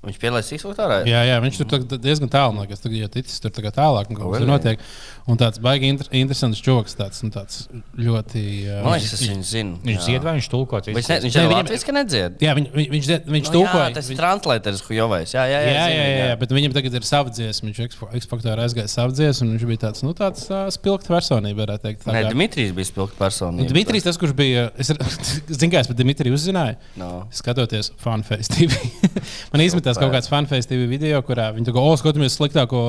Viņš 0.00 0.16
pielāgojas 0.16 0.48
X 0.56 0.64
faktorā. 0.64 1.02
Jā, 1.04 1.18
jā, 1.28 1.34
viņš 1.44 1.56
tur 1.60 1.82
diezgan 2.00 2.30
tālu, 2.32 2.54
man 2.56 2.64
liekas, 2.64 2.80
tagad 2.80 3.02
jau 3.02 3.08
ticis 3.12 3.36
tur 3.44 3.52
tagad 3.52 3.74
tālāk, 3.76 4.08
un 4.08 4.16
kaut 4.16 4.30
kas 4.32 4.40
tur 4.40 4.48
notiek. 4.48 4.84
Un 5.28 5.36
tāds 5.36 5.60
baigi 5.60 5.90
inter 5.92 6.08
interesants 6.16 6.62
čoks, 6.64 6.94
tāds, 6.96 7.18
nu, 7.22 7.28
tāds 7.34 7.66
ļoti. 8.00 8.40
Uh, 8.64 8.78
Man 8.86 8.94
liekas, 8.96 9.12
es 9.18 9.24
viņu 9.28 9.44
zinu. 9.44 9.74
Viņš 9.84 9.98
Jā. 10.00 10.06
dzied 10.06 10.24
vai 10.24 10.32
viņš 10.38 10.48
tulko? 10.54 10.80
Viņš, 10.86 11.10
ne, 11.12 11.18
viņš 11.26 11.36
Ne, 11.36 11.42
viņam- 11.44 11.60
latviešu 11.60 11.94
nedzied. 11.98 12.38
Jā, 12.40 12.54
viņ, 12.56 12.66
viņ, 12.72 12.86
viņš, 12.94 13.10
viņš, 13.10 13.28
viņš 13.36 13.50
Nu, 13.50 13.52
tulkoja. 13.58 13.84
jā, 13.90 13.94
tas 13.98 14.08
ir 14.08 14.14
viņ- 14.16 14.20
translētājs, 14.22 14.80
Hujovais. 14.88 15.34
Jā, 15.36 15.44
jā, 15.44 15.60
jā, 15.60 15.74
Jā, 15.76 15.84
zinu 15.84 16.00
jā, 16.00 16.00
jā, 16.00 16.08
viņu, 16.16 16.24
jā, 16.32 16.38
bet 16.40 16.48
viņam 16.56 16.72
tagad 16.78 16.94
ir 16.96 17.04
sava 17.10 17.28
dziesma. 17.36 17.68
Viņš 17.68 17.80
eksportēra 18.16 18.64
aizgāja 18.64 18.88
savu 18.88 19.12
dziesmu, 19.12 19.50
un 19.50 19.58
viņš 19.58 19.66
bija 19.68 19.82
tāds, 19.84 20.02
nu, 20.02 20.14
tāds 20.16 20.48
uh, 20.50 20.64
spilgts 20.72 21.12
personība, 21.12 21.60
varētu 21.66 21.84
teikt. 21.84 22.08
Nē, 22.08 22.24
Dmitrijs 22.32 22.72
bija 22.72 22.88
spilgta 22.88 23.20
persona. 23.20 23.60
Nu, 23.60 23.68
Dmitrijs, 23.68 24.08
tas, 24.08 24.16
kurš 24.16 24.32
bija. 24.32 24.70
Es 24.80 24.88
zinu, 25.60 25.70
kā 25.76 25.84
es 25.84 25.92
par 25.92 26.00
Dmitriju 26.00 26.32
uzzināju. 26.40 26.80
No. 26.96 27.28
Skatoties 27.30 27.92
Funface 28.00 28.48
TV. 28.48 28.72
Man 29.52 29.60
izmetās 29.90 30.00
kaut 30.00 30.14
kāds 30.14 30.30
Funface 30.30 30.70
TV 30.70 30.86
video, 30.90 31.20
kurā 31.26 31.50
viņi 31.56 31.66
kā, 31.74 31.82
oh, 31.82 31.94
skatāmies 31.98 32.38
sliktāko 32.38 32.80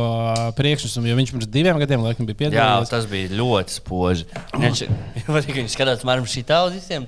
priekšnesumu, 0.58 1.10
jo 1.10 1.18
viņš 1.20 1.34
pirms 1.36 1.50
diviem 1.52 1.82
gadiem 1.82 2.06
laikam 2.06 2.26
bija 2.30 2.38
Jā, 2.38 2.50
piedalījies. 2.54 2.94
tas 2.94 3.06
bija 3.12 3.34
ļoti 3.42 3.78
spoži. 3.82 4.28
Viņš, 4.54 4.84
patīk, 5.28 5.56
viņš 5.62 5.76
skatās 5.78 6.06
man 6.08 6.24
šī 6.26 6.46
uz 6.68 6.76
visiem. 6.78 7.08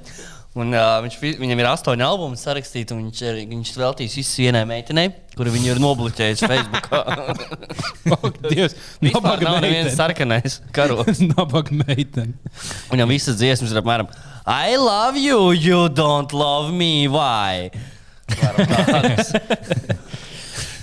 Un, 0.54 0.70
uh, 0.70 1.00
viņš, 1.02 1.16
vi- 1.18 1.38
viņam 1.42 1.62
ir 1.64 1.66
astoņi 1.66 2.04
albumi 2.06 2.38
sarakstīti, 2.38 2.94
un 2.94 3.08
viņš, 3.08 3.22
ir, 3.26 3.38
viņš 3.50 3.72
veltīs 3.74 4.14
visu 4.20 4.44
vienai 4.44 4.62
meitenei, 4.70 5.08
kuru 5.34 5.50
viņu 5.50 5.72
ir 5.72 5.80
nobloķējis 5.82 6.44
Facebook. 6.46 6.92
Dievs, 8.52 8.76
Vispār 9.02 9.42
nav 9.42 9.58
meitene. 9.64 9.90
sarkanais 9.96 10.60
karoks. 10.76 11.24
Nabaga 11.32 11.74
meitene. 11.74 12.36
Viņam 12.92 13.10
visas 13.10 13.40
dziesmas 13.42 13.74
ir 13.74 13.82
apmēram 13.82 14.12
I 14.46 14.76
love 14.78 15.18
you, 15.18 15.54
you 15.58 15.88
don't 15.90 16.34
love 16.38 16.70
me, 16.70 17.08
why? 17.08 17.72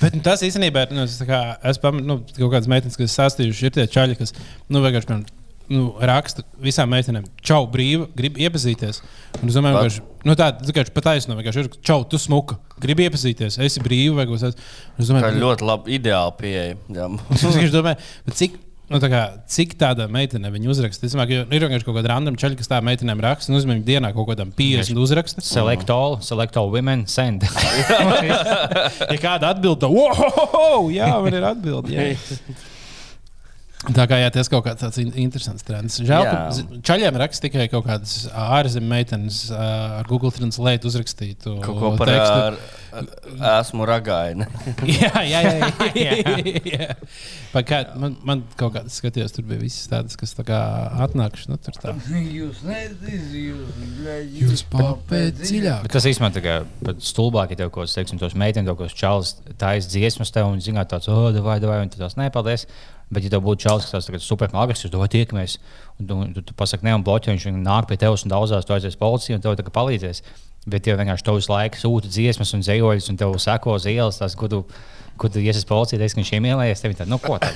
Bet 0.00 0.16
nu, 0.16 0.22
tas 0.24 0.40
īstenībā 0.46 0.86
ir. 0.86 0.94
Nu, 0.96 1.04
es 1.04 1.18
tā 1.20 1.26
kā, 1.28 1.40
es 1.68 1.80
pamanu, 1.80 2.06
nu, 2.06 2.14
kaut 2.38 2.54
kādas 2.54 2.70
meitenes, 2.72 2.96
kas 2.96 3.18
sastījušas, 3.18 3.66
ir 3.66 3.74
tie 3.76 3.84
čaļi, 3.92 4.16
kas 4.16 4.32
nu, 4.72 4.80
vienkārši 4.80 5.10
piemēram, 5.10 5.26
nu, 5.70 5.82
raksta 6.10 6.42
visām 6.62 6.88
meitenēm, 6.90 7.26
čau, 7.46 7.60
brīvi, 7.70 8.08
grib 8.16 8.40
iepazīties. 8.40 9.02
Un 9.40 9.52
es 9.52 9.58
domāju, 9.58 9.76
vienkārši, 9.76 10.00
nu, 10.26 10.32
tā 10.38 10.48
vienkārši 10.56 10.94
pataisno, 10.96 11.36
vienkārši 11.38 11.62
ir 11.62 11.68
čau, 11.86 12.00
tu 12.08 12.18
smuka, 12.22 12.56
gribi 12.82 13.06
iepazīties, 13.06 13.60
esi 13.62 13.84
brīvi 13.84 14.16
vai 14.16 14.26
Es 14.40 14.56
Tā 14.56 15.04
domāju, 15.04 15.36
ir 15.36 15.44
ļoti 15.44 15.68
labi, 15.68 15.94
ideāli 16.00 16.36
pieeja. 16.40 16.74
Es 17.36 17.76
domāju, 17.76 18.00
cik, 18.40 18.56
nu, 18.90 18.98
tā 19.02 19.10
kā, 19.12 19.20
cik 19.50 19.76
tāda 19.80 20.08
meitene 20.10 20.50
viņa 20.52 20.72
uzraksta. 20.72 21.06
Es 21.06 21.14
domāju, 21.14 21.44
ka 21.46 21.56
ir 21.56 21.66
vienkārši 21.66 21.86
kaut 21.86 21.98
kāda 22.00 22.12
random 22.12 22.38
čaļa, 22.40 22.58
kas 22.58 22.70
tā 22.70 22.80
meitenēm 22.84 23.22
raksta. 23.24 23.52
Nu, 23.52 23.60
uzmanīgi, 23.62 23.86
dienā 23.86 24.12
kaut 24.16 24.28
kādam 24.32 24.50
50 24.56 25.00
uzraksta. 25.00 25.44
Select 25.46 25.92
all, 25.94 26.18
select 26.26 26.58
all 26.60 26.72
women, 26.74 27.06
send. 27.10 27.46
Ja 29.10 29.16
kāda 29.20 29.54
atbild, 29.54 29.80
tad, 29.82 29.90
wow, 29.94 30.90
jā, 30.92 31.08
man 31.22 31.34
ir 31.34 31.46
atbilde. 31.50 32.10
Tā 33.80 34.04
kā 34.04 34.18
jā, 34.20 34.26
tas 34.28 34.50
kaut 34.52 34.66
kāds 34.66 34.82
tāds 34.82 34.98
in- 35.00 35.14
interesants 35.22 35.64
trends. 35.64 35.94
Žēl, 36.04 36.24
Jā. 36.26 36.32
ka 36.36 36.80
čaļiem 36.84 37.16
raksta 37.22 37.46
tikai 37.46 37.64
kaut 37.72 37.86
kādas 37.86 38.26
ārzemju 38.28 38.90
meitenes 38.90 39.38
ar 39.56 40.04
Google 40.10 40.28
Translate 40.36 40.84
uzrakstītu 40.84 41.54
Kaut 41.64 41.78
ko 41.80 41.92
par 41.96 42.12
tekstu. 42.12 42.42
ar, 42.42 42.58
ar, 43.00 43.08
esmu 43.62 43.86
ragaini. 43.88 44.44
jā, 45.00 45.22
jā, 45.24 45.40
jā. 45.48 45.70
jā, 45.96 46.36
jā. 46.74 46.90
Kā, 47.64 47.80
man, 47.96 48.18
man 48.20 48.44
kaut 48.60 48.76
kādas 48.76 49.00
skatījās, 49.00 49.32
tur 49.32 49.48
bija 49.48 49.64
visas 49.64 49.88
tādas, 49.88 50.20
kas 50.20 50.36
tā 50.36 50.44
kā 50.52 50.60
atnākuši. 51.08 51.48
Nu, 51.48 51.56
tur 51.64 51.80
tā. 51.80 51.96
Jūs 52.20 52.60
neziniet, 52.68 53.32
jūs 53.32 54.44
Jūs 54.44 54.66
papēt 54.76 55.40
dziļāk. 55.40 55.88
Bet 55.88 55.96
tas 55.96 56.12
īstenībā 56.12 56.32
tā 56.36 56.44
kā 56.44 56.60
pat 56.84 57.00
stulbāk, 57.04 57.56
ja 57.56 57.62
tev 57.64 57.72
kaut 57.72 57.86
kāds, 57.88 57.96
teiksim, 57.96 58.20
tos 58.20 58.36
meitenes, 58.36 58.68
kaut 58.68 58.84
kāds 58.84 59.00
čalis 59.00 59.34
taisa 59.60 59.88
dziesmas 59.88 60.36
tev 60.36 60.52
un 60.52 60.60
zina 60.60 60.84
tāds, 60.84 61.08
oh, 61.08 61.30
vai, 61.40 61.56
vai, 61.64 61.80
un 61.84 61.92
tu 61.92 62.00
tās 62.00 62.20
nepaldies. 62.20 62.68
Bet, 63.10 63.24
ja 63.26 63.32
tev 63.32 63.42
būtu 63.42 63.64
čalis, 63.64 63.88
kas 63.90 64.06
tāds 64.06 64.26
super 64.26 64.52
agresīvs, 64.54 64.92
tad 64.92 65.10
tiekamies, 65.10 65.56
un 65.98 66.06
tu, 66.06 66.18
tu, 66.36 66.44
tu 66.50 66.54
pasaki, 66.54 66.86
ne, 66.86 66.94
un 66.94 67.02
bloķē, 67.06 67.34
viņš 67.34 67.48
nāk 67.58 67.88
pie 67.90 67.98
tevis 67.98 68.22
un 68.22 68.30
daudzās, 68.30 68.66
tu 68.66 68.76
aizies 68.76 68.98
policijā 69.00 69.38
un 69.38 69.42
tev 69.42 69.56
tā 69.58 69.66
kā 69.66 69.74
palīdzēs. 69.74 70.22
Bet, 70.70 70.86
ja 70.86 70.94
vienkārši 70.94 71.24
tev 71.26 71.40
visu 71.40 71.50
laiku 71.50 71.80
sūta 71.80 72.10
dziesmas 72.12 72.54
un 72.54 72.62
zejoļus, 72.62 73.08
un 73.10 73.18
tev 73.18 73.34
seko 73.42 73.74
uz 73.80 73.88
ielas, 73.90 74.20
tās, 74.20 74.36
kur 74.38 74.50
tu, 74.52 74.60
kur 75.18 75.32
tu 75.32 75.42
iesies 75.42 75.66
policijā, 75.66 75.98
teiks, 75.98 76.14
ka 76.14 76.20
viņš 76.20 76.32
iemīlējies, 76.36 76.84
tev 76.84 76.94
ir 76.94 76.98
tāda, 77.00 77.10
nu, 77.10 77.18
ko 77.24 77.38
tā? 77.42 77.50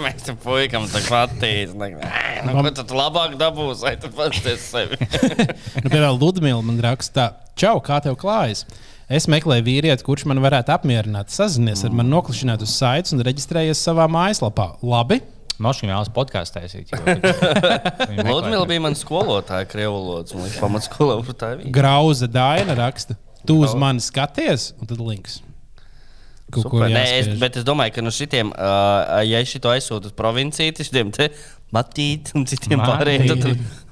Mēs 0.00 0.24
tam 0.30 0.40
puikam 0.40 0.86
tā 0.88 1.02
patīs. 1.04 1.76
Nu, 1.76 2.56
ko 2.56 2.72
tad 2.78 2.96
labāk 2.96 3.36
dabūs, 3.42 3.84
vai 3.84 3.96
tu 4.00 4.12
pats 4.14 4.40
sevi? 4.64 4.96
Nu, 5.82 5.90
piemēram, 5.90 6.16
Ludmila 6.16 6.62
man 6.64 6.80
raksta, 6.80 7.34
čau, 7.58 7.76
kā 7.84 8.00
tev 8.06 8.16
klājas? 8.22 8.64
Es 9.06 9.28
meklēju 9.30 9.62
vīrieti, 9.68 10.02
kurš 10.02 10.24
man 10.26 10.40
varētu 10.42 10.72
apmierināt, 10.74 11.30
sazināties 11.30 11.84
ar 11.86 11.92
mani, 11.94 12.10
noklišināt 12.10 12.64
uz 12.66 12.72
saites 12.74 13.14
un 13.14 13.22
reģistrējies 13.26 13.78
savā 13.86 14.08
mājaslapā. 14.10 14.72
Labi, 14.82 15.20
Moškam 15.62 15.88
vēlas 15.88 16.10
podkāstu 16.12 16.58
taisīt. 16.58 16.90
Ludmila 18.28 18.66
bija 18.68 18.82
mana 18.84 18.98
skolotāja, 18.98 19.64
krievu 19.70 19.94
valodas. 19.94 20.34
Man 20.36 20.44
liekas, 20.44 20.58
pamatskolā 20.60 21.14
tur 21.24 21.36
tā 21.38 21.52
bija. 21.60 21.70
Grauza 21.72 22.28
Daina 22.28 22.74
raksta, 22.76 23.16
tu 23.48 23.60
uz 23.64 23.72
mani 23.78 24.02
skaties, 24.04 24.72
un 24.80 24.90
tad 24.90 25.00
links. 25.00 25.38
Super. 26.52 26.90
Nē, 26.92 27.06
es, 27.22 27.30
bet 27.40 27.56
es 27.58 27.64
domāju, 27.66 27.94
ka 27.96 28.04
no 28.04 28.12
šitiem, 28.14 28.52
uh, 28.52 29.16
ja 29.26 29.40
es 29.42 29.50
šito 29.50 29.70
aizsūtu 29.72 30.12
uz 30.12 30.14
provinciju, 30.18 30.74
tad 30.76 30.86
šitiem 30.90 31.08
te 31.14 31.30
matīt 31.74 32.30
un 32.38 32.44
citiem 32.46 32.82
pārējiem, 32.84 33.26
tad, 33.32 33.46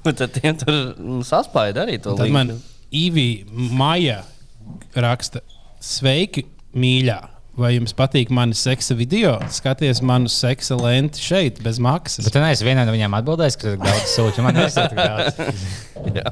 tur- 0.05 0.15
tad 0.21 0.37
tiem 0.37 0.61
tur 0.61 0.77
mm, 0.93 1.25
saspāja 1.27 1.75
arī 1.83 1.97
to 1.99 2.13
Tad 2.15 2.29
linku. 2.29 2.37
man 2.37 2.53
Ivī 2.95 3.27
Maija 3.51 4.21
raksta, 4.95 5.41
sveiki, 5.83 6.47
mīļā! 6.75 7.21
Vai 7.55 7.69
jums 7.71 7.93
patīk 7.95 8.31
mani 8.35 8.55
seksa 8.59 8.97
video? 8.99 9.37
Skaties 9.55 10.01
manu 10.03 10.27
seksa 10.31 10.75
lenti 10.75 11.21
šeit, 11.23 11.61
bez 11.63 11.77
maksas. 11.79 12.27
Bet 12.27 12.35
neesi 12.43 12.67
vienā 12.67 12.83
no 12.83 12.91
viņiem 12.91 13.15
atbildējis, 13.21 13.57
ka 13.61 13.75
daudz 13.79 14.11
sūta. 14.11 14.43
Man 14.43 14.59
daudz. 14.59 15.39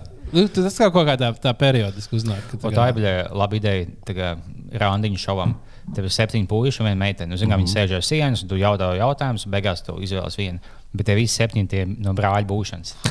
Nu, 0.34 0.48
tas 0.50 0.74
kā 0.82 0.88
kaut 0.90 1.06
kādā 1.06 1.28
tā 1.38 1.52
periodiski 1.54 2.18
uznāk. 2.18 2.56
tā 2.58 2.72
Tā 2.74 2.88
bija 2.98 3.28
laba 3.38 3.54
ideja. 3.54 4.32
Randiņu 4.82 5.20
šovam. 5.22 5.52
Tev 5.94 6.08
ir 6.08 6.14
septiņi 6.16 6.48
puiši 6.50 6.82
un 6.82 6.88
viena 6.90 6.98
meitene. 6.98 7.30
Nu, 7.30 7.38
zin, 7.38 7.52
kā, 7.52 7.60
Viņi 7.62 7.70
sēž 7.70 7.94
ar 8.00 8.06
sienas, 8.08 8.42
un 8.42 8.50
tu 8.50 8.58
jautā 8.58 8.88
jautājumus, 8.98 9.46
un 9.46 9.54
beigās 9.54 9.86
tu 9.86 10.00
izvēlies 10.02 10.40
vienu. 10.40 10.74
Bet 10.94 11.08
tie 11.10 11.16
visi 11.18 11.40
septiņi 11.40 11.86
no 12.06 12.14
brāļa 12.14 12.46
būšanas. 12.50 12.94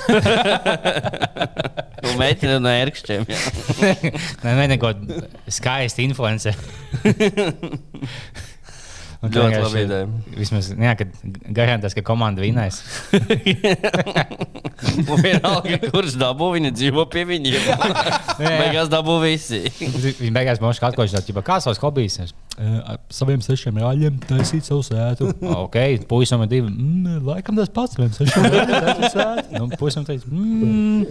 Un 2.03 2.19
meitene 2.19 2.59
no 2.63 2.71
ērkšķiem. 2.71 3.27
Nē, 4.45 4.55
nē, 4.59 4.65
neko 4.75 4.93
skaisti 5.51 6.07
influencer. 6.07 6.59
Un 9.23 9.31
tu 9.31 9.39
Ļoti 9.39 9.59
laba 9.63 9.79
ideja. 9.85 10.07
Vismaz, 10.35 10.69
jā, 10.75 10.93
kad 10.99 11.13
garantēs, 11.55 11.95
ka 11.95 12.03
komanda 12.03 12.43
vinēs. 12.43 12.81
Un 15.07 15.21
vienalga, 15.27 15.79
kurš 15.93 16.17
dabū, 16.19 16.49
viņa 16.57 16.73
dzīvo 16.75 17.05
pie 17.13 17.23
viņiem. 17.29 17.69
Beigās 18.43 18.91
dabū 18.91 19.21
visi. 19.23 19.61
Viņa 19.79 20.35
beigās 20.35 20.63
mums 20.65 20.83
atklāja, 20.83 21.23
ka 21.39 21.45
kā 21.47 21.61
savs 21.63 21.79
hobijs. 21.85 22.19
Es, 22.27 22.35
"Eh, 22.59 22.75
ar 22.83 22.99
saviem 23.15 23.39
sešiem 23.47 23.79
rāļiem 23.79 24.19
taisīt 24.27 24.67
savu 24.67 24.83
sētu. 24.91 25.31
ok, 25.69 25.79
puisim 26.11 26.43
ir 26.43 26.51
divi. 26.57 26.75
Mm, 26.75 27.23
laikam 27.31 27.55
tas 27.63 27.71
pats, 27.71 27.95
saviem 27.95 28.11
sešiem 28.19 28.51
rāļiem 28.51 28.75
taisīt 28.75 29.15
sētu. 29.15 29.49
Nu, 29.55 29.71
puisim 29.79 30.03
teica, 30.09 30.27
mm, 30.27 31.07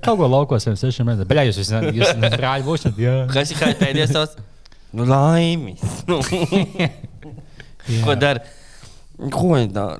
kaut 0.00 0.16
ko 0.16 0.32
laukos 0.32 0.64
saviem 0.64 0.80
sešiem 0.80 1.12
rāļiem. 1.12 1.28
Beļā 1.28 1.50
jūs 1.50 1.60
visi, 1.60 1.88
jūs 2.00 2.16
rāļi 2.40 2.64
būsiet, 2.72 2.96
jā. 3.04 3.18
Kas 3.36 3.52
ir 3.52 3.60
kā 3.60 3.74
pēdējais 3.76 4.16
tavs? 4.16 4.40
Nu, 4.92 5.04
laimis. 5.08 5.82
Nu. 7.88 8.00
Ko 8.04 8.14
dara? 8.20 8.40
Ko 9.32 9.48
viņi 9.54 9.70
dara? 9.72 9.96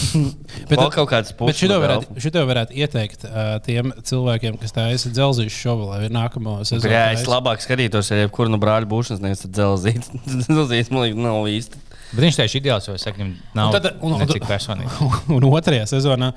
Bet- 0.68 0.78
Vēl 0.78 0.90
kaut 0.94 1.08
Bet 1.32 1.38
puses. 1.38 1.56
šito 1.58 1.76
varētu, 1.82 2.16
šito 2.22 2.42
varētu 2.48 2.76
ieteikt 2.78 3.24
uh, 3.26 3.56
tiem 3.64 3.90
cilvēkiem, 4.06 4.58
kas 4.60 4.74
taisa 4.76 5.10
dzelzīšu 5.12 5.56
šovu, 5.56 5.88
lai 5.90 6.02
ir 6.06 6.12
nākamo 6.14 6.58
sezonu. 6.68 6.92
Jā, 6.92 7.06
es 7.16 7.24
labāk 7.28 7.64
skatītos, 7.64 8.12
ja 8.12 8.20
jebkuru 8.26 8.52
no 8.52 8.60
brāļa 8.62 8.88
būšanas 8.92 9.24
nevis 9.24 9.42
dzelzīt. 9.48 10.06
Dzelzīt, 10.44 10.92
man 10.94 11.06
liekas, 11.06 11.22
nav 11.24 11.48
īsti. 11.50 11.82
Bet 12.14 12.20
viņš 12.28 12.38
tieši 12.42 12.60
ideāls, 12.62 12.86
jo 12.88 12.94
es 12.94 13.02
saku, 13.08 13.26
nav 13.56 13.72
Un 13.72 13.74
tad- 13.80 13.90
un- 14.04 14.14
un- 14.20 14.36
personīgi. 14.46 15.10
Un 15.34 15.48
otrajā 15.50 15.88
sezonā 15.96 16.30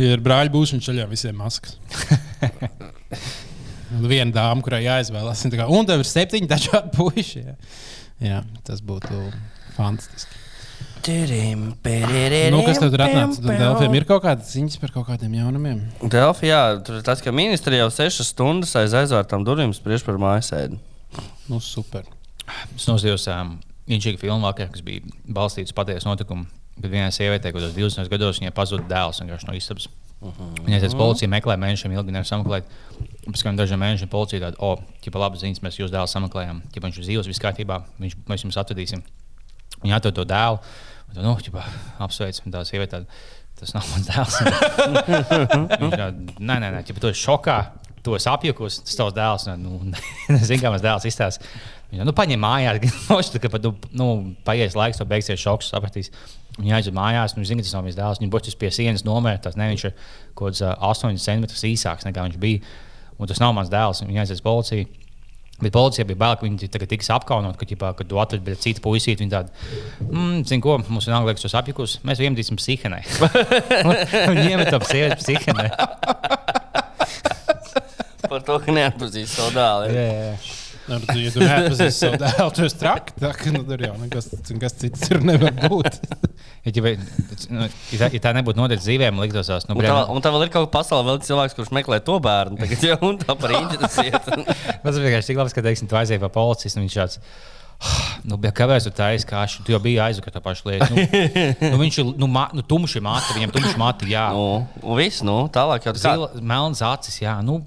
ir 0.00 0.22
brāļa 0.24 0.54
būšana 0.54 0.86
ceļā 0.86 1.04
visiem 1.10 1.36
maskas. 1.42 1.76
Un 3.94 4.08
Viena 4.10 4.32
dāma, 4.34 4.64
kurai 4.66 4.82
jāizvēlas, 4.82 5.44
tā 5.46 5.60
kā, 5.60 5.68
un 5.70 5.86
tev 5.86 6.02
ir 6.02 6.08
septiņi 6.10 6.50
dažādi 6.50 6.90
puiši. 6.96 7.44
Jā, 7.44 7.54
jā 8.24 8.40
tas 8.66 8.82
būtu 8.84 9.20
fantastiski. 9.76 10.42
Nu, 12.50 12.64
kas 12.66 12.80
tev 12.82 12.90
tur 12.90 13.04
atnāca? 13.04 13.38
Delfiem 13.46 13.94
ir 13.94 14.06
kaut 14.08 14.24
kādas 14.24 14.50
ziņas 14.56 14.80
par 14.82 14.90
kaut 14.94 15.06
kādiem 15.06 15.36
jaunumiem. 15.38 15.84
Delfi, 16.02 16.48
jā, 16.50 16.62
tur 16.82 16.98
ir 16.98 17.06
tas, 17.06 17.22
ka 17.22 17.34
ministri 17.34 17.78
jau 17.78 17.86
sešas 17.94 18.32
stundas 18.32 18.74
aiz 18.80 18.96
aizvērtām 18.96 19.46
durvīm 19.46 19.74
spriež 19.76 20.02
par 20.06 20.18
mājasēdi. 20.22 20.80
Nu, 21.46 21.60
super. 21.62 22.08
Es 22.74 22.88
noskatījos 22.90 23.28
um, 23.30 23.54
Inčīgu 23.86 24.18
filmu 24.18 24.48
vakar, 24.48 24.72
kas 24.74 24.82
bija 24.82 25.06
balstīts 25.30 25.70
uz 25.70 25.78
patiesu 25.78 26.10
notikumu. 26.10 26.48
Kad 26.80 26.90
vienai 26.90 27.12
sievietei, 27.14 27.54
kurš 27.54 27.70
20 27.76 28.10
gados 28.10 28.42
viņai 28.42 28.54
pazuda 28.56 28.88
dēls 28.90 29.22
no 29.22 29.54
istabas. 29.54 29.86
Viņa 30.66 30.78
aizies 30.78 30.96
policijā, 30.98 31.28
meklē 31.30 31.56
mēnešiem 31.60 31.94
ilgi, 31.96 32.14
nevar 32.14 32.28
sameklēt. 32.28 32.68
Pēc 33.26 33.44
tam 33.44 33.58
dažiem 33.58 33.80
mēnešiem 33.82 34.10
policija 34.12 34.42
tāda, 34.46 34.58
o, 34.62 34.74
ķipa 35.04 35.22
labi 35.22 35.40
ziņas, 35.40 35.62
mēs 35.64 35.78
jūsu 35.80 35.94
dēlu 35.94 36.10
sameklējām. 36.10 36.60
Ķipa 36.74 36.88
viņš 36.88 37.00
ir 37.00 37.06
dzīvs, 37.08 37.30
viss 37.30 37.42
kārtībā, 37.42 37.80
viņš, 38.02 38.18
mēs 38.30 38.44
jums 38.46 38.60
atvedīsim. 38.62 39.02
Viņa 39.82 39.98
atved 39.98 40.18
to 40.18 40.26
dēlu, 40.28 40.60
un 41.08 41.16
tā, 41.16 41.24
nu, 41.24 41.34
ķipa, 41.46 41.64
apsveic, 42.06 42.38
un 42.46 42.54
tā 42.54 42.62
sieviete 42.68 42.96
tāda, 42.96 43.18
tas 43.60 43.74
nav 43.76 43.90
mans 43.92 44.08
dēls. 44.10 44.38
Viņš 45.82 45.98
tāda, 45.98 46.12
nē, 46.38 46.60
nē, 46.62 46.70
nē, 46.70 46.84
ķipa, 46.86 47.02
tu 47.02 47.10
esi 47.10 47.24
šokā, 47.26 47.58
tu 48.06 48.14
esi 48.16 48.30
apjukus, 48.30 48.80
tas 48.86 49.00
tavs 49.00 49.16
dēls. 49.16 49.48
Nu, 49.60 49.80
Zini, 50.48 50.62
kā 50.62 50.72
mans 50.72 50.84
dēls 50.84 51.08
izstāsta. 51.10 51.50
Viņa 51.92 52.06
nu, 52.06 52.14
paņem 52.16 52.42
mājās, 52.42 53.30
ka 53.42 53.50
pat 53.52 53.66
nu, 53.66 53.74
nu, 53.96 54.08
paies 54.46 54.76
laiks, 54.78 55.00
to 55.00 55.06
beigsies 55.08 55.42
šoks, 55.42 55.70
sapratīs. 55.74 56.10
Viņa 56.56 56.78
aiziet 56.78 56.94
mājās, 56.96 57.34
nu, 57.36 57.44
zina, 57.44 57.60
ka 57.60 57.68
tas 57.68 57.74
nav 57.76 57.84
mans 57.84 57.96
dēls. 57.98 58.20
Viņa 58.22 58.32
boķis 58.32 58.58
pie 58.60 58.70
sienas 58.72 59.04
nomērta. 59.04 59.52
Ne, 59.60 59.68
viņš 59.74 59.88
ir 59.90 59.96
kaut 60.32 60.54
kāds 60.54 60.62
uh, 60.64 60.72
8 60.88 61.18
cm 61.20 61.48
īsāks 61.72 62.06
nekā 62.08 62.24
viņš 62.28 62.38
bija. 62.40 62.62
Un 63.20 63.28
tas 63.28 63.40
nav 63.42 63.52
mans 63.56 63.72
dēls. 63.72 64.00
Viņa 64.06 64.24
aizies 64.24 64.44
policijā. 64.44 64.88
Bet 65.56 65.72
policija 65.72 66.04
bija 66.04 66.20
bail, 66.20 66.34
ka 66.36 66.44
viņi 66.44 66.68
tagad 66.68 66.90
tiks 66.90 67.08
apkaunot, 67.14 67.56
ka, 67.56 67.64
ģipā, 67.68 67.94
kad 67.96 68.08
tu 68.10 68.18
atvedi 68.20 68.58
cita 68.60 68.82
puisīti, 68.84 69.24
viņi 69.24 69.32
tādi, 69.32 69.54
mm, 70.04 70.42
zini, 70.50 70.60
ko, 70.60 70.74
mums 70.84 71.08
vienalga 71.08 71.30
liekas, 71.30 71.46
tos 71.46 71.56
apjukus, 71.56 71.94
mēs 72.04 72.20
viņiem 72.20 72.36
dīsim 72.36 72.60
psihenai. 72.60 73.00
Viņi 74.34 74.44
iemet 74.50 74.68
to 74.68 74.82
sievieti 74.84 75.16
psihenai. 75.22 75.70
Par 78.26 78.44
to, 78.44 78.60
ka 78.60 78.76
neatpazīst 78.76 79.32
savu 79.38 79.56
dēlu. 79.56 80.36
Nu, 80.86 80.98
tu, 81.02 81.16
ja 81.18 81.32
tu 81.34 81.42
neatpazīsti 81.42 81.98
savu 81.98 82.18
dēlu, 82.20 82.50
tu 82.54 82.64
esi 82.66 82.78
traki. 82.78 83.14
Tā 83.18 83.32
nu, 83.54 83.62
tur 83.66 83.82
jau 83.82 83.94
nekas, 83.98 84.28
nekas 84.52 84.76
cits 84.78 85.08
tur 85.08 85.18
nevar 85.26 85.56
būt. 85.66 85.98
Ja, 86.66 86.72
ja, 86.74 86.92
nu, 87.50 87.66
ja, 87.66 87.98
tā, 88.00 88.08
ja 88.14 88.20
tā 88.22 88.32
nebūtu 88.34 88.58
noticis 88.58 88.86
dzīvē, 88.86 89.10
man 89.14 89.26
liktos, 89.26 89.50
tas 89.50 89.68
nu, 89.70 89.76
Un 89.78 89.86
tā, 89.86 89.98
un 90.10 90.22
tā 90.22 90.32
vēl 90.34 90.46
ir 90.46 90.54
kaut 90.54 90.68
kāda 90.68 90.72
pasaule, 90.78 91.06
vēl 91.06 91.20
cilvēks, 91.26 91.54
kurš 91.58 91.74
meklē 91.74 92.00
to 92.06 92.16
bērnu. 92.22 92.58
Tagad 92.62 92.86
jau 92.88 92.96
un 93.10 93.20
tā 93.22 93.36
par 93.38 93.54
īņķi 93.54 93.82
tas 93.82 94.00
vienkārši 95.04 95.30
tik 95.30 95.42
labi, 95.42 95.54
ka, 95.58 95.66
teiksim, 95.66 95.90
tu 95.90 95.98
aizēji 95.98 96.22
pa 96.22 96.30
policiju, 96.34 96.74
un 96.74 96.86
viņš 96.86 96.98
šāds. 97.00 97.20
Nu, 98.26 98.38
bet 98.40 98.54
kāpēc 98.56 98.86
tu 98.86 98.92
tā 98.96 99.10
aizkāši? 99.14 99.62
Tu 99.66 99.74
jau 99.74 99.80
biji 99.82 100.00
aizvakar 100.00 100.32
tā 100.34 100.40
paša 100.42 100.70
lieta. 100.70 100.88
Nu, 100.90 101.02
nu, 101.74 101.80
viņš 101.82 101.98
ir 102.02 102.14
nu, 102.18 102.28
ma, 102.32 102.46
nu, 102.56 102.64
tumši 102.66 103.02
mati, 103.04 103.36
viņam 103.36 103.52
tumši 103.54 103.76
mati, 103.80 104.08
jā. 104.14 104.24
Nu, 104.34 104.64
un 104.80 104.98
viss, 104.98 105.22
nu, 105.26 105.36
tālāk 105.52 105.86
jau 105.86 105.94
tas 105.94 106.06
Zila, 106.06 106.30
melns 106.40 106.82
acis, 106.86 107.20
jā. 107.22 107.36
Nu, 107.44 107.60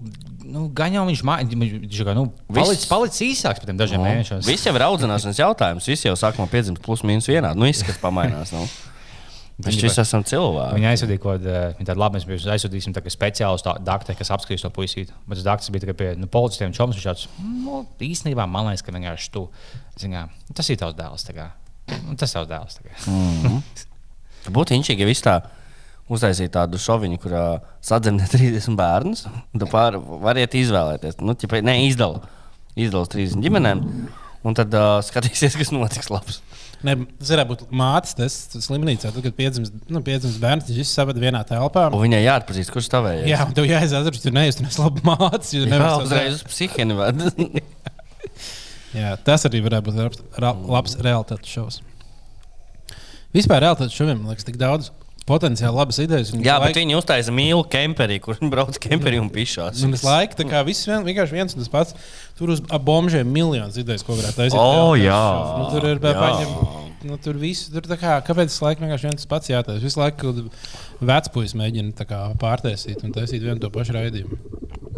nu, 0.49 0.65
gan 0.75 0.93
jau 0.95 1.05
viņš 1.07 1.23
ir 1.23 2.11
nu, 2.17 2.27
palicis, 2.49 2.83
Viss. 2.83 2.89
palicis 2.91 3.25
īsāks 3.29 3.61
pēc 3.61 3.71
tam 3.71 3.79
dažiem 3.79 4.03
mēnešiem. 4.03 4.43
Viss 4.47 4.67
jau 4.67 4.75
ir 4.75 4.85
audzināšanas 4.85 5.41
jautājums. 5.41 5.89
Visi 5.89 6.09
jau 6.09 6.15
sāk 6.19 6.39
no 6.41 6.47
piedzimta 6.51 6.83
plus 6.85 7.05
mīnus 7.07 7.29
vienādi. 7.29 7.59
Nu, 7.59 7.69
izskats 7.69 8.01
pamainās. 8.01 8.53
Nu. 8.55 8.65
Mēs 9.59 9.75
visi 9.75 9.99
esam 9.99 10.23
cilvēki. 10.23 10.75
Viņa 10.77 10.91
aizsūtīja 10.93 11.19
kaut 11.19 11.41
kādu 11.43 11.83
tādu 11.83 11.99
labu, 11.99 12.19
mēs 12.21 12.45
aizsūtīsim 12.53 12.93
tā, 12.95 13.01
speciālu 13.11 13.59
doktoru, 13.83 14.15
kas 14.15 14.31
apskatīs 14.31 14.63
to 14.63 14.71
puisīti. 14.71 15.11
Bet 15.27 15.41
tas 15.41 15.47
doktors 15.49 15.73
bija 15.75 15.83
tikai 15.83 15.95
pie 15.99 16.07
nu, 16.15 16.29
policistiem. 16.31 16.71
Čoms, 16.77 16.95
viņš 16.95 17.07
tāds, 17.09 17.25
nu, 17.43 17.81
īstenībā 18.07 18.45
man 18.47 18.69
liekas, 18.69 18.85
ka 18.87 18.95
vienkārši 18.95 19.33
tu, 19.35 19.49
zinā, 19.99 20.29
tas 20.55 20.71
ir 20.71 20.79
tavs 20.79 20.95
dēls. 20.95 21.27
Un 22.07 22.15
Tas 22.21 22.35
jau 22.37 22.45
dēls. 22.47 22.79
tagad. 22.79 23.83
Būtu 24.55 24.77
inčīgi, 24.77 25.03
ja 25.03 25.09
viss 25.09 25.25
tā 25.25 25.41
uztaisītu 26.09 26.53
tādu 26.55 26.79
šoviņu, 26.81 27.19
kurā 27.21 27.43
sadzemdē 27.85 28.27
30 28.31 28.77
bērnus. 28.81 29.25
Tad 29.53 29.67
pār, 29.71 29.99
variet 30.23 30.57
izvēlēties. 30.59 31.19
Nu, 31.23 31.37
ķipa, 31.37 31.61
ne, 31.65 31.79
izdala. 31.87 32.23
Uz 32.79 33.11
30 33.11 33.43
ģimenēm. 33.43 33.83
Un 34.47 34.55
tad 34.55 34.71
uh, 34.77 35.01
skatīsies, 35.03 35.57
kas 35.59 35.73
notiks 35.75 36.07
labs. 36.13 36.39
Ne, 36.87 36.93
tas 37.19 37.33
varētu 37.33 37.49
būt 37.49 37.73
mātes 37.75 38.15
tests 38.15 38.55
slimnīcā. 38.63 39.09
Tad, 39.11 39.19
kad 39.25 39.35
piedzimst, 39.35 39.73
nu, 39.91 39.99
piedzimst 40.05 40.39
bērns, 40.39 40.69
viņš 40.71 40.93
savada 40.93 41.19
vienā 41.19 41.41
telpā. 41.47 41.89
Un 41.91 42.05
viņai 42.05 42.21
jāatpazīst, 42.23 42.71
kurš 42.71 42.87
stāvēja. 42.87 43.25
Jā, 43.27 43.41
tev 43.55 43.67
jāizdara, 43.67 44.13
ka 44.15 44.23
tu 44.23 44.31
neizturēsi 44.37 44.79
labu 44.79 45.03
mātes. 45.03 45.51
jo 45.51 45.65
tu 45.65 45.67
Jā, 45.67 45.73
nevari 45.75 46.07
uzreiz 46.07 46.37
uz 46.37 46.45
psihēnu 46.47 46.95
vada. 47.01 47.33
Jā, 48.99 49.11
tas 49.27 49.43
arī 49.49 49.59
varētu 49.65 49.91
būt 49.91 49.99
labs, 49.99 50.23
labs 50.71 50.95
realitātes 51.03 51.51
šovs. 51.51 51.81
Vispār 53.35 53.65
realitātes 53.67 53.99
šoviem 53.99 54.23
man 54.23 54.31
liekas 54.31 54.47
tik 54.47 54.55
daudz 54.61 54.87
potenciāli 55.29 55.77
labas 55.77 55.99
idejas. 56.01 56.33
un 56.33 56.43
Jā, 56.43 56.57
visu 56.59 56.73
bet 56.73 56.79
viņi 56.81 56.97
uztaisīja 56.97 57.35
mīlu 57.37 57.63
kemperī, 57.71 58.17
kur 58.23 58.35
viņi 58.39 58.51
brauc 58.53 58.79
kemperī 58.81 59.21
un 59.21 59.29
pišās. 59.33 59.83
Un 59.85 59.95
es 59.97 60.03
laiku, 60.05 60.39
tā 60.39 60.47
kā 60.49 60.63
viss 60.67 60.89
vien, 60.89 61.05
vienkārši 61.07 61.37
viens 61.37 61.55
un 61.55 61.63
tas 61.63 61.71
pats. 61.71 62.11
Tur 62.39 62.53
uz 62.55 62.63
ap 62.71 62.85
bombžiem 62.87 63.27
miljonus 63.29 63.77
idejas, 63.79 64.05
ko 64.07 64.17
varētu 64.17 64.41
taisīt. 64.41 64.59
O, 64.59 64.95
realitātes 64.95 65.05
jā. 65.05 65.17
šovs. 65.23 65.49
Nu, 65.59 65.65
tur 65.73 65.89
ir 65.89 65.99
Jā. 65.99 66.13
paņem, 66.19 66.53
nu, 67.09 67.17
tur 67.25 67.41
viss, 67.41 67.67
tur 67.73 67.89
tā 67.89 67.99
kā, 67.99 68.15
kāpēc 68.27 68.53
tas 68.53 68.61
laikam 68.63 68.87
vienkārši 68.87 69.09
viens 69.09 69.21
tas 69.23 69.31
pats 69.33 69.51
jātaisa. 69.51 69.83
Visu 69.83 69.99
laiku 70.01 70.33
vecpuļs 71.11 71.57
mēģina 71.59 71.97
tā 71.99 72.07
kā 72.09 72.23
pārtaisīt 72.39 73.03
un 73.03 73.15
taisīt 73.15 73.43
vienu 73.43 73.59
to 73.63 73.71
pašu 73.75 73.97
raidījumu. 73.97 74.39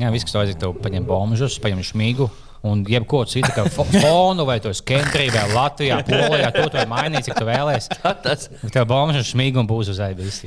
Jā, 0.02 0.14
viss, 0.14 0.26
kas 0.30 0.38
vajag, 0.38 0.62
tev 0.62 0.78
paņem 0.82 1.10
bombžus, 1.10 1.60
paņem 1.62 1.84
šmīgu. 1.92 2.30
Un 2.62 2.84
jebko 2.86 3.24
citu, 3.26 3.50
kā 3.56 3.64
fo- 3.74 3.88
fonu, 3.90 4.46
vai 4.46 4.60
tas 4.62 4.84
Kentrī, 4.86 5.32
vai 5.34 5.48
Latvijā, 5.50 5.98
Polijā, 6.06 6.52
to 6.54 6.68
tu 6.70 6.78
vari 6.78 6.92
mainīt, 6.92 7.26
cik 7.26 7.40
tu 7.40 7.48
vēlēsies. 7.48 7.90
Tas, 8.22 8.52
Tev 8.70 8.86
bombžus 8.92 9.32
šmīgu 9.34 9.64
un 9.64 9.70
būs 9.70 9.90
uz 9.96 10.02
aibīs. 10.06 10.44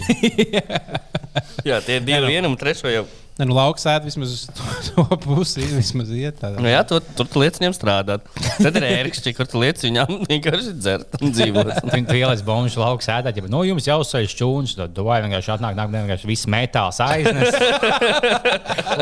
jā, 1.69 1.81
tie 1.83 1.99
ir 1.99 2.07
divi 2.07 2.31
vienam, 2.31 2.55
trešo 2.61 2.93
jau. 2.93 3.03
Ne, 3.35 3.49
nu, 3.51 3.55
lauks 3.57 3.83
ēd 3.91 4.05
vismaz 4.07 4.31
uz 4.31 4.43
to, 4.47 4.63
to 5.11 5.17
pusi, 5.25 5.65
vismaz 5.67 6.13
iet 6.15 6.37
tādā. 6.39 6.61
Nu, 6.63 6.71
jā, 6.71 6.85
tur, 6.87 7.01
tur 7.19 7.27
tu 7.27 7.41
liec 7.43 7.59
viņam 7.59 7.75
strādāt. 7.75 8.29
Tad 8.61 8.79
ir 8.79 8.87
ērkšķi, 8.93 9.33
kur 9.35 9.49
tu 9.51 9.59
liec 9.65 9.83
viņam 9.83 10.21
vienkārši 10.31 10.75
dzert 10.79 11.19
un 11.19 11.35
dzīvot. 11.35 11.73
Tu 11.83 11.99
tu 12.07 12.15
ieliec 12.21 12.45
bombžus 12.47 12.79
lauks 12.79 13.11
ēdāt, 13.11 13.43
ja 13.43 13.51
no 13.51 13.65
jums 13.67 13.91
jau 13.91 13.99
sēž 14.07 14.37
čūns, 14.39 14.77
tad 14.79 15.03
vai 15.03 15.19
vienkārši 15.27 15.57
atnāk, 15.57 15.75
nāk, 15.81 15.91
vienkārši 15.97 16.31
viss 16.31 16.47
metāls 16.47 17.03
aiznes. 17.03 17.59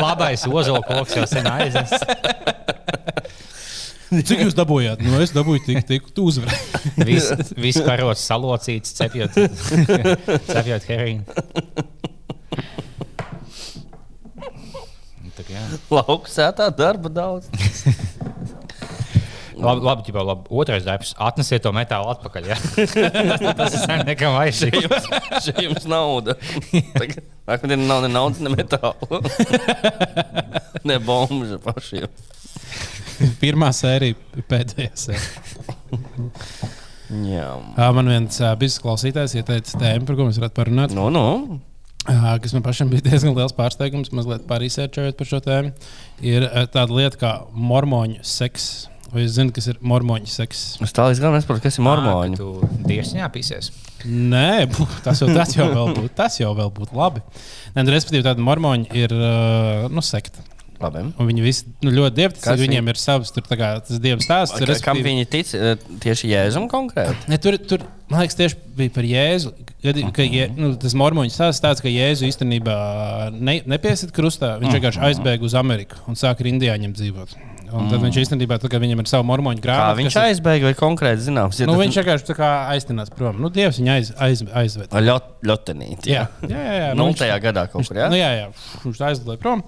Labais 0.00 0.48
ozola 0.48 0.80
koks 0.88 1.20
jau 1.20 1.28
sen 1.28 1.52
aiznes. 1.52 1.92
Cik 4.28 4.42
jūs 4.44 4.56
dabūjāt? 4.56 5.00
Nu, 5.06 5.16
es 5.24 5.32
dabūju 5.32 5.64
tik, 5.64 5.82
tik 5.88 6.10
tu 6.12 6.26
uzvarēji. 6.28 6.82
Viss 7.08 7.52
vis 7.56 7.78
karots 7.80 8.24
salocīts, 8.28 8.92
cepjot, 8.98 9.38
cepjot 10.52 10.88
herīnu. 10.90 11.38
Tā 15.32 15.46
kā 15.46 15.54
jā. 15.54 15.62
Lauks 15.96 16.36
sētā 16.36 16.68
darba 16.76 17.12
daudz. 17.12 17.48
Labi, 19.62 19.84
labi, 19.86 20.02
ģibā, 20.08 20.24
labi. 20.26 20.50
Otrais 20.58 20.84
darbs- 20.84 21.12
atnesiet 21.28 21.62
to 21.62 21.70
metālu 21.76 22.10
atpakaļ. 22.12 22.48
Ja? 22.50 22.56
Tas 23.56 23.76
ir 23.78 24.04
nekam 24.08 24.34
vajadzīgs. 24.34 24.88
Jums, 24.88 25.08
šeit 25.46 25.60
jums 25.62 25.86
nauda. 25.88 26.34
Tagad 26.96 27.22
nākamdien 27.48 27.86
nav 27.86 28.02
ne 28.02 28.10
naudas, 28.10 28.42
ne 28.42 28.52
metāla. 28.52 29.22
ne 30.88 30.98
bombuļa 31.06 31.60
pašiem. 31.62 32.10
Pirmā 33.42 33.72
sērija, 33.76 34.42
pēdējā 34.50 34.92
sērija. 35.06 36.70
Jā. 37.12 37.48
Ā, 37.76 37.90
Man 37.92 38.08
viens 38.08 38.38
biznesa 38.60 38.84
klausītājs 38.86 39.36
ieteica 39.36 39.82
tēmu, 39.82 40.06
par 40.08 40.16
ko 40.18 40.28
mēs 40.28 40.40
varētu 40.40 40.56
parunāt. 40.56 40.94
Nu, 40.96 41.10
nu. 41.12 41.58
Ā, 42.08 42.38
Kas 42.42 42.54
man 42.56 42.64
pašam 42.64 42.88
bija 42.90 43.04
diezgan 43.10 43.36
liels 43.36 43.54
pārsteigums, 43.56 44.12
mazliet 44.16 44.46
pārīsērčojot 44.48 45.18
par 45.18 45.28
šo 45.28 45.42
tēmu. 45.44 45.74
Ir 46.24 46.48
tāda 46.72 46.88
lieta 46.96 47.20
kā 47.20 47.34
mormoņu 47.52 48.24
seks. 48.26 48.70
Vai 49.12 49.26
jūs 49.26 49.34
zināt, 49.36 49.52
kas 49.58 49.66
ir 49.68 49.76
mormoņu 49.84 50.30
seks? 50.32 50.60
Es 50.80 50.94
tā 50.96 51.04
līdz 51.04 51.20
galam 51.20 51.36
nesaprotu, 51.36 51.60
kas 51.66 51.76
ir 51.76 51.84
mormoņi. 51.84 52.38
Tu 52.40 52.70
dievsņā 52.88 53.28
pīsies. 53.34 53.68
Nē, 54.08 54.70
tas 55.04 55.20
jau, 55.20 55.28
tas 55.36 55.52
jau 55.52 55.66
vēl 55.68 55.92
būtu, 55.98 56.12
tas 56.16 56.38
jau 56.40 56.54
vēl 56.56 56.72
būtu 56.74 56.96
labi. 56.96 57.20
Nē, 57.76 57.84
nu, 57.84 57.92
respektīvi, 57.92 58.24
tāda 58.24 58.42
mormoņa 58.42 58.88
ir 58.98 59.12
nu, 59.92 60.02
sekta. 60.06 60.40
Labi. 60.82 61.02
Un 61.18 61.28
viņi 61.30 61.42
visi 61.44 61.64
nu, 61.82 61.90
ļoti 61.90 62.16
dievticīgi. 62.18 62.62
Viņiem 62.66 62.88
ir 62.92 63.00
savs 63.00 63.30
tur, 63.34 63.42
tā 63.48 63.56
kā, 63.60 63.70
tas 63.86 63.98
dievs 64.02 64.26
stāsts. 64.26 64.58
Kam 64.58 64.66
respektīvi- 64.68 65.04
viņi 65.10 65.28
tic? 65.30 65.54
eh, 65.54 65.76
Tieši 66.02 66.30
Jēzum 66.32 66.68
konkrēti. 66.70 67.16
Ne, 67.28 67.38
tur, 67.38 67.56
tur, 67.58 67.78
man 68.10 68.20
liekas, 68.24 68.36
tieši 68.36 68.56
bija 68.76 68.90
par 68.94 69.04
Jēzu. 69.04 69.52
Kad, 69.82 69.96
ka, 70.14 70.22
je, 70.22 70.48
nu, 70.56 70.74
tas 70.78 70.94
mormoņu 70.94 71.32
stāsts 71.34 71.62
tāds, 71.62 71.80
ka 71.82 71.88
Jēzu 71.90 72.26
īstenībā 72.30 72.76
ne, 73.34 73.60
nepiesita 73.66 74.12
krustā. 74.14 74.58
Viņš 74.62 74.76
vienkārši 74.78 75.02
aizbēga 75.08 75.42
uz 75.42 75.54
Ameriku 75.58 75.96
un 76.06 76.14
sāka 76.14 76.40
ar 76.44 76.52
indiāņiem 76.52 76.94
dzīvot. 76.94 77.34
Un 77.72 77.86
tad 77.88 78.02
viņš 78.04 78.16
īstenībā, 78.20 78.58
tā, 78.60 78.68
viņam 78.68 79.00
ir 79.00 79.06
sava 79.08 79.24
mormoņu 79.24 79.62
Kā 79.62 79.64
grāmata. 79.64 79.96
viņš 79.96 80.16
ir- 80.16 80.26
aizbēga 80.28 80.62
vai 80.68 80.74
konkrēti 80.76 81.24
zināms? 81.24 81.56
Ja 81.58 81.64
Nu, 81.66 81.72
tas- 81.72 81.86
viņš 81.86 81.96
vienkārši 82.04 82.36
aiztinās 82.68 83.08
prom. 83.08 83.40
Nu, 83.40 83.48
Dievs 83.48 83.78
viņu 83.80 83.88
aiz, 83.96 84.12
aiz, 84.20 84.42
aizved. 84.52 84.90
Ļot, 84.90 85.22
ļotenīt. 85.42 86.04
Jā, 86.04 86.28
jā, 86.42 86.48
jā. 86.50 86.74
jā. 86.82 86.94
Nu, 86.94 87.06
viņš- 87.08 87.40
gadā 87.40 87.64
kaut 87.72 87.88
kur, 87.88 87.96
jā? 87.96 88.10
Nu, 88.12 88.16
jā, 88.20 88.28
jā. 88.44 88.48
Viņš 88.84 89.00
aizlidoja 89.08 89.38
prom. 89.40 89.62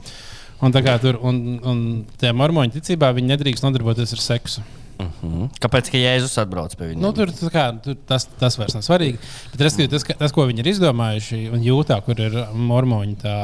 Un, 0.62 0.72
tur, 1.02 1.18
un, 1.22 1.42
un 1.66 1.82
tajā 2.20 2.32
mormoņu 2.36 2.78
ticībā 2.78 3.10
viņi 3.16 3.34
nedrīkst 3.34 3.66
nodarboties 3.66 4.14
ar 4.16 4.22
seksu. 4.22 4.64
Mhm. 4.94 5.48
Kāpēc 5.58 5.88
ka 5.90 5.98
Jēzus 5.98 6.36
atbrauc 6.38 6.74
pie 6.78 6.92
viņiem? 6.92 7.02
Nu, 7.02 7.10
tur, 7.16 7.32
kā, 7.52 7.66
tur 7.82 7.96
tas, 8.06 8.28
tas 8.38 8.56
vairs 8.60 8.76
nav 8.76 8.84
svarīgi. 8.86 9.18
Bet 9.52 9.64
respektīvi, 9.66 9.90
tas, 9.90 10.06
tas, 10.20 10.34
ko 10.34 10.46
viņi 10.46 10.62
ir 10.62 10.70
izdomājuši, 10.70 11.40
un 11.54 11.64
jūtā, 11.66 11.98
kur 12.06 12.20
ir 12.22 12.36
mormoņu 12.54 13.34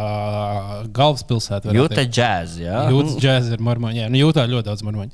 galvaspilsēta, 0.95 1.75
Jūta 1.75 1.99
teikt. 2.01 2.15
džēz, 2.15 2.57
jā? 2.63 2.85
Jūtas 2.95 3.19
džēzus 3.19 3.57
ir 3.59 3.65
mormoņi. 3.67 4.05
Jā, 4.05 4.11
nu, 4.13 4.23
jūtā 4.23 4.47
ļoti 4.51 4.71
daudz 4.71 4.87
mormoņu. 4.87 5.11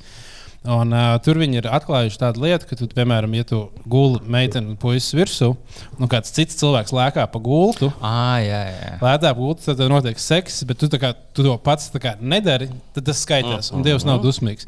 Un, 0.67 0.91
uh, 0.93 1.15
tur 1.23 1.39
viņi 1.39 1.61
ir 1.61 1.67
atklājuši 1.71 2.19
tādu 2.19 2.43
lietu, 2.43 2.67
ka, 2.67 2.77
tu, 2.81 2.89
piemēram, 2.91 3.35
ja 3.39 3.45
tu 3.47 3.61
guli 3.87 4.19
meiteni 4.27 4.73
un 4.73 4.77
puisis 4.83 5.15
virsū, 5.15 5.53
un 6.01 6.11
kāds 6.11 6.33
cits 6.35 6.59
cilvēks 6.59 6.91
lēkā 6.97 7.27
pa 7.31 7.39
gultu, 7.39 7.93
Ah, 8.03 8.41
jā, 8.43 8.63
jā. 8.73 8.93
lētā 9.05 9.31
gultā, 9.39 9.69
tad 9.71 9.79
tev 9.85 9.93
notiek 9.93 10.19
seks, 10.19 10.65
bet 10.67 10.79
tu, 10.83 10.89
kā, 10.99 11.13
tu 11.37 11.47
to 11.47 11.55
pats 11.63 11.91
kā 12.03 12.17
nedari, 12.21 12.67
tad 12.97 13.07
tas 13.07 13.23
skaitās, 13.23 13.71
un 13.73 13.87
Dievs 13.87 14.05
nav 14.09 14.19
dusmīgs. 14.25 14.67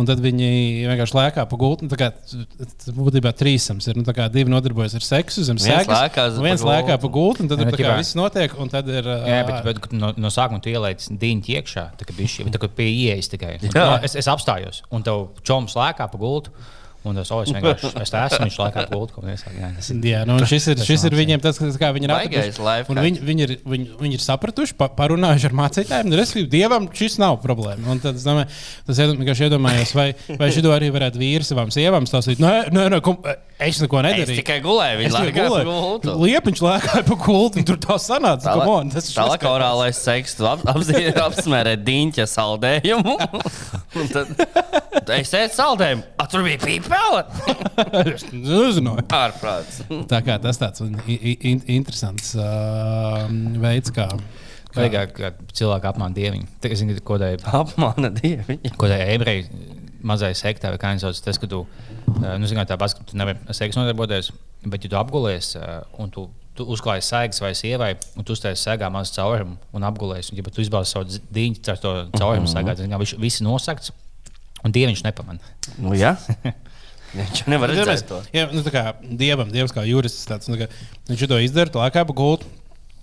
Un 0.00 0.06
tad 0.08 0.20
viņi 0.22 0.86
vienkārši 0.88 1.12
lēkā 1.18 1.42
pa 1.50 1.56
gultu. 1.60 1.84
nu, 1.84 1.90
tā 1.92 1.98
kā, 1.98 2.06
Tas 2.80 2.94
būtībā 2.96 3.34
trīsams 3.36 3.84
ir. 3.90 3.98
Nu, 3.98 4.04
tā 4.06 4.14
kā 4.16 4.30
divi 4.32 4.48
nodarbojas 4.48 4.94
ar 4.96 5.04
seksu 5.04 5.42
zem 5.44 5.58
Viens 5.60 5.66
sēgas, 5.84 5.90
lēkā 5.92 6.24
uz- 6.30 6.38
un 6.38 6.44
viens 6.46 6.62
pa 6.62 6.68
lēkā 6.70 6.94
gultu. 6.94 7.00
pa 7.02 7.08
gultu, 7.16 7.40
un 7.42 7.48
tad 7.50 7.58
tur 7.58 7.82
kā 7.84 7.96
viss 7.98 8.14
notiek. 8.16 8.54
Un 8.58 8.68
tad 8.72 8.88
ir. 8.88 9.02
ā, 9.04 9.16
Jā, 9.28 9.40
bet, 9.46 9.64
bet 9.82 9.92
no, 9.92 10.12
no 10.16 10.28
sākuma 10.32 10.62
tu 10.62 10.70
ielaici 10.72 11.12
diņķi 11.20 11.52
iekšā, 11.58 11.84
tā 12.00 12.06
kā 12.08 12.16
bija 12.16 12.32
šī, 12.32 12.46
tā 12.54 12.62
kā 12.62 12.68
pie 12.72 12.88
ieejas 12.88 13.28
tikai. 13.28 13.58
Un 13.62 13.68
Jā. 13.76 14.00
Es, 14.02 14.14
es 14.16 14.26
apstājos, 14.30 14.80
un 14.90 15.02
tev 15.04 15.26
čoms 15.46 15.76
lēkā 15.78 16.06
pa 16.10 16.20
gultu, 16.20 16.52
un 17.04 17.16
tas, 17.16 17.30
oh, 17.32 17.40
es 17.42 17.48
vienkārši, 17.54 17.90
es 18.02 18.10
tā 18.12 18.24
esmu, 18.28 18.44
viņš 18.46 18.56
mēs 19.24 19.44
sākām. 19.46 19.76
Tas 19.78 19.90
ir 19.94 20.00
Jā, 20.10 20.20
nu, 20.28 20.34
un 20.36 20.44
šis 20.50 20.66
ir, 20.72 20.82
šis 20.84 21.04
ir 21.08 21.16
viņiem 21.16 21.40
tas, 21.40 21.56
kas- 21.58 21.78
kā 21.80 21.88
viņi 21.96 22.08
ir. 22.10 22.12
Un 22.90 23.00
Viņi, 23.00 23.22
viņi, 23.24 23.44
ir, 23.46 23.52
viņi, 23.64 23.86
viņi 24.00 24.18
ir 24.18 24.24
sapratuši, 24.24 24.74
pa, 24.76 24.88
parunājuši 24.98 25.48
ar 25.48 25.54
mācītājiem. 25.62 26.10
Nu, 26.10 26.18
respektīvi, 26.20 26.50
dievam 26.52 26.88
šis 26.92 27.16
nav 27.22 27.38
problēma. 27.40 27.86
Un 27.94 28.00
tad 28.04 28.16
es 28.20 28.24
domāju, 28.26 28.50
tas 28.86 29.00
vienkārši 29.00 29.46
iedomājos, 29.48 29.94
vai, 29.96 30.08
vai 30.36 30.50
šī 30.52 30.64
arī 30.76 30.90
varētu 30.92 31.20
vīri 31.22 31.46
savām 31.46 31.72
sievām 31.72 32.04
stāstīt. 32.10 32.42
Nē, 32.42 32.68
nē, 32.74 32.88
nē, 32.92 33.00
kum, 33.04 33.16
es 33.58 33.80
neko 33.80 34.02
Es 34.02 34.06
nedarīju. 34.10 34.36
tikai 34.42 34.58
gulēju, 34.64 35.00
Es 35.06 35.14
tikai 35.14 35.24
lēkāja 35.30 35.48
pa 35.48 35.48
gulēju. 35.48 35.70
gultu. 35.70 36.16
Liepiņš 36.26 36.62
lēkāja 36.68 37.04
pa 37.08 37.16
gultu, 37.24 37.58
un 37.62 37.64
tur 37.70 37.76
tā 37.80 37.96
sanāca. 38.00 38.52
Come 38.52 38.68
on, 38.76 38.90
tas 38.92 39.08
Tālāk 39.14 39.40
šis 39.40 39.50
orālais 39.50 39.96
seks, 40.04 40.34
tu 40.36 40.46
ap, 40.50 40.60
apzie- 40.74 41.14
apsmērē 41.26 41.76
diņķa 41.80 42.26
saldējumu. 42.36 43.16
Un 44.00 44.08
tad 44.12 45.14
es 45.16 45.32
ēdu 45.34 45.54
saldējumu. 45.56 46.04
A, 46.20 46.26
tur 46.30 46.44
bija 46.46 46.60
pīpēle. 46.90 48.12
Es 48.14 48.26
nezināju. 48.34 49.06
Ārprāts. 49.14 49.82
Tā 50.10 50.20
kā 50.26 50.36
tas 50.42 50.60
tāds 50.60 50.82
in- 50.84 51.64
interesants 51.78 52.34
uh, 52.38 53.26
veids, 53.62 53.92
kā. 53.94 54.08
Vajag, 54.74 55.14
ka 55.16 55.32
cilvēki 55.56 55.88
apmāna 55.90 56.14
dieviņu. 56.14 56.48
Tā, 56.62 56.70
zinu, 56.78 56.94
ka 57.00 57.02
kodēļ 57.08 57.40
Apmāna 57.58 58.12
dieviņa. 58.14 58.70
Ko 58.78 58.90
tā 58.90 59.00
ebreju 59.16 59.48
mazai 60.06 60.30
sektai 60.38 60.70
vai 60.72 60.78
kā 60.80 60.92
viņš 60.94 61.02
sauc, 61.04 61.22
tas, 61.26 61.40
ka 61.42 61.48
tu, 61.50 61.64
eh, 62.22 62.36
nu, 62.38 62.46
zini, 62.46 62.60
kā 62.60 62.68
tā 62.70 62.78
bas, 62.80 62.94
ka 62.96 63.02
tu 63.04 63.18
nevari 63.18 63.40
ar 63.50 63.56
seksu 63.56 63.80
nodarboties, 63.80 64.30
bet 64.64 64.86
ja 64.86 64.92
tu 64.92 65.00
apgulies 65.00 65.56
eh, 65.58 65.66
un 66.00 66.12
tu, 66.14 66.28
tu 66.56 66.64
uzklāji 66.70 67.04
sēgas 67.04 67.42
vai 67.42 67.50
sievai, 67.58 67.90
un 68.14 68.24
tu 68.24 68.36
uztaisīji 68.36 68.62
sēgā 68.62 68.88
mazu 68.94 69.18
caurumu 69.18 69.58
un 69.76 69.86
apgulies, 69.90 70.30
un 70.30 70.40
ja 70.40 70.46
tu 70.46 70.62
izbauzi 70.64 70.94
savu 70.94 71.20
diņu 71.34 71.66
ar 71.74 71.82
to 71.82 71.94
caurumu 72.16 72.48
sēgā, 72.48 72.78
tad 72.78 72.86
viņš 72.86 73.18
viss 73.20 73.42
nosakts, 73.44 73.92
un 74.64 74.72
dieviņš 74.72 75.04
nepamana. 75.10 75.54
Nu, 75.82 75.92
jā. 75.98 76.14
Viņš 77.16 77.42
jau 77.42 77.50
nevar 77.54 77.74
redzēt 77.74 78.06
to. 78.10 78.22
Jā, 78.36 78.46
nu, 78.54 78.62
tā 78.66 78.72
kā 78.74 78.86
dievam, 79.02 79.50
dievs 79.52 79.74
kā 79.74 79.86
jurists, 79.88 80.26
tāds, 80.30 80.50
nu, 80.50 80.60
ka 80.60 80.70
viņš 81.10 81.28
to 81.30 81.42
izdara, 81.42 81.72
tā 81.74 81.90
kā 81.94 82.06
pa 82.06 82.16
gultu. 82.16 82.48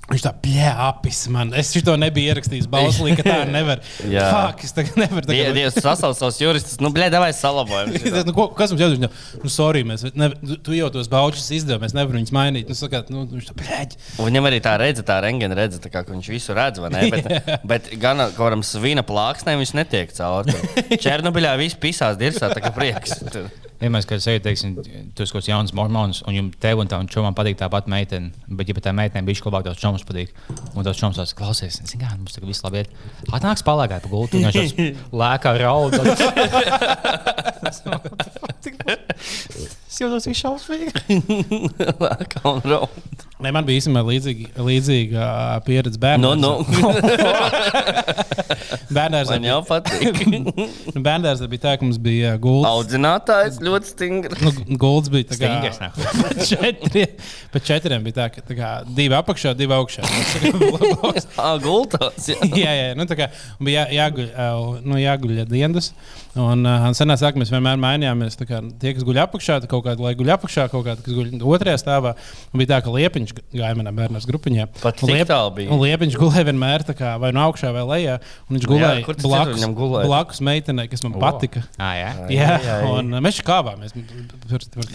Viņš 0.07 0.21
tā 0.23 0.31
pļāpis 0.39 1.17
man. 1.35 1.49
Es 1.59 1.73
to 1.83 1.93
nebiju 1.99 2.29
ierakstījis 2.31 2.69
balslī, 2.71 3.11
ka 3.19 3.25
tā 3.25 3.39
nevar. 3.57 3.81
Jā. 4.07 4.23
Fak, 4.31 4.61
es 4.63 4.71
tagad 4.71 4.95
nevaru. 5.01 5.27
Die- 5.27 5.41
Tagad... 5.41 5.57
Dievs 5.57 5.79
sasauc 5.83 6.15
savus 6.15 6.37
juristus. 6.39 6.77
Nu, 6.79 6.93
blēd, 6.95 7.11
vai 7.19 7.33
salabojam. 7.35 7.91
nu, 8.29 8.35
ko, 8.37 8.45
kas 8.55 8.71
mums 8.71 8.85
jādara? 8.85 9.09
Nu, 9.43 9.51
sorry, 9.51 9.83
mēs, 9.83 10.05
ne, 10.15 10.29
tu- 10.63 10.77
jau 10.77 10.87
tos 10.95 11.11
baučus 11.11 11.49
izdevi, 11.59 11.81
mēs 11.83 11.91
nevaram 11.97 12.21
viņus 12.21 12.31
mainīt. 12.39 12.71
Nu, 12.71 12.79
sakāt, 12.79 13.11
nu, 13.11 13.25
viņš 13.33 13.51
tā. 13.51 13.83
Un 14.15 14.29
Viņam 14.31 14.47
arī 14.47 14.61
tā 14.63 14.77
redz, 14.79 15.03
tā 15.11 15.19
rengena 15.27 15.59
redz, 15.59 15.81
tā 15.83 15.91
kā 15.91 16.05
viņš 16.07 16.31
visu 16.37 16.55
redz, 16.55 16.79
vai 16.85 16.93
ne? 16.95 17.03
Bet, 17.11 17.51
bet 17.67 17.91
gan 17.99 18.23
kaut 18.29 18.39
kādam 18.45 18.63
svina 18.63 19.03
plāksnēm 19.03 19.59
viņš 19.59 19.75
netiek 19.81 20.15
cauri. 20.15 20.55
Černobiļā 21.03 21.57
viss 21.59 21.75
pisās 21.83 22.15
dirsā, 22.15 22.47
tā 22.55 22.63
kā 22.63 22.71
prieks. 22.79 23.19
Tur. 23.27 23.51
Vienmēr, 23.77 24.01
kad 24.09 24.17
es 24.17 24.25
eju, 24.31 24.41
teiksim, 24.41 24.71
esi 24.81 25.15
kaut 25.15 25.35
kāds 25.37 25.49
jauns 25.51 25.73
mormons, 25.77 26.23
un 26.25 26.33
jums 26.33 26.55
tev 26.63 26.79
un 26.81 26.89
tam 26.89 27.05
čomam 27.11 27.35
patīk 27.37 27.59
tāpat 27.59 27.85
meitene, 27.91 28.31
bet, 28.47 28.71
ja 28.71 28.75
tā 28.81 28.93
meitene 28.97 29.27
bija 29.27 29.43
labāk, 29.45 29.67
tās 29.67 29.81
čoms 29.81 30.05
patīk, 30.07 30.29
un 30.73 30.81
tās 30.87 30.97
čoms 30.97 31.17
tās 31.19 31.35
klausies, 31.37 31.77
zini, 31.83 32.01
kā 32.01 32.09
mums 32.15 32.33
tagad 32.33 32.49
viss 32.49 32.65
labi 32.65 32.77
iet. 32.81 32.89
Atnāks 33.29 33.65
palāgā 33.67 33.97
pa 34.01 34.09
gultu, 34.11 34.33
un 34.41 34.45
viņš 34.49 34.71
lēkā 35.21 35.51
raud. 35.61 35.93
Es 39.97 40.03
jūtos 40.03 40.27
viņš 40.29 40.39
šausmīgi. 40.43 40.91
Lēkā 42.03 42.41
un 42.45 42.59
raud. 42.69 43.23
Ne, 43.41 43.49
man 43.53 43.65
bija 43.65 43.79
īstenībā 43.81 44.01
līdzīga, 44.05 44.51
līdzīga 44.65 45.23
pieredze 45.65 45.97
bērnu. 46.01 46.35
Nu, 46.37 46.51
nu, 46.61 46.91
Bērnās 48.97 49.29
man 49.29 49.45
jau 49.45 49.57
patīk. 49.65 50.21
Bērnās 51.05 51.41
bija 51.49 51.63
tā, 51.63 51.73
ka 51.77 51.85
mums 51.85 51.97
bija 52.01 52.35
gults. 52.41 52.65
Audzinātājs 52.69 53.57
ļoti 53.65 53.91
stingrs. 53.91 54.41
Nu, 54.41 54.53
gulds 54.81 55.09
bija 55.13 55.31
tā 55.31 55.37
kā 55.41 55.49
Stingrs, 55.57 56.45
četri, 56.49 57.07
pa 57.53 57.61
četriem 57.69 58.05
bija 58.05 58.19
tā, 58.19 58.27
ka 58.33 58.45
tā 58.45 58.57
kā, 58.57 58.71
divi 58.97 59.17
apakšā, 59.17 59.53
divi 59.57 59.77
augšā. 59.77 60.05
Ah, 61.37 61.57
gultos. 61.61 62.29
jā. 62.29 62.37
jā, 62.53 62.73
jā, 62.73 62.87
nu, 62.97 63.05
tā 63.09 63.17
kā 63.17 63.29
bija 63.61 63.85
jā, 63.85 64.07
jāguļ, 64.07 64.31
nu, 64.85 64.97
jāguļ 65.01 65.43
dienas. 65.49 65.93
Un 66.37 66.65
uh, 66.69 66.89
senā 66.97 67.15
sākumā 67.17 67.41
mēs 67.41 67.51
vienmēr 67.53 67.79
mainījāmies. 67.81 68.37
Kā, 68.45 68.59
tie, 68.81 68.93
kas 68.93 69.05
guļ 69.05 69.23
apakšā, 69.23 69.61
kaut 69.69 69.86
kāda 69.87 70.05
lai 70.05 70.13
guļ 70.19 70.31
apakšā, 70.37 70.67
kaut 70.71 70.85
kāda, 70.85 71.01
kas 71.05 71.15
guļ 71.17 71.33
otrajā 71.55 71.79
stāvā. 71.81 72.13
Un 72.53 72.61
bija 72.61 72.71
tā, 72.75 72.79
ka 72.85 72.93
liepiņš 72.93 73.33
gāja 73.55 73.73
manā 73.79 73.93
bērnu 73.97 74.21
grupiņā. 74.27 74.67
Pat 74.83 75.01
Liep- 75.07 75.31
bija? 75.57 75.69
Un 75.73 75.81
liepiņš 75.83 76.17
gulēja 76.21 76.45
vienmēr 76.51 76.85
tā 76.87 76.95
kā, 76.97 77.15
vai 77.21 77.31
no 77.35 77.43
augšā 77.47 77.71
vai 77.75 77.83
lejā. 77.93 78.19
Un 78.49 78.57
viņš 78.57 78.65
jā, 78.67 78.71
gulēja 78.73 79.05
citur 79.07 79.29
blakus, 79.31 79.57
viņam 79.61 79.75
gulēja? 79.77 80.07
blakus 80.11 80.41
meitenei, 80.43 80.87
kas 80.91 81.03
man 81.07 81.15
O. 81.17 81.19
patika. 81.23 81.63
Ah, 81.79 81.93
jā. 81.97 82.11
Jā, 82.29 82.47
jā, 82.59 82.59
jā. 82.67 82.77
un 82.99 83.13
uh, 83.13 83.21
mēs 83.23 83.41
kāvāmies. 83.47 83.95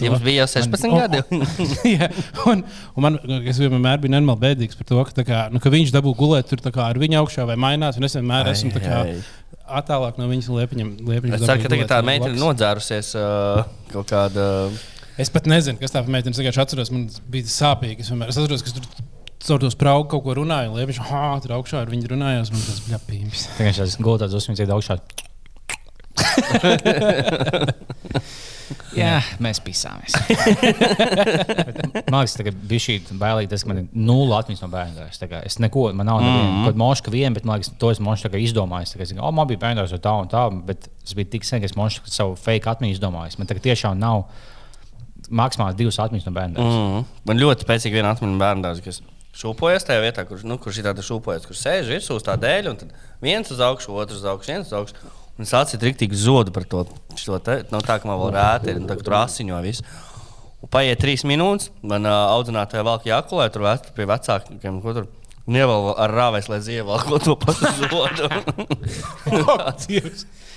Jums 0.03 0.23
bija 0.23 0.43
jau 0.43 0.49
16 0.55 0.89
Un- 0.89 0.99
gadi. 0.99 1.21
Jā, 1.93 2.07
un, 2.49 2.63
un 2.95 3.03
man, 3.05 3.17
es 3.49 3.59
vienmēr 3.61 3.99
biju 4.01 4.13
nenormāli 4.13 4.41
bēdīgs 4.43 4.77
par 4.79 4.87
to, 4.89 4.99
ka, 5.07 5.15
tā 5.21 5.25
kā, 5.27 5.39
nu, 5.53 5.59
ka 5.63 5.71
viņš 5.73 5.91
dabū 5.95 6.13
gulēt 6.17 6.49
tur 6.49 6.61
tā 6.63 6.71
kā 6.73 6.87
ar 6.89 6.99
viņu 7.01 7.19
augšā 7.23 7.45
vai 7.49 7.55
mainās. 7.59 7.97
un 7.99 8.07
Es 8.07 8.15
vienmēr 8.17 8.49
esmu 8.53 8.71
tā 8.75 8.81
kā 8.83 8.99
Ai, 9.03 9.15
ai. 9.17 9.23
Attālāk 9.63 10.17
no 10.19 10.27
viņas 10.29 10.49
liepiņiem. 10.51 10.89
liepiņus 11.07 11.39
Es 11.39 11.47
ceru, 11.47 11.63
ka 11.63 11.71
tagad 11.73 11.91
tā 11.91 11.99
meitene 12.05 12.35
nodzērusies 12.39 13.07
uh, 13.19 13.63
kaut 13.93 14.07
kāda. 14.11 14.43
Es 15.21 15.29
pat 15.33 15.47
nezinu, 15.49 15.79
kas 15.81 15.93
tā 15.93 15.99
par 16.03 16.11
meiteni. 16.13 16.33
Es 16.33 16.41
vienkārši 16.41 16.63
atceros, 16.63 16.91
man 16.93 17.01
bija 17.31 17.51
sāpīgi. 17.53 18.03
Es, 18.03 18.11
vienmēr, 18.11 18.31
es 18.33 18.39
atceros, 18.39 18.63
ka 18.65 18.69
tur 18.77 18.85
caur 19.43 19.63
to 19.63 19.69
spraugu 19.73 20.07
kaut 20.13 20.23
ko 20.25 20.31
runāju. 20.39 20.71
un 20.71 20.79
Liepiņš, 20.79 20.99
ah, 21.09 21.35
tur 21.43 21.51
augšā 21.59 21.83
ar 21.83 21.91
viņu 21.91 22.05
runājās. 22.13 22.53
Man 22.53 22.65
tas 22.65 22.79
bija 22.87 22.99
pīns. 23.07 23.39
Tagad 23.57 23.83
viņš 23.83 23.99
gultās 24.03 24.37
uzsmīts 24.39 24.63
iet 24.63 24.73
augšā. 24.73 24.95
Jā, 28.97 29.17
mēs 29.43 29.59
pisāmies. 29.63 30.15
Man 32.11 32.23
liekas, 32.23 32.35
ka 32.45 32.53
bija 32.53 32.83
šī 32.85 32.97
bailīga, 33.19 33.51
tas, 33.53 33.63
ka 33.65 33.71
man 33.71 33.81
ir 33.83 33.87
nulle 33.97 34.35
atmiņas 34.37 34.63
no 34.63 34.69
bērnības. 34.73 35.21
Es 35.41 35.59
neko, 35.63 35.87
man 35.97 36.07
nav 36.09 36.21
mm 36.21 36.29
-hmm. 36.29 36.65
kaut 36.67 36.79
moška 36.81 37.13
viena, 37.13 37.33
bet 37.33 37.45
man 37.45 37.57
liekas, 37.57 37.73
to 37.79 37.91
es 37.91 37.99
mošu 37.99 38.29
izdomāju. 38.29 38.85
Es 38.85 38.93
domāju, 38.93 39.21
oh, 39.21 39.33
man 39.33 39.47
bija 39.47 39.59
bērnības 39.65 39.95
jau 39.95 40.01
tā 40.01 40.13
un 40.21 40.29
tā, 40.29 40.43
bet 40.65 40.89
tas 41.03 41.13
bija 41.13 41.31
tik 41.35 41.43
sen, 41.45 41.61
ka 41.61 41.65
es 41.65 41.75
mošu 41.75 42.01
savu 42.05 42.35
fake 42.35 42.69
atmiņu 42.69 42.97
izdomāju. 42.97 43.37
Man 43.37 43.47
tagad 43.47 43.63
tiešām 43.63 43.97
nav 43.99 44.23
maksimāli 45.29 45.75
divas 45.75 45.99
atmiņas 45.99 46.25
no 46.25 46.31
bērnības. 46.31 46.77
Mm. 46.77 46.93
Mm. 46.97 47.05
Man 47.25 47.37
ļoti 47.39 47.65
spēcīgi 47.65 47.99
viena 47.99 48.13
atmiņa 48.13 48.39
bērnās, 48.39 48.83
kas 48.85 49.01
šūpojas 49.33 49.87
tajā 49.87 50.03
vietā, 50.03 50.25
kur, 50.29 50.43
nu, 50.45 50.59
kur 50.61 50.75
šī 50.75 50.85
tāda 50.85 51.01
šūpojas, 51.05 51.47
kur 51.49 51.57
sēž 51.57 51.89
virsū 51.89 52.19
uz 52.19 52.25
tā 52.25 52.35
dēļ, 52.37 52.69
un 52.69 52.93
viens 53.23 53.49
uz 53.53 53.59
augšu, 53.59 53.95
otrs 53.97 54.21
uz 54.21 54.25
augšu, 54.29 54.51
viens 54.51 54.69
uz 54.69 54.73
augšu. 54.77 55.11
Un 55.33 55.47
es 55.47 55.53
atsīju 55.57 55.81
rīktīgi 55.87 56.17
zodu 56.19 56.53
par 56.53 56.67
to. 56.69 56.83
Te, 57.17 57.63
nav 57.73 57.81
tā, 57.85 57.97
ka 58.01 58.09
man 58.09 58.19
vēl 58.21 58.35
rēta 58.35 58.69
ir, 58.69 58.79
un 58.81 58.89
tā, 58.89 58.97
tur 59.01 59.17
asiņo 59.23 59.61
viss. 59.65 59.85
Un 60.63 60.71
paiet 60.71 61.01
trīs 61.01 61.25
minūtes, 61.27 61.71
man 61.83 62.05
uh, 62.07 62.29
audzinātāja 62.35 62.85
valk 62.85 63.07
jākulē, 63.09 63.49
tur 63.51 63.65
vec, 63.65 63.89
pie 63.97 64.07
vecākiem, 64.07 64.79
ko 64.83 64.95
tur. 64.95 65.09
Un 65.43 65.57
ievēl 65.59 65.89
ar 65.99 66.13
rāvēs, 66.15 66.47
lai 66.47 66.61
ievēl 66.71 67.17
to 67.25 67.33
pašu 67.41 67.71
zodu. 67.81 68.29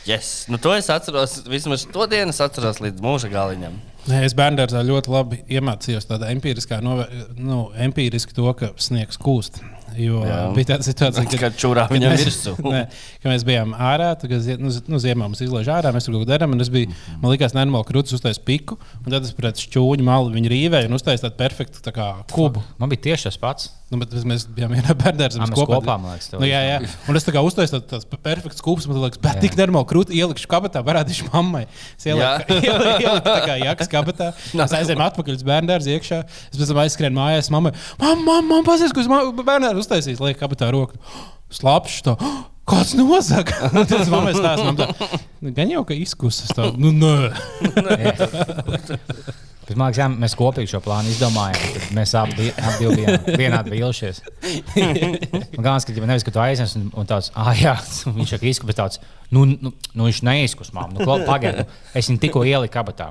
yes. 0.06 0.44
nu, 0.52 0.60
to 0.62 0.76
es 0.76 0.92
atceros, 0.94 1.40
vismaz 1.50 1.88
to 1.90 2.06
dienu 2.12 2.30
es 2.30 2.38
atceros 2.44 2.78
līdz 2.84 3.02
mūža 3.02 3.32
galiņam. 3.32 3.80
Nē, 4.06 4.20
es 4.28 4.36
bērnībā 4.38 4.84
ļoti 4.86 5.10
labi 5.10 5.40
iemācījos 5.50 6.06
tādu 6.06 6.28
empiriskā, 6.30 6.78
nu, 6.84 7.58
empiriski 7.88 8.36
to, 8.36 8.46
ka 8.54 8.70
sniegs 8.78 9.18
kūst. 9.18 9.58
Jo 9.96 10.20
Jā. 10.26 10.38
Bija 10.56 10.72
tāda 10.72 10.86
situācija, 10.86 11.40
Kad 11.40 11.56
čurā 11.60 11.86
viņam 11.90 12.12
mēs, 12.12 12.24
virsū. 12.26 12.54
nē, 12.74 12.82
ka 13.22 13.30
mēs 13.30 13.44
bijām 13.46 13.72
ārā, 13.78 14.10
tad, 14.18 14.28
kad 14.32 14.62
nu, 14.62 14.72
nu, 14.90 15.00
ziemā 15.02 15.28
mums 15.28 15.40
izlaiž 15.44 15.70
ārā, 15.72 15.92
mēs 15.94 16.08
tur 16.08 16.16
kaut 16.16 16.26
ko 16.26 16.30
darām. 16.32 16.56
un 16.56 16.64
Es 16.64 16.70
biju, 16.72 16.90
man 17.22 17.32
liekas, 17.32 17.54
nenormāli 17.56 17.88
krūtis 17.88 18.16
uztais 18.18 18.40
piku, 18.42 18.78
un 19.04 19.14
tad 19.14 19.24
es 19.28 19.32
pret 19.36 19.62
šķūņu 19.62 20.06
malu 20.06 20.34
viņu 20.34 20.52
rīvēju 20.52 20.90
un 20.90 20.98
uztaisīju 20.98 21.28
tādu 21.28 21.40
perfektu 21.40 21.84
tā 21.84 21.94
kā 21.96 22.10
kubu. 22.32 22.64
Man 22.80 22.92
bija 22.92 23.06
tieši 23.10 23.30
tas 23.30 23.40
pats. 23.40 23.70
Nu, 23.86 24.00
bet 24.00 24.10
mēs 24.26 24.48
bijām 24.50 24.72
vienā 24.74 24.94
bērnībā. 24.98 25.28
Ā, 25.38 25.46
mēs 25.46 25.60
kopā, 25.62 25.94
man 26.02 26.16
liekas, 26.16 26.32
nu, 26.34 26.46
jā, 26.48 26.58
jā. 26.66 26.78
Un 27.06 27.18
es 27.20 27.22
tā 27.22 27.30
kā 27.36 27.42
uztaisīju 27.46 27.84
tādu 27.84 28.02
tādu 28.08 28.18
perfektu 28.24 28.64
kūpu, 28.66 28.88
man 28.90 28.98
liekas, 29.04 29.20
bet 29.22 29.38
tik 29.44 29.54
nenormāli 29.54 29.86
krūti 29.92 30.18
ielikšu 30.18 30.50
kabatā, 30.50 30.82
parādīšu 30.86 31.28
mammai. 31.30 31.62
Es 31.94 32.08
ieliku, 32.08 32.58
ieliku, 32.58 32.96
ieliku 33.04 33.22
tā 33.28 33.38
kā 33.46 33.56
jakas 33.62 33.92
kabatā. 33.92 34.32
Es 34.34 34.74
aizēju 34.80 35.06
atpakaļ 35.06 35.38
uz 35.38 35.46
bērnu 35.46 35.78
viekšā. 35.86 36.18
Es 36.26 36.58
pēc 36.58 36.72
tam 36.72 36.82
aizskrēju 36.82 37.14
mājās, 37.20 37.52
mammai, 37.54 37.76
mamma, 38.02 38.40
mamma, 38.40 38.64
pasies, 38.66 38.90
ko 38.90 39.06
es 39.06 39.10
bērnu 39.46 39.70
uztaisīju, 39.78 40.18
liek 40.32 40.42
kabatā 40.42 40.74
roku. 40.74 40.98
Slapjš 41.52 42.02
to. 42.06 42.16
Kāds 42.66 42.96
nosaka? 42.98 43.68
Tas 43.90 44.08
mammai 44.10 44.32
stāsta, 44.34 44.64
man 44.66 44.78
tā. 44.80 44.86
"Nu, 45.38 45.52
Gan 45.54 45.70
jau, 45.70 45.84
ka 45.86 45.94
izkustas 45.94 46.50
tā. 46.56 46.72
Nu, 46.74 46.90
nē. 46.90 47.30
Bet, 49.66 49.74
man 49.74 49.88
liekas, 49.90 49.98
jā, 49.98 50.06
mēs 50.14 50.34
kopīgi 50.38 50.70
šo 50.70 50.78
plānu 50.82 51.10
izdomājām. 51.10 51.58
Tad 51.74 51.86
mēs 51.96 52.12
abi 52.18 52.36
bijām 52.38 53.24
vienādi 53.38 53.72
vīlušies. 53.74 54.20
Gan 55.58 55.82
skatījumā, 55.82 56.06
nevis, 56.12 56.22
ka 56.26 56.30
tu 56.34 56.38
aiznes 56.42 56.76
un, 56.78 56.84
un 56.94 57.08
tāds, 57.10 57.32
ah, 57.34 57.50
jā, 57.58 57.72
viņš 58.06 58.34
ir 58.36 58.44
izkusis, 58.52 58.68
bet 58.70 58.78
tāds, 58.78 59.00
nu, 59.34 59.42
nu, 59.56 59.72
nu 59.98 60.06
viņš 60.06 60.20
neizkus 60.26 60.70
mām. 60.76 60.94
Nu, 60.94 61.02
pagaidiet, 61.26 61.66
nu, 61.66 61.82
es 61.98 62.06
viņu 62.12 62.22
tikko 62.22 62.44
ieliku 62.46 62.76
kabatā. 62.78 63.08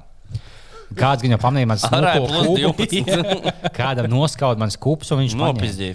Kāds 0.95 1.25
gan 1.25 1.33
jau 1.36 1.41
pamanīja 1.43 1.75
ir 1.75 1.81
smuko 1.81 2.45
12. 2.55 3.51
kādam 3.75 4.07
noskaut 4.15 4.59
mans 4.61 4.79
kups 4.79 5.11
un 5.11 5.25
viņš 5.25 5.36
nopietni. 5.41 5.91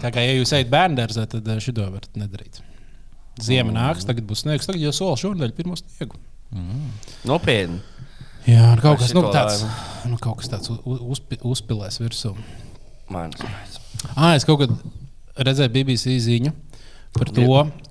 Tā 0.00 0.10
kā 0.14 0.22
ja 0.24 0.34
jūs 0.38 0.52
ejat 0.56 0.70
bērngārzā, 0.72 1.26
tad 1.30 1.48
eh, 1.52 1.58
šito 1.62 1.84
varat 1.84 2.14
nedarīt. 2.18 2.60
Ziema 3.40 3.72
nāks, 3.74 4.06
tagad 4.08 4.26
būs 4.28 4.42
sniegs. 4.44 4.66
Tagad 4.68 4.82
jau 4.84 4.92
sola 4.96 5.18
šonadēļ 5.20 5.52
pirmo 5.56 5.76
sniegu. 5.78 6.18
Nopietni. 7.28 7.80
Jā, 8.48 8.70
un 8.72 8.80
kaut 8.80 8.98
kas, 9.02 9.12
nu, 9.14 9.22
tāds, 9.32 9.60
nu, 10.08 10.16
kaut 10.20 10.40
kas 10.40 10.48
tāds 10.50 10.70
u- 10.72 10.96
uzpi, 11.12 11.36
uzpilēs 11.44 12.00
virsū. 12.00 12.32
Man. 13.12 13.34
Ah, 14.16 14.32
es 14.38 14.46
kaut 14.48 14.62
kad 14.62 14.72
redzēju 15.44 15.72
BBC 15.74 16.16
ziņu 16.24 16.52
par 17.16 17.30
to, 17.36 17.46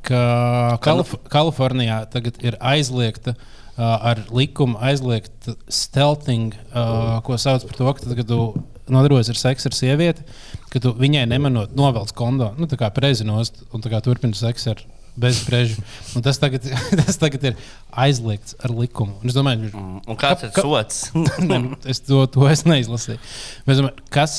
ka 0.07 0.19
Kalif 0.83 1.13
Kalifornijā 1.29 2.01
tagad 2.13 2.41
ir 2.45 2.57
aizliegta. 2.59 3.35
Uh, 3.79 3.93
ar 4.09 4.19
likumu 4.35 4.75
aizliegt 4.83 5.45
stelting, 5.71 6.49
uh, 6.75 7.21
ko 7.23 7.37
sauc 7.39 7.63
par 7.63 7.77
to, 7.77 7.85
ka 7.95 8.03
tad, 8.03 8.15
kad 8.17 8.27
tu 8.27 8.39
nodarbojas 8.91 9.29
ar 9.31 9.37
seksu 9.39 9.69
ar 9.69 9.75
sievieti, 9.77 10.25
ka 10.69 10.79
tu 10.83 10.93
viņai 10.97 11.25
nemanot 11.29 11.75
novelc 11.77 12.11
kondo, 12.17 12.51
nu, 12.59 12.67
tā 12.69 12.77
kā 12.79 12.89
prezinost 12.93 13.63
un 13.73 13.81
turpina 14.05 14.37
seksu 14.37 14.73
ar 14.75 14.83
bezspriežu. 15.19 15.81
Un 16.15 16.23
Tas, 16.23 16.37
tagad- 16.39 16.63
tas 17.01 17.17
tagad 17.19 17.43
ir 17.51 17.55
aizliegts 17.91 18.55
ar 18.63 18.71
likumu. 18.71 19.17
Un 19.23 19.27
es 19.31 19.35
domāju, 19.35 19.71
Un 20.07 20.15
kāds 20.19 20.45
ir 20.47 20.53
Ka- 20.55 20.61
sots? 20.63 21.09
Ne, 21.49 21.75
es 21.89 21.99
to, 22.05 22.21
to 22.31 22.47
es 22.47 22.63
neizlasīju. 22.69 23.19
Bet, 23.67 23.79
domāju, 23.81 24.05
kas, 24.13 24.37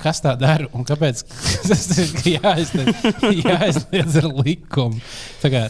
kas 0.00 0.20
tā 0.24 0.34
dara 0.38 0.66
un 0.74 0.86
kāpēc 0.86 1.22
tas 1.68 1.84
ir 2.00 2.08
jāizliedz, 2.34 4.16
ar 4.20 4.28
likumu? 4.40 5.00
Tā 5.42 5.50
kā 5.52 5.64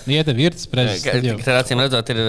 ir 0.47 0.57
tas 0.57 0.69
prečs, 0.71 1.05
tad 1.07 1.27
jau. 1.27 1.37
Tur 1.45 1.59
acīm 1.59 1.83
redzot, 1.83 2.13
ir, 2.15 2.21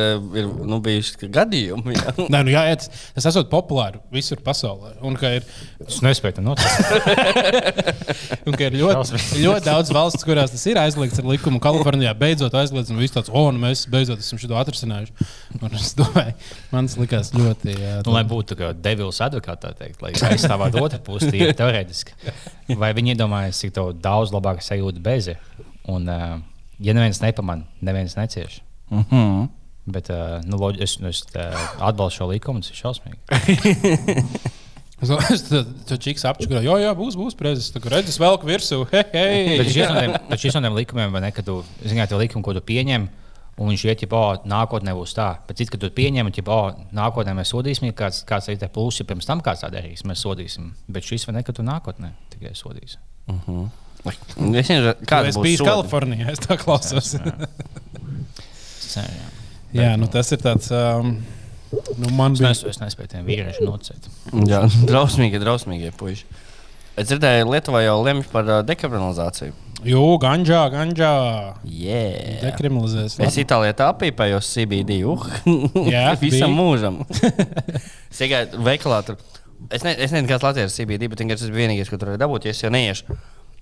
ir 0.42 0.50
nu, 0.68 0.80
bijuši 0.86 1.30
gadījumi. 1.36 1.96
Jā. 1.96 2.16
Nē, 2.34 2.40
nu 2.48 2.56
jāiet, 2.56 2.88
tas 3.18 3.30
esot 3.32 3.48
populāri 3.52 4.02
visur 4.14 4.42
pasaulē. 4.46 4.90
Un 5.06 5.14
ir, 5.36 5.44
Es 5.86 6.00
nespēju 6.02 6.40
un 8.48 8.56
ka 8.58 8.68
ir 8.68 8.78
ļoti, 8.80 9.20
ļoti 9.44 9.68
daudz 9.68 9.92
valsts, 9.94 10.26
kurās 10.26 10.54
tas 10.54 10.66
ir 10.70 10.80
aizliegts 10.82 11.22
ar 11.22 11.28
likumu. 11.30 11.62
Kalifornijā 11.64 12.14
beidzot 12.18 12.56
aizliegts, 12.58 12.92
un 12.94 13.02
viss 13.02 13.16
tāds, 13.16 13.32
oh, 13.34 13.50
nu 13.54 13.62
mēs 13.62 13.86
beidzot 13.92 14.24
esam 14.24 14.42
šo 14.42 14.56
atrisinājuši. 14.60 15.28
Un 15.62 15.78
es 15.78 15.94
domāju, 15.98 16.36
man 16.74 16.90
tas 16.90 16.98
likās 17.02 17.32
ļoti. 17.36 17.76
Jā, 17.76 17.94
Nu, 18.06 18.14
lai 18.14 18.24
būtu 18.28 18.58
kā 18.60 18.68
devils 18.78 19.20
advokāts, 19.24 19.62
tā 19.64 19.72
teikt, 19.78 20.02
lai 20.04 20.12
aizstāvētu 20.14 20.82
otru 20.84 21.00
pusi, 21.06 21.32
poētiski. 21.86 22.78
Vai 22.80 22.92
viņi 22.98 23.14
iedomājas, 23.16 23.62
cik 23.62 23.76
to 23.76 23.90
daudz 23.94 24.34
labāk 24.34 24.64
sajūta 24.66 25.02
bezi? 25.04 25.38
Un, 25.92 26.10
uh, 26.10 26.40
ja 26.82 26.96
neviens 26.98 27.22
nepamanā, 27.22 27.68
neviens 27.86 28.18
necieš. 28.18 28.62
Mhm. 28.90 29.48
Bet 29.86 30.10
uh, 30.10 30.40
nu, 30.50 30.58
loģi, 30.58 30.82
es, 30.82 30.98
es 31.06 31.22
uh, 31.38 31.54
atbalstu 31.86 32.24
šo 32.24 32.30
likumu, 32.32 32.64
tas 32.66 32.74
ir 32.74 32.82
šausmīgi. 32.82 34.22
Es 34.96 35.42
tam 35.44 36.00
čiks 36.00 36.24
apčakoju, 36.24 36.62
jo, 36.64 36.78
jā, 36.80 36.94
būs, 36.96 37.18
būs 37.20 37.36
prezes. 37.36 37.68
Tā 37.74 37.82
kā 37.84 37.92
redzes, 37.92 38.16
velk 38.16 38.46
virsū. 38.48 38.78
Hei, 38.94 39.02
hei. 39.12 39.58
Bet 39.60 40.40
šis 40.40 40.56
no 40.56 40.62
tiem- 40.64 40.78
likumiem, 40.78 41.12
vai 41.12 41.20
ne, 41.26 41.34
kad 41.36 41.44
tu 41.46 41.58
zini, 41.84 42.00
tie 42.08 42.16
likumi, 42.16 42.42
ko 42.48 42.54
tu 42.56 42.62
pieņem, 42.64 43.10
un 43.58 43.70
viņš 43.72 43.84
iet, 43.88 44.04
ja 44.04 44.10
nākotnē 44.52 44.94
būs 44.98 45.14
tā. 45.16 45.30
Bet 45.48 45.62
cits, 45.62 45.72
kad 45.72 45.80
tu 45.84 45.90
pieņem, 45.96 46.28
ja 46.28 46.36
nākotnē 46.96 47.36
mēs 47.38 47.54
sodīsim, 47.54 47.88
ja 47.90 47.96
kāds, 47.96 48.24
kāds 48.28 48.50
ir 48.52 48.60
plusi, 48.74 49.04
ja 49.04 49.10
pirms 49.12 49.28
tam 49.30 49.42
kāds 49.46 49.64
tā 49.64 49.70
darīs, 49.72 50.04
mēs 50.08 50.24
sodīsim. 50.26 50.74
Bet 50.92 51.08
šis 51.08 51.28
vai 51.30 51.38
ne, 51.38 51.46
ka 51.48 51.56
tu 51.56 51.64
nākotnē 51.66 52.12
tikai 52.34 52.52
sodīsi. 52.58 53.00
Es 54.06 54.36
nezinu, 54.38 54.92
kāda 55.08 55.32
Es 55.32 55.38
būs 55.40 55.48
biju 55.48 55.62
sodi. 55.64 55.70
Kalifornijā, 55.72 56.28
es 56.36 56.44
tā 56.44 56.60
klausos. 56.62 57.16
Jā, 58.96 59.06
jā. 59.74 59.96
Nu 60.00 60.08
tas 60.12 60.30
ir 60.36 60.40
tāds. 60.44 60.70
Um, 60.76 61.16
nu, 61.98 62.12
man 62.14 62.36
Es, 62.36 62.42
bija. 62.44 62.52
nes, 62.52 62.62
es 62.70 62.82
nespēju 62.84 63.12
tiem 63.16 63.26
vīriešiem 63.28 63.66
nocēt. 63.68 64.10
Jā, 64.52 64.62
drausmīgi, 64.92 65.42
drausmīgi 65.42 65.90
puiši. 65.98 66.28
Es 66.96 67.10
dzirdēju, 67.10 67.50
Lietuvā 67.52 67.82
jau 67.84 67.98
lemj 68.06 68.28
par 68.32 68.48
uh, 68.48 68.60
dekriminalizāciju. 68.68 69.56
Jū, 69.86 70.02
ganģā, 70.18 70.64
ganģā. 70.74 71.10
Yeah. 71.70 72.40
Dekriminalizēs. 72.42 73.20
Es 73.22 73.36
Itālijā 73.38 73.76
tā 73.78 73.92
apīpējos 73.94 74.48
CBD. 74.56 75.04
Uh. 75.06 75.22
Jā, 75.94 76.08
visam 76.24 76.56
mūžam. 76.58 77.04
es 78.10 78.18
tikai 78.18 78.48
veikalā 78.66 79.04
tur. 79.06 79.20
Es, 79.70 79.86
ne, 79.86 79.94
es 79.94 80.10
nezinu, 80.10 80.26
kāds 80.32 80.48
Latvijas 80.48 80.74
CBD, 80.80 81.12
bet 81.12 81.22
tas 81.22 81.46
bija 81.46 81.68
vienīgais, 81.68 81.92
ko 81.92 82.02
tur 82.02 82.12
varēja 82.12 82.24
dabūt. 82.26 82.50
Ja 82.50 82.56
es 82.56 82.64
jau 82.66 82.74
neiešu, 82.74 83.20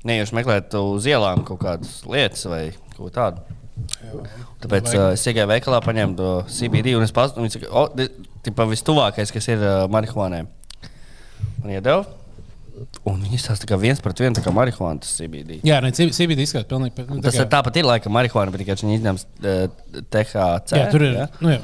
neiešu 0.08 0.40
meklēt 0.40 0.80
uz 0.80 1.10
ielām 1.12 1.44
kaut 1.48 1.60
kādas 1.66 2.00
lietas 2.08 2.48
vai 2.48 2.64
ko 2.96 3.12
tādu. 3.12 3.44
Tāpēc 4.64 4.94
Vajag- 4.94 5.00
uh, 5.02 5.12
es 5.18 5.28
tikai 5.28 5.48
veikalā 5.50 5.84
paņēmu 5.84 6.20
to 6.20 6.34
CBD 6.56 6.96
un 6.96 7.04
es 7.04 7.12
pazu, 7.16 7.36
un 7.36 7.50
viņš 7.50 7.60
saka, 7.60 7.72
o, 7.76 7.88
tas 7.92 8.52
ir 8.54 8.74
vistuvākais, 8.78 9.36
kas 9.36 9.52
ir 9.52 9.60
uh, 9.60 9.86
marihuānai. 9.92 10.46
Un 11.64 11.74
iedeva. 11.74 12.23
Un 13.06 13.20
viņi 13.22 13.38
stāsta, 13.42 13.68
ka 13.70 13.78
viens 13.78 14.00
pret 14.02 14.18
vienu 14.24 14.36
tā 14.36 14.42
kā 14.46 14.52
marihuāna 14.56 15.00
tas 15.04 15.12
CBD. 15.20 15.60
Jā, 15.64 15.82
nē, 15.84 15.92
CBD 15.94 16.42
izskatās 16.42 16.70
pilnīgi. 16.72 16.96
pēc- 16.98 17.10
nu, 17.10 17.20
tā 17.22 17.30
Tas 17.30 17.36
kā- 17.36 17.46
ir 17.46 17.52
tāpat 17.52 17.78
ir 17.78 17.86
laika 17.86 18.10
marihuāna, 18.10 18.52
bet 18.52 18.62
tikai 18.64 18.76
viņi 18.82 18.98
izņems 19.00 19.26
uh, 19.44 19.68
THC. 20.10 20.80
Jā, 20.80 20.90
tur 20.92 21.02
ir. 21.04 21.14
ja? 21.14 21.28
Nu, 21.40 21.50
jā. 21.50 21.62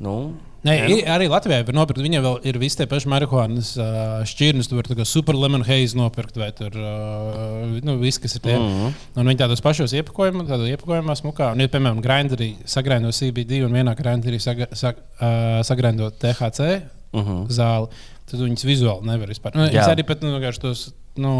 Nu, 0.00 0.16
Nē, 0.64 0.74
i- 0.88 1.02
arī 1.04 1.26
Latvijā 1.28 1.60
var 1.66 1.76
nopirkt. 1.76 2.00
Viņam 2.00 2.22
vēl 2.24 2.38
ir 2.48 2.56
visi 2.58 2.78
tie 2.78 2.86
paši 2.88 3.08
marihuānas 3.12 3.74
uh, 3.76 4.22
šķirnes. 4.24 4.70
Tu 4.70 4.78
vari 4.78 5.04
super 5.04 5.36
lemon 5.36 5.60
haze 5.62 5.94
nopirkt, 5.94 6.38
vai 6.40 6.48
tur 6.56 6.72
uh, 6.72 7.74
nu, 7.84 7.98
viss, 8.00 8.18
kas 8.18 8.34
ir 8.38 8.40
tie. 8.40 8.56
Mm. 8.56 8.70
-hmm. 8.72 8.94
Un 9.20 9.26
viņi 9.28 9.42
tādos 9.42 9.60
pašos 9.60 9.92
iepakojumos, 9.92 10.48
tādā 10.48 10.64
iepakojumā 10.72 11.12
smukā. 11.20 11.52
Un, 11.52 11.60
ja, 11.60 11.68
piemēram, 11.68 12.00
grinderī 12.00 12.54
sagrindo 12.64 13.12
CBD 13.12 13.60
un 13.64 13.72
vienā 13.76 13.94
grinderī 13.94 14.40
saga, 14.40 14.66
sag, 14.72 14.96
uh, 15.20 15.60
sagrindo 15.62 16.10
THC 16.10 16.80
uh 17.12 17.20
-huh. 17.22 17.46
zāli, 17.48 17.88
tad 18.30 18.40
viņas 18.40 18.66
vizuāli 18.66 19.08
nevar 19.08 19.30
vispār. 19.32 19.56
Nu, 19.58 19.66
es 19.68 19.88
arī 19.88 20.04
pat 20.06 20.22
nu, 20.24 20.34
tos 20.60 20.88
nu, 21.20 21.32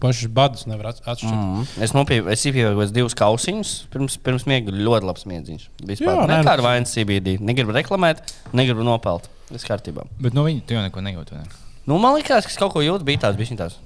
pašus 0.00 0.30
badus 0.32 0.66
nevaru 0.70 0.92
atšķirt. 0.94 1.34
Mm. 1.34 1.66
Es 1.84 1.92
nopirku, 1.96 2.30
es 2.32 2.44
iepirku 2.48 2.86
divus 2.94 3.16
kausiņus 3.18 3.74
pirms, 3.92 4.16
pirms 4.24 4.46
miega. 4.48 4.72
Ļoti 4.72 5.10
labs 5.10 5.26
miedziņš. 5.28 5.66
Vispār 5.90 6.22
nē, 6.24 6.40
nekāda 6.40 6.62
nu- 6.62 6.68
vainas 6.68 6.94
CBD. 6.94 7.36
Negribu 7.44 7.76
reklamēt, 7.76 8.22
negribu 8.56 8.86
nopelt. 8.86 9.28
Viss 9.50 9.66
kārtībā. 9.66 10.06
Bet 10.22 10.36
no 10.36 10.46
viņa 10.46 10.64
tu 10.66 10.76
jau 10.78 10.82
neko 10.86 11.02
nejūti. 11.04 11.36
Ne? 11.36 11.44
Nu, 11.90 11.98
man 11.98 12.14
liekas, 12.16 12.46
ka 12.46 12.52
es 12.52 12.60
kaut 12.60 12.72
ko 12.72 12.84
jūtu, 12.84 13.04
bija 13.04 13.18
tās. 13.26 13.76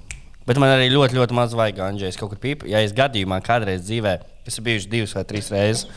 Bet 0.45 0.59
man 0.61 0.69
arī 0.69 0.91
ļoti, 0.93 1.17
ļoti 1.17 1.33
maz 1.33 1.55
vajag 1.57 1.79
ganģēt. 1.79 2.13
Es 2.13 2.19
kaut 2.21 2.29
kur 2.29 2.37
pīpēju, 2.43 2.69
ja 2.69 2.83
es 2.85 2.93
gadījumā 2.93 3.39
kādreiz 3.41 3.81
dzīvē, 3.87 4.19
es 4.45 4.53
esmu 4.53 4.67
bijis 4.67 4.85
divas 4.91 5.15
vai 5.17 5.23
trīs 5.25 5.49
reizes, 5.49 5.87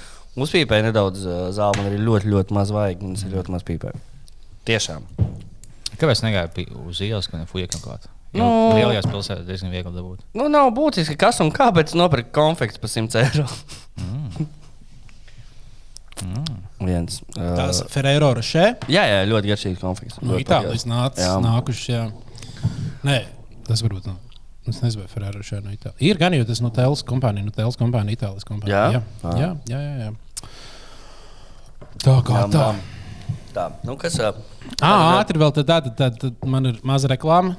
uzpīpēju 0.40 0.86
nedaudz 0.88 1.26
uh, 1.28 1.50
zāli, 1.52 1.76
man 1.82 1.90
arī 1.90 2.00
ļoti, 2.00 2.32
ļoti 2.32 2.56
maz 2.56 2.72
vajag. 2.72 3.04
un 3.04 3.12
Es 3.18 3.26
ļoti 3.28 3.52
maz 3.52 3.66
pīpēju. 3.68 4.00
Tiešām. 4.64 5.04
Kāpēc 5.98 6.22
negāju 6.24 6.52
pi- 6.54 6.68
uz 6.86 7.00
ielas, 7.04 7.26
ka 7.30 7.40
nefuja 7.40 7.68
kaut 7.72 7.82
kādā? 7.86 8.12
Nu. 8.36 8.44
No... 8.44 8.76
Lielajās 8.76 9.08
pilsētās 9.08 9.46
diezgan 9.48 9.72
viegli 9.72 9.90
dabūt. 9.94 10.20
Nu, 10.36 10.46
nav 10.52 10.68
būtiski, 10.76 11.16
kas 11.18 11.40
un 11.44 11.50
kā, 11.54 11.70
bet 11.74 11.90
es 11.90 11.96
nopirku 11.98 12.30
konfekts 12.36 12.78
par 12.82 12.92
100 12.92 13.22
eiro. 13.24 13.46
Viens. 16.82 17.20
Uh, 17.36 17.52
Tās 17.56 17.80
Ferrero 17.92 18.32
Rocher. 18.34 18.76
jā, 18.90 19.02
jā, 19.06 19.18
ļoti 19.30 19.52
garšīgs 19.52 19.82
konfekts. 19.82 20.18
No 20.22 20.38
Itālijas 20.38 20.84
Jā. 20.86 21.34
nākuši. 21.42 21.92
Jā. 21.94 22.04
Nē, 23.06 23.18
tas 23.68 23.82
varbūt 23.86 24.08
nav. 24.10 24.18
Es 24.68 24.82
nezinu, 24.84 25.04
vai 25.04 25.08
Ferrari 25.08 25.44
šeit 25.46 25.64
no 25.64 25.72
Itālijas. 25.72 26.02
Ir 26.04 26.18
gan 26.20 26.34
jau 26.36 26.44
tas 26.48 26.60
no 26.60 26.70
Tēlas 26.74 27.04
kompānija, 27.08 27.46
no 27.46 27.54
Tēlas 27.54 27.78
kompānija, 27.80 28.18
Itālijas 28.18 28.44
kompānija. 28.48 28.82
Jā? 28.92 29.02
Jā, 29.24 29.34
jā, 29.38 29.50
jā. 29.70 29.80
jā, 29.80 29.94
jā. 30.04 30.10
Tā 32.04 32.16
kā 32.26 32.42
Jā, 32.42 32.48
tā. 32.52 32.66
Tā, 33.58 33.70
nu, 33.82 33.98
kas. 33.98 34.14
Uh, 34.22 34.36
Ah, 34.78 35.18
ātri 35.18 35.40
vēl 35.40 35.50
tad, 35.56 35.66
tad, 35.66 35.88
tad, 35.98 36.20
tad 36.22 36.44
man 36.46 36.68
ir 36.70 36.78
maza 36.86 37.10
reklāma. 37.10 37.56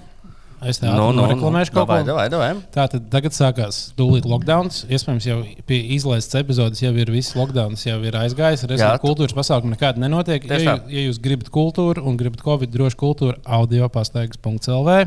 Es 0.59 0.81
te 0.81 0.89
nu, 0.91 1.05
nu, 1.15 1.23
reklamēšu 1.31 1.71
kaut 1.71 1.85
davai, 1.87 2.01
ko. 2.01 2.07
davai, 2.09 2.25
davai. 2.31 2.47
Tātad 2.75 3.05
tagad 3.11 3.31
sākās 3.31 3.77
tūlīt 3.95 4.25
lockdown. 4.27 4.67
Iespējams, 4.91 5.27
jau 5.29 5.37
pie 5.69 5.77
izlaistas 5.95 6.41
epizodes 6.41 6.81
jau 6.83 6.91
ir 6.99 7.11
viss 7.13 7.37
lockdown, 7.37 7.77
jau 7.79 7.95
ir 8.03 8.17
aizgājis. 8.19 8.65
Ar 8.67 8.73
esmu 8.75 8.89
kultūras 9.05 9.35
pasākumu 9.37 9.77
nekāda 9.77 10.03
nenotiek. 10.03 10.43
Ja, 10.49 10.59
jū, 10.59 10.67
tā. 10.67 10.91
ja 10.91 11.05
jūs 11.05 11.21
gribat 11.23 11.47
kultūru 11.55 12.03
un 12.03 12.19
gribat 12.19 12.43
covid 12.43 12.73
drošu 12.75 12.99
kultūru, 12.99 13.39
audio 13.47 13.87
pastaigas.lv. 13.93 14.97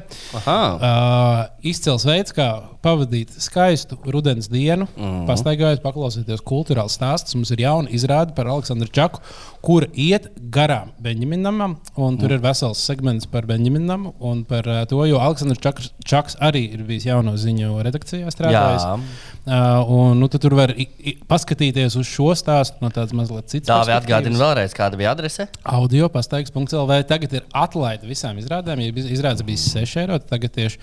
Aha. 0.41 0.59
Uh, 0.73 1.43
izcils 1.69 2.09
veids, 2.09 2.33
kā 2.37 2.49
pavadīt 2.83 3.37
skaistu 3.45 4.01
rudens 4.09 4.49
dienu, 4.49 4.89
mm. 4.89 5.05
-hmm. 5.05 5.27
pastaigājot, 5.29 5.85
paklausīties 5.85 6.41
kultūrāls 6.49 6.97
stāsts. 6.97 7.37
Mums 7.37 7.53
ir 7.53 7.67
jauna 7.67 7.93
izrāde 7.93 8.33
par 8.35 8.49
Aleksandru 8.49 8.89
Čaku, 8.89 9.21
kur 9.63 9.87
iet 9.95 10.27
garām 10.53 10.91
Benjaminam. 11.03 11.77
Mhm. 11.95 12.19
Tur 12.21 12.35
ir 12.35 12.43
vesels 12.43 12.83
segments 12.83 13.29
par 13.31 13.47
Benjaminam 13.47 14.11
un 14.19 14.43
par 14.45 14.67
uh, 14.67 14.83
to, 14.91 14.99
jo 15.07 15.21
Aleksandrs 15.23 15.63
Čaks, 15.63 15.93
Čaks 16.05 16.37
arī 16.43 16.65
ir 16.75 16.83
bijis 16.89 17.07
jauno 17.07 17.37
ziņu 17.39 17.79
redakcijā 17.87 18.33
strādājis. 18.35 19.07
Uh, 19.43 19.55
un, 19.87 20.19
nu, 20.19 20.29
tur 20.31 20.55
var 20.59 20.75
i, 20.75 20.89
i, 20.99 21.17
paskatīties 21.31 21.97
uz 21.99 22.11
šo 22.11 22.33
stāstu 22.39 22.83
no 22.83 22.91
tādas 22.95 23.15
mazliet 23.17 23.51
citas 23.51 23.71
Tā 23.71 23.81
vēl 23.87 23.99
atgādina 24.01 24.39
vēlreiz, 24.43 24.75
kāda 24.77 24.99
bija 24.99 25.15
adrese. 25.15 25.49
Audio 25.63 26.11
pastaigas.lv. 26.13 27.01
Tagad 27.09 27.39
ir 27.39 27.49
atlaide 27.55 28.11
visām 28.11 28.39
izrādēm. 28.43 28.83
Ja 28.83 29.09
izrādes 29.15 29.47
bija 29.47 29.63
6 29.63 29.99
eiro, 30.05 30.19
tagad 30.27 30.55
tieši 30.59 30.79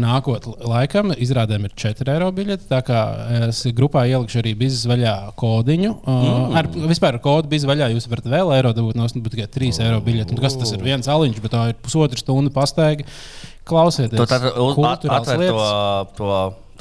nākotnē 0.00 0.56
laikam 0.64 1.12
izrādēm 1.12 1.66
ir 1.68 1.74
4 1.76 2.14
eiro 2.14 2.30
biļete. 2.34 2.68
Tā 2.70 2.80
kā 2.86 3.00
es 3.48 3.62
grupā 3.76 4.06
ielikšu 4.08 4.40
arī 4.40 4.54
biznesa 4.58 4.92
vaļā 4.92 5.14
kodiņu. 5.40 5.92
Mm. 6.06 6.56
Ar 6.58 6.68
vispār 6.92 7.18
ar 7.18 7.22
kodu 7.24 7.50
biznesa 7.52 7.72
vaļā 7.74 7.90
jūs 7.92 8.08
varat 8.12 8.30
vēl 8.32 8.54
eiro 8.56 8.72
dabūt, 8.76 8.98
no 8.98 9.08
tikai 9.08 9.48
3 9.58 9.82
eiro 9.84 10.00
biļete. 10.04 10.32
Un 10.32 10.42
kas 10.42 10.56
tas 10.60 10.72
ir? 10.72 10.84
Viens 10.84 11.10
aliņš, 11.12 11.42
bet 11.44 11.54
tā 11.56 11.66
ir 11.72 11.80
pusotra 11.84 12.20
stunda 12.20 12.52
pastaigi. 12.54 13.08
Klausieties, 13.68 14.18
Tu 14.18 14.26
tad 14.26 14.48
uz- 14.58 14.74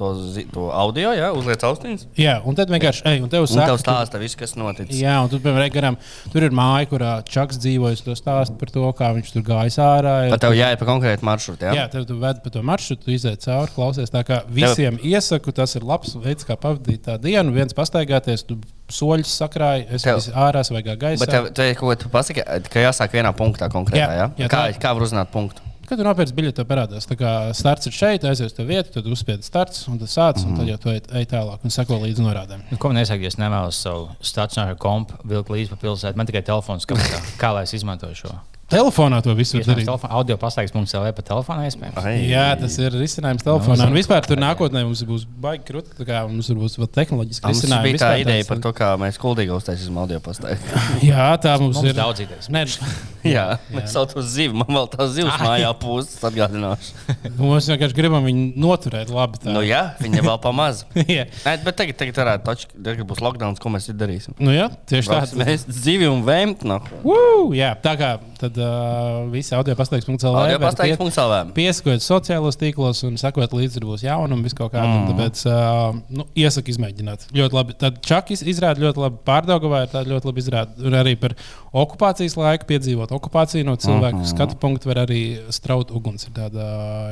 to, 0.02 0.10
to, 0.56 0.64
audio, 0.74 1.12
jā, 1.16 1.30
uzliec 1.38 1.62
austiņas. 1.68 2.08
Jā, 2.20 2.36
un 2.48 2.58
tad 2.58 2.72
vienkārši, 2.74 3.04
ej, 3.12 3.22
un 3.22 3.30
tev 3.32 3.46
Un 3.46 3.50
tev 3.52 3.56
saka, 3.62 3.78
tu- 3.78 3.84
stāsta 3.86 4.22
viss, 4.22 4.36
kas 4.40 4.56
noticis. 4.58 4.98
Jā, 5.02 5.20
un 5.24 5.30
tur, 5.32 5.40
piemēram, 5.44 5.68
ej 5.70 5.74
garām, 5.76 5.98
tur 6.34 6.48
ir 6.48 6.56
māja, 6.58 6.90
kurā 6.92 7.12
Čaks 7.28 7.60
dzīvojas. 7.62 8.02
Tu 8.06 8.16
stāst 8.18 8.58
par 8.60 8.74
to, 8.74 8.84
kā 8.98 9.12
viņš 9.16 9.32
tur 9.36 9.46
gājis 9.48 9.78
ārā. 9.84 10.16
Tad 10.34 10.44
tev 10.48 10.58
jāiet 10.58 10.82
pa 10.82 10.90
konkrētu 10.90 11.28
maršrutu. 11.30 11.70
Jā, 11.70 11.76
Jā, 11.82 11.86
tev 11.94 12.06
tu 12.10 12.18
ved 12.22 12.42
pa 12.44 12.50
to 12.54 12.64
maršrutu, 12.66 13.06
tu 13.06 13.16
iziet 13.16 13.46
cauri, 13.46 13.72
klausies. 13.78 14.10
Tā 14.12 14.26
kā 14.28 14.42
visiem 14.50 14.98
tev... 14.98 15.06
iesaku, 15.14 15.54
tas 15.62 15.76
ir 15.78 15.86
labs 15.88 16.16
veids, 16.18 16.48
kā 16.48 16.58
pavadīt 16.58 17.06
tā 17.08 17.20
dienu. 17.22 17.54
Viens 17.56 17.74
pastaigāties, 17.78 18.44
tu 18.50 18.58
soļus 18.92 19.32
sakrāji, 19.40 19.86
es 19.96 20.04
Tev- 20.04 20.32
ārā, 20.36 20.66
svaigā 20.68 20.98
gaisā. 21.00 21.22
Bet 21.24 21.30
tev, 21.32 21.50
tev 21.56 21.74
ko 21.80 21.94
tu 21.96 22.10
pasaki, 22.12 22.44
ka 22.44 22.80
jāsāk 22.88 23.14
vienā 23.16 23.32
punktā 23.38 23.70
konkrētā. 23.72 24.02
Jā, 24.10 24.26
Jā, 24.26 24.32
jā, 24.46 24.50
kā, 24.52 24.66
tā- 24.72 24.80
kā 24.84 24.94
var 24.98 25.06
uzzināt 25.08 25.32
punktu? 25.32 25.62
Kad 25.92 26.00
tu 26.00 26.06
nopērci 26.08 26.32
biļeti, 26.32 26.56
tev 26.56 26.68
parādās, 26.70 27.04
tā 27.04 27.18
kā 27.20 27.30
starts 27.52 27.90
ir 27.90 27.92
šeit, 27.92 28.24
aizies 28.24 28.54
uz 28.54 28.54
to 28.56 28.64
vietu, 28.64 28.94
tad 28.94 29.10
uzspied 29.12 29.42
starts, 29.44 29.82
un 29.92 29.98
tas 30.00 30.14
sācis, 30.16 30.46
mm 30.46 30.48
-hmm. 30.48 30.54
un 30.54 30.58
tad 30.62 30.70
jau 30.70 30.78
tu 30.80 30.90
ej, 30.90 31.02
ej 31.20 31.26
tālāk 31.34 31.66
un 31.68 31.74
seko 31.76 31.98
līdzi 32.00 32.24
norādēm. 32.24 32.62
Nu, 32.72 32.78
ko 32.78 32.88
man 32.88 33.02
iesaka, 33.02 33.20
ja 33.20 33.28
es 33.28 33.36
nevēlos 33.36 33.82
savu 33.84 34.08
stacionāru 34.22 34.78
kompu 34.78 35.20
vilkt 35.28 35.50
līdzi 35.50 35.70
pa 35.70 35.76
pilsētu? 35.76 36.16
Man 36.16 36.26
tikai 36.26 36.42
telefons 36.48 36.88
kabatā. 36.88 37.20
Kā 37.44 37.52
lai 37.52 37.64
es 37.64 37.74
izmantoju 37.74 38.16
šo? 38.16 38.32
Telefonā 38.72 39.20
to 39.26 39.34
visu 39.38 39.60
var 39.60 39.66
darīt. 39.68 39.86
telefon, 39.90 40.12
audio 40.16 40.38
pastaigas 40.42 40.74
mums 40.76 40.94
vēl 40.96 41.12
pa 41.18 41.26
telefonu 41.28 41.66
iespējams. 41.68 41.98
Ai, 42.02 42.14
Jā, 42.32 42.46
tas 42.60 42.78
ir 42.80 42.96
risinājums 42.96 43.44
telefonā. 43.46 43.88
Un 43.92 43.98
vispār 43.98 44.24
tur 44.28 44.40
nākotnē 44.42 44.84
mums 44.88 45.04
būs 45.08 45.26
baigi 45.44 45.66
krūti, 45.68 45.94
tā 46.00 46.08
kā 46.08 46.22
mums 46.30 46.50
būs 46.56 46.78
vēl 46.80 46.90
tehnoloģiski 46.96 47.52
risinājumi. 47.52 47.90
bija 47.90 48.02
tā 48.06 48.12
ideja 48.24 48.48
par 48.48 48.62
to, 48.64 48.72
kā 48.78 48.94
mēs 49.02 49.20
kuldīgi 49.22 49.52
uztaisīsim 49.58 49.98
audio 50.02 50.22
pastāvju. 50.24 50.60
Jā, 51.12 51.30
tā 51.44 51.58
mums, 51.60 51.76
Mums 51.82 51.92
ir. 51.92 51.98
daudz 51.98 52.24
idejas. 52.24 52.48
Nē, 52.54 52.64
Jā, 53.36 53.46
mēs 53.76 53.92
saucam 53.94 54.18
to 54.18 54.26
zivu. 54.26 54.56
Man 54.64 54.72
vēl 54.80 54.88
tā 54.96 55.06
zivs 55.14 55.36
mājā 55.44 55.70
pūstas 55.82 56.24
atgādināšu. 56.32 56.96
Mums 57.38 57.68
vienkārši 57.70 57.98
gribam 57.98 58.26
viņu 58.26 58.48
noturēt 58.62 59.12
labi. 59.14 59.42
Tā. 59.44 59.52
Nu 59.54 59.62
jā, 59.66 59.84
viņa 60.02 60.24
vēl 60.26 60.40
pamaz. 60.42 60.86
Jā. 60.96 61.28
Nē, 61.46 61.54
bet 61.68 61.78
tagad, 61.78 62.00
tagad 62.00 62.18
varētu 62.24 62.48
taču, 62.48 62.72
tagad 62.74 63.06
būs 63.12 63.22
lockdown, 63.22 63.60
ko 63.62 63.74
mēs 63.76 63.92
darīsim. 63.94 64.34
Nu, 64.42 64.50
jā, 64.56 64.72
tieši 64.90 65.12
tā. 65.14 65.22
Mēs 65.44 65.68
zivi 65.70 66.10
un 66.10 66.24
vēmt 66.26 66.66
no 66.66 66.80
Woo! 67.06 67.52
Jā, 67.58 67.76
tā 67.84 67.94
kā 68.00 68.16
tad 68.42 68.58
uh, 68.62 69.26
visi 69.34 69.56
audio 69.58 69.76
pastaigs.cl. 69.76 70.36
audio 70.38 70.60
pastaigas.lv. 70.62 71.52
Piesakojiet 71.58 72.06
sociālos 72.06 72.60
tīklos 72.62 73.02
un 73.08 73.18
sekot 73.22 73.56
līdzi, 73.58 73.82
būs 73.84 74.06
jaunumi, 74.06 74.46
viss 74.48 74.58
kaut 74.58 74.72
kāda. 74.76 74.92
Mm. 74.92 75.10
Tāpēc 75.12 75.42
uh, 75.50 75.98
nu, 76.20 76.28
iesaku 76.40 76.74
izmēģināt. 76.76 77.28
Ļoti 77.38 77.58
labi. 77.58 77.78
Tad 77.82 78.00
Čakis 78.06 78.46
izrāda 78.48 78.84
ļoti 78.86 79.04
labi 79.04 79.20
pārdagavā, 79.28 79.84
ir 79.86 79.92
tāda 79.96 80.14
ļoti 80.14 80.32
labi 80.32 80.44
izrāda. 80.46 80.78
Un 80.88 81.00
arī 81.02 81.16
par 81.20 81.36
okupācijas 81.84 82.38
laiku 82.40 82.70
piedzīvot 82.72 83.12
okupāciju 83.18 83.68
no 83.68 83.76
cilvēku 83.76 84.22
mm 84.22 84.24
-hmm. 84.24 84.36
skatu 84.36 84.60
punktu 84.62 84.94
var 84.94 85.04
arī 85.08 85.22
straut 85.50 85.92
uguns. 85.92 86.30
Ir 86.30 86.38
tāda 86.38 86.70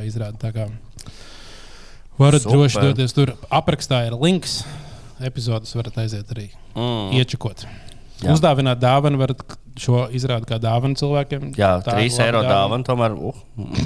izrāda. 0.07 0.37
Tā 0.39 0.53
kā 0.55 0.69
varat 2.17 2.41
Super. 2.41 2.57
droši 2.57 2.81
doties 2.87 3.13
tur. 3.13 3.35
Aprakstā 3.49 4.05
ir 4.07 4.15
links. 4.21 4.63
Epizodes 5.19 5.75
varat 5.75 5.97
aiziet 5.97 6.31
arī 6.31 6.49
Mm. 6.75 7.17
iečakot. 7.19 7.65
Jā. 8.19 8.33
Uzdāvināt 8.35 8.81
dāvanu, 8.81 9.19
varat 9.21 9.41
šo 9.79 10.03
izrādīt 10.15 10.49
kā 10.49 10.59
dāvanu 10.61 10.99
cilvēkiem. 10.99 11.49
Jā, 11.59 11.77
Tā 11.85 11.97
ir 11.97 12.11
3 12.11 12.17
laba 12.17 12.27
eiro 12.27 12.43
dāvana 12.45 12.87
tomēr. 12.87 13.15
Uh. 13.15 13.41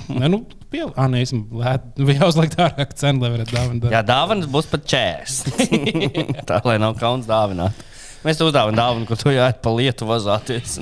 Nē, 0.09 0.29
nu, 0.33 0.41
piel... 0.73 0.91
ah, 0.95 1.07
nē, 1.11 1.23
esmu 1.27 1.61
lēt. 1.61 1.87
Nu, 2.03 2.09
jāuzliek 2.11 2.53
dārgāk 2.57 2.93
cena, 2.99 3.23
lai 3.23 3.31
varētu 3.37 3.55
dāvināt. 3.55 3.89
Jā, 3.93 4.03
dāvanas 4.07 4.49
būs 4.51 4.69
pat 4.71 4.85
čērs. 4.89 5.39
tā 6.49 6.59
lai 6.67 6.77
nav 6.81 6.97
kauns 6.99 7.29
dāvināt. 7.29 7.83
Mēs 8.23 8.39
tev 8.39 8.49
uzdāvinām 8.49 8.79
dāvanu, 8.79 9.07
ko 9.07 9.17
tu 9.19 9.33
jāiet 9.33 9.59
pa 9.63 9.71
lietu 9.75 10.07
vazāties. 10.07 10.77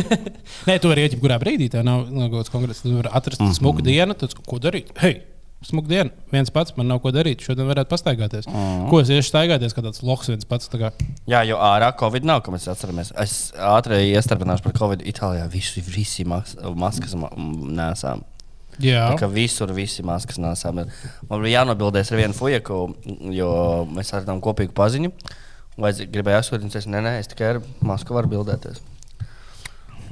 Nē, 0.68 0.78
tu 0.80 0.88
vari 0.88 1.04
iet 1.04 1.16
jebkurā 1.16 1.36
brīdī. 1.40 1.68
Tā 1.72 1.84
nav 1.84 2.06
nav 2.08 2.30
kaut 2.32 2.40
kāds 2.40 2.52
konkrēts. 2.54 2.84
Tu 2.84 2.94
vari 2.94 3.12
atrast 3.12 3.42
mm. 3.42 3.50
-hmm. 3.50 3.58
smuku 3.60 3.84
dienu, 3.84 4.16
tad 4.16 4.32
ko 4.38 4.60
darīt? 4.62 4.94
Hei! 5.02 5.18
Smuka 5.58 5.90
diena, 5.90 6.10
viens 6.30 6.52
pats, 6.54 6.70
man 6.78 6.86
nav 6.86 7.00
ko 7.02 7.10
darīt. 7.10 7.42
Šodien 7.42 7.66
varētu 7.66 7.90
pastaigāties. 7.90 8.46
Mm. 8.46 8.84
Ko 8.92 9.00
es 9.02 9.08
iešu 9.10 9.26
staigāties, 9.32 9.72
kā 9.74 9.82
tāds 9.82 10.04
loks 10.06 10.28
viens 10.30 10.46
pats? 10.46 10.70
Jā, 11.26 11.40
jo 11.48 11.56
ārā 11.58 11.88
Covid 11.98 12.22
nav, 12.28 12.44
kā 12.46 12.52
mēs 12.54 12.68
atceramies. 12.70 13.10
Es 13.18 13.50
ātri 13.58 13.98
iestarpināšu 14.12 14.62
par 14.68 14.76
Covid. 14.78 15.02
Itālijā 15.02 15.48
visi, 15.50 15.82
visi 15.82 16.24
mas 16.28 16.54
maskas 16.78 17.16
ma- 17.18 17.32
nesām. 17.34 18.22
jā, 18.78 19.02
Tā 19.10 19.18
kā 19.18 19.26
visur 19.32 19.72
visi 19.74 20.04
maskas 20.06 20.38
nesām. 20.38 20.84
Man 21.28 21.42
bija 21.42 21.64
jānobildēs 21.64 22.12
ar 22.14 22.22
vienu 22.22 22.38
fujeku, 22.38 22.78
jo 23.34 23.50
mēs 23.90 24.14
atradām 24.14 24.38
kopīgu 24.40 24.70
paziņu. 24.78 25.10
Vai 25.78 25.90
gribēju 25.92 26.38
aizsūtīt, 26.38 26.74
es 26.78 26.86
nē, 26.86 27.02
nē, 27.02 27.18
es 27.18 27.26
tikai 27.34 27.56
ar 27.56 27.60
masku 27.82 28.14
varu 28.14 28.30
bildēties. 28.30 28.78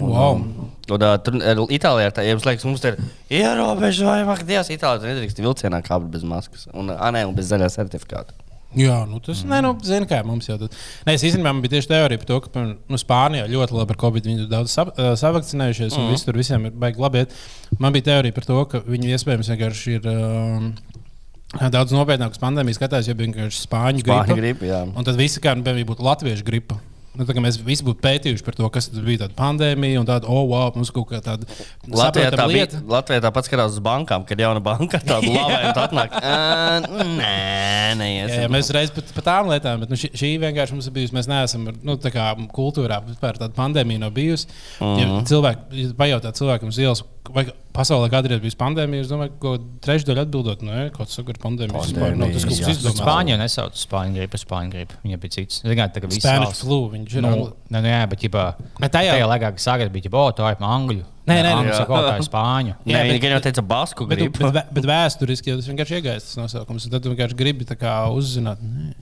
Un, 0.00 0.08
Wow. 0.12 0.40
Un, 0.86 1.02
uh, 1.02 1.16
tur 1.18 1.38
Itālijā 1.74 2.12
tā, 2.14 2.24
jums 2.26 2.44
liekas, 2.46 2.64
mums 2.68 2.84
ir 2.86 2.98
ierobežojumi, 3.32 4.34
Dievs, 4.46 4.70
Itālijā 4.70 5.02
tur 5.02 5.10
nedrīkst 5.10 5.40
vilcienā 5.42 5.80
kāpt 5.86 6.10
bez 6.12 6.26
maskas. 6.26 6.68
Un, 6.72 6.92
uh, 6.94 7.08
nē, 7.14 7.24
un 7.26 7.34
bez 7.36 7.50
zaļā 7.50 7.68
certifikāta. 7.74 8.36
jā 8.76 9.00
nu, 9.08 9.18
tas 9.24 9.42
mm. 9.42 9.50
nē, 9.50 9.58
nu, 9.64 9.72
zina, 9.86 10.06
kā 10.10 10.20
mums 10.26 10.46
jau 10.46 10.58
tur. 10.60 10.70
Nē, 11.08 11.16
es 11.16 11.24
īstenībā 11.26 11.50
man 11.50 11.64
bija 11.64 11.76
tieši 11.76 11.90
teorija 11.90 12.22
par 12.22 12.30
to, 12.30 12.40
ka 12.44 12.64
nu, 12.68 13.00
Spānijā 13.00 13.48
ļoti 13.50 13.78
labi 13.78 13.96
ar 13.96 14.00
Covid 14.04 14.30
viņi 14.30 14.48
daudz 14.52 14.74
sa 14.76 14.86
uh, 14.86 15.14
savakcinējušies, 15.18 15.96
un 15.96 16.10
mm. 16.10 16.24
tur 16.28 16.38
visiem 16.38 16.68
ir 16.70 16.76
baigi 16.84 17.02
labi. 17.02 17.26
Man 17.82 17.96
bija 17.96 18.12
teorija 18.12 18.36
par 18.36 18.46
to, 18.46 18.62
ka 18.70 18.84
viņi 18.86 19.16
iespējams 19.16 19.52
vienkārši 19.54 19.98
ir. 19.98 20.12
Um, 20.12 20.70
Daudz 21.56 21.92
nopietnākas 21.94 22.40
pandēmijas 22.42 22.76
skatās, 22.76 23.06
jo 23.06 23.14
bija 23.16 23.30
vienkārši 23.30 23.60
spāņu 23.62 24.02
gripa. 24.02 24.24
Spāņu 24.26 24.36
gripa, 24.40 24.66
jā. 24.66 24.80
Un 24.98 25.06
tad 25.06 25.16
visi 25.16 25.40
kā 25.40 25.54
nu, 25.56 25.62
piemēram, 25.64 25.86
būtu 25.88 26.04
latviešu 26.04 26.44
gripa. 26.44 26.76
Nu, 27.16 27.26
tā 27.28 27.42
mēs 27.42 27.58
visi 27.64 27.84
būtu 27.86 28.00
pētījuši 28.04 28.44
par 28.46 28.56
to, 28.58 28.68
kas 28.72 28.90
bija 28.94 29.24
tāda 29.24 29.36
pandēmija, 29.38 30.00
un 30.02 30.08
tāda, 30.08 30.28
oh, 30.28 30.44
wow, 30.50 30.70
mums 30.76 30.92
kaut 30.94 31.08
kā 31.10 31.20
tāda 31.24 31.48
Latvijā 31.88 32.30
tā, 32.34 32.46
bija, 32.50 32.66
lieta. 32.66 32.82
Latvijā 32.90 33.22
tāpat 33.24 33.48
skatās 33.48 33.76
uz 33.76 33.82
bankām, 33.84 34.26
kad 34.28 34.40
jauna 34.40 34.62
banka 34.64 35.00
tāda 35.00 35.46
tā 35.76 35.86
atnāk. 35.88 36.16
"Ā, 36.20 36.36
Nē, 37.16 37.96
nē, 37.98 38.06
Jā, 38.16 38.26
jā, 38.42 38.48
mēs 38.52 38.70
reiz 38.74 38.92
pat 38.94 39.10
par 39.16 39.26
tām 39.26 39.50
lietām, 39.52 39.82
bet 39.82 39.92
nu, 39.92 39.98
šī, 40.00 40.10
šī 40.16 40.32
vienkārši 40.42 40.76
mums 40.76 40.88
ir 40.88 40.94
bijusi. 40.96 41.14
Mēs 41.16 41.28
neesam 41.30 41.66
nu, 41.70 41.96
tā 42.00 42.12
kā 42.14 42.28
kultūrā 42.54 43.00
vispār 43.06 43.38
tāda 43.40 43.54
pandēmija 43.56 44.02
nav 44.06 44.14
bijusi. 44.16 44.48
Uh 44.78 44.86
-huh. 44.86 45.00
Ja 45.00 45.22
cilvēki 45.30 45.82
ja 45.82 45.94
pajautā 45.98 46.32
cilvēkam 46.36 46.72
uz 46.72 46.78
ielas, 46.78 47.04
vai 47.30 47.46
pasaulē 47.76 48.08
kādreiz 48.12 48.40
bijusi 48.42 48.58
pandēmija, 48.60 49.04
es 49.04 49.10
domāju, 49.10 49.32
ka 49.42 49.52
trešdaļa 49.86 50.24
atbildot, 50.26 50.62
nē, 50.66 50.86
kaut 50.94 51.10
kas 51.12 51.20
ir 51.22 51.40
pandēmija. 51.42 51.82
Vispār 51.86 52.16
nav 52.18 52.32
tas, 52.34 52.46
kas 52.48 52.60
mums 52.62 52.72
izdomāts. 52.72 53.02
Spāņu 53.02 53.38
nesauc 53.42 53.80
Spāņu 53.80 54.18
gribu, 54.20 54.40
Spāņu 54.42 54.72
gribu. 54.74 55.00
Viņa 55.04 55.20
bija 55.22 55.34
cits. 55.36 55.60
Zināt, 55.66 55.92
tā 55.96 56.02
kā 56.04 56.10
viss 56.10 56.24
Spanish 56.24 56.62
flu, 56.64 56.80
viņš 56.94 57.18
ir. 57.18 57.26
Nu, 57.26 57.34
nē, 57.70 57.82
nu, 57.84 57.92
jā, 57.92 58.00
bet 58.12 58.24
ģipā, 58.24 58.46
Bet 58.80 58.94
tajā- 58.96 59.16
tajā 59.16 59.28
laikā, 59.32 59.52
kad 59.56 59.62
sākās, 59.66 59.92
bija 59.92 60.08
ģipā, 60.08 60.24
o, 60.24 60.32
tā 60.36 60.52
ir 60.54 60.64
angļu. 60.72 61.04
Nē, 61.26 61.36
nē, 61.42 61.52
o, 61.58 61.86
tā 61.90 62.16
ir 62.20 62.26
spāņu. 62.26 62.76
Nē, 62.86 63.18
gan 63.18 63.36
jau 63.36 63.42
teica, 63.48 63.62
basku 63.66 64.06
Bet, 64.06 64.18
gribu. 64.20 64.38
bet, 64.38 64.52
bet, 64.54 64.72
bet 64.78 64.86
vēsturiski 64.92 65.50
jau 65.50 65.58
tas 65.58 65.66
vienkārši 65.72 65.98
iegājas 65.98 66.28
tas 66.30 66.38
nosaukums. 66.38 66.86
Tad 66.92 67.02
tu 67.02 67.10
vienkārši 67.10 67.38
gribi 67.38 67.66
tā 67.66 67.74
kā 67.80 67.98
uzzināt. 68.14 68.62
Nē, 68.62 68.94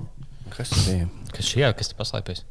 Kas 0.55 0.71
tas 0.71 0.87
bija? 0.87 1.09
Kas 1.35 1.49
šī, 1.51 1.65
kas 1.75 1.91
te 1.91 1.97
paslēpjas? 1.99 2.45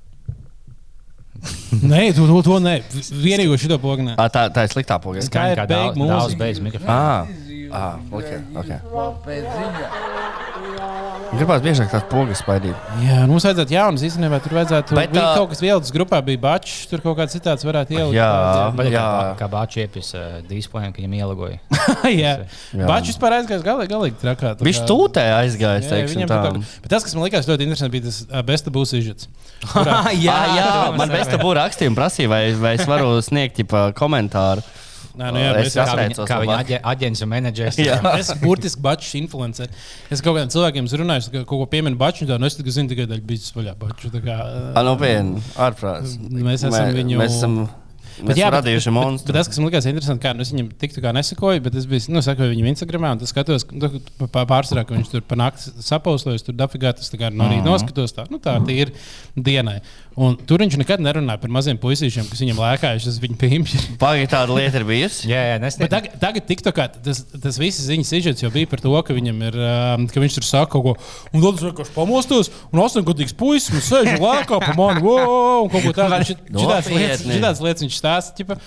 nē 1.92 2.04
to, 2.16 2.28
to, 2.30 2.40
to 2.46 2.60
nē. 2.64 2.78
Vienīgo 3.24 3.58
šito 3.60 3.80
pogu. 3.82 4.08
Ah, 4.16 4.30
tā, 4.32 4.48
tā 4.54 4.68
ir 4.68 4.74
sliktā 4.74 5.00
poga. 5.04 5.26
Kā 5.34 5.50
beig 5.56 5.68
daudz, 5.70 6.00
daudz 6.00 6.40
beidz 6.40 6.64
mikrofonu. 6.64 6.94
Ah, 6.94 7.28
ah 7.74 7.96
okay, 8.12 8.40
okay. 8.64 10.42
Gribētu 11.34 11.66
biežāk 11.66 11.90
tās 11.90 12.04
pogas 12.12 12.42
spaidīt. 12.44 12.78
Jā, 13.02 13.24
nu, 13.26 13.34
mums 13.34 13.46
vajadzētu 13.48 13.74
jaunas 13.74 14.04
īstenībā. 14.06 14.38
Tur 14.44 14.54
vajadzētu 14.60 14.98
Bet, 14.98 15.10
būt 15.16 15.18
ā, 15.18 15.30
kaut 15.40 15.50
kas 15.54 15.64
vielas 15.64 15.90
grupā, 15.96 16.20
bija 16.26 16.42
bačs, 16.44 16.76
tur 16.92 17.02
kaut 17.02 17.18
kāds 17.18 17.34
citāds 17.34 17.66
varētu 17.66 17.96
ielikt. 17.96 18.18
Jā. 18.20 18.28
Bet 18.78 18.92
Jā. 18.94 19.02
kā, 19.02 19.32
kā 19.42 19.48
bāķis 19.50 19.80
iepis 19.82 20.12
uh, 20.14 20.28
displejam, 20.46 20.94
ka 20.94 21.02
viņam 21.02 21.16
ielagoja. 21.18 21.58
jā. 22.24 22.36
Jā. 22.46 22.86
Bačs 22.86 23.14
vispār 23.16 23.38
aizgājis 23.40 23.66
galīgi, 23.66 23.92
galīgi 23.96 24.22
trakā. 24.22 24.54
Viņš 24.62 24.84
tūtē 24.92 25.26
aizgājis, 25.40 25.90
Jā, 25.90 25.98
teiksim 25.98 26.30
tā. 26.30 26.40
tā. 26.46 26.54
Bet 26.86 26.94
tas, 26.94 27.08
kas 27.08 27.18
man 27.18 27.26
likās 27.26 27.50
ļoti 27.50 27.68
interesanti, 27.68 27.96
bija 27.98 28.08
tas 28.12 28.22
uh, 28.30 28.46
besta 28.46 28.74
būs 28.74 28.94
izžets. 29.02 29.30
Ah, 29.94 30.10
jā, 30.16 30.38
jā, 30.58 30.70
man 30.98 31.12
bez 31.12 31.28
tā 31.30 31.38
būra 31.42 31.66
rakstījumu 31.66 31.98
prasīja, 31.98 32.30
vai, 32.32 32.42
vai 32.60 32.74
es 32.78 32.88
varu 32.90 33.18
sniegt 33.26 33.60
ģipa, 33.62 33.88
komentāru. 33.98 34.64
Nē, 35.14 35.28
nu, 35.30 35.38
jā, 35.38 35.50
Es 35.62 35.68
es, 35.68 35.76
Kā 35.78 35.84
esmu- 35.94 36.26
viņa, 36.42 36.56
viņa 36.66 36.80
aģents 36.90 37.22
un 37.22 37.30
menedžers. 37.30 37.78
Jā. 37.78 38.00
es 38.22 38.32
burtiski 38.42 38.82
bačs 38.82 39.12
influencer. 39.20 39.70
Es 40.10 40.24
kaut 40.26 40.34
kādiem 40.40 40.50
cilvēkiem 40.50 40.90
runājis, 41.04 41.30
ka 41.30 41.44
kaut 41.46 41.62
ko 41.62 41.68
pieminu 41.70 42.00
baču, 42.00 42.26
un 42.26 42.42
nu, 42.42 42.50
es 42.50 42.58
tikai 42.58 42.74
zinu 42.80 42.90
tikai 42.90 43.06
daļu 43.12 43.28
bijis 43.30 43.54
vaļā 43.54 43.76
baču. 43.78 44.10
Nopietni, 44.84 45.44
ārprāts. 45.62 46.18
Mēs 46.18 46.64
esam 46.66 46.74
Mē- 46.74 46.98
viņu- 46.98 47.20
Mēs 47.22 47.38
esam, 47.38 47.56
mēs 48.24 48.38
esam 48.38 48.54
radījuši 48.58 48.90
bet, 48.90 48.94
monstru. 48.98 49.28
bet 49.30 49.38
tas, 49.40 49.48
kas 49.50 49.60
man 49.62 49.70
likās 49.70 49.88
interesanti, 49.90 50.22
kā 50.26 50.34
nu, 50.36 50.42
es 50.46 50.52
viņam 50.54 50.68
tik 50.82 50.94
tā 50.98 51.02
kā 51.06 51.14
nesakoju, 51.18 51.62
bet 51.66 51.76
es 51.76 51.86
biju, 51.90 52.10
nu, 52.14 52.22
sakoju 52.26 52.52
viņam 52.54 52.70
Instagramā, 52.74 53.12
un 53.16 53.22
tas 53.22 53.30
skatos, 53.34 53.66
nu, 53.74 53.90
pārsvarā, 54.34 54.84
ka 54.86 54.94
viņš 54.98 55.10
tur 55.14 55.22
pa 55.22 55.36
nakti 55.40 55.74
sapaustojas, 55.82 56.46
tur 56.46 56.54
dafigā 56.58 56.94
tas 56.98 57.10
tā 57.14 57.18
kā 57.22 57.30
no 57.34 57.48
rīta 57.50 57.66
noskatos, 57.70 58.14
tā, 58.18 58.26
nu, 58.34 58.38
tā 58.42 58.58
ir 58.74 58.92
dienai. 59.38 59.80
Un 60.14 60.36
tur 60.46 60.62
viņš 60.62 60.76
nekad 60.78 61.02
nerunāja 61.02 61.40
par 61.42 61.50
maziem 61.50 61.78
puisīšiem, 61.82 62.28
kas 62.30 62.42
viņam 62.44 62.60
lēkājuši 62.62 63.08
uz 63.10 63.16
viņa 63.24 63.38
pīmķi. 63.42 63.80
Pagaidām 64.04 64.30
tāda 64.30 64.54
lieta 64.60 64.78
ir 64.78 64.86
bijusi. 64.86 65.30
Jā, 65.32 65.40
jā, 65.48 65.56
Bet 65.58 65.64
nestiet. 65.66 65.90
tagad, 65.90 66.18
tagad 66.22 66.46
TikTokā 66.52 66.86
tas, 67.08 67.22
tas 67.34 67.58
viss 67.58 67.82
ziņas 67.88 68.12
sižets 68.14 68.44
jau 68.46 68.52
bija 68.54 68.70
par 68.70 68.84
to, 68.84 68.92
ka 69.08 69.16
ir, 69.18 69.58
um, 69.58 70.06
ka 70.14 70.22
viņš 70.22 70.38
tur 70.38 70.46
saka 70.46 70.70
kaut 70.76 70.86
ko, 70.86 70.94
un 71.34 71.42
tad 71.42 71.58
es 71.58 71.66
vienkārši 71.66 71.96
pamostos, 71.96 72.52
un 72.70 72.84
astoņgadīgs 72.84 73.34
puisis, 73.40 73.72
un 73.74 73.82
sēž 73.88 74.12
un 74.14 74.22
lēkā 74.22 74.60
pa 74.62 74.76
mani, 74.78 75.02
wow, 75.02 75.64
un 75.66 75.72
kaut 75.74 75.88
ko 75.88 75.96
tādu. 75.98 76.20
Šit- 76.30 76.46
Šitādas 76.54 76.92
lietas, 76.94 77.26
šitādas 77.26 77.64
lietas 77.66 77.86
viņš 77.88 77.98
stāsta, 77.98 78.36
ķipa, 78.38 78.60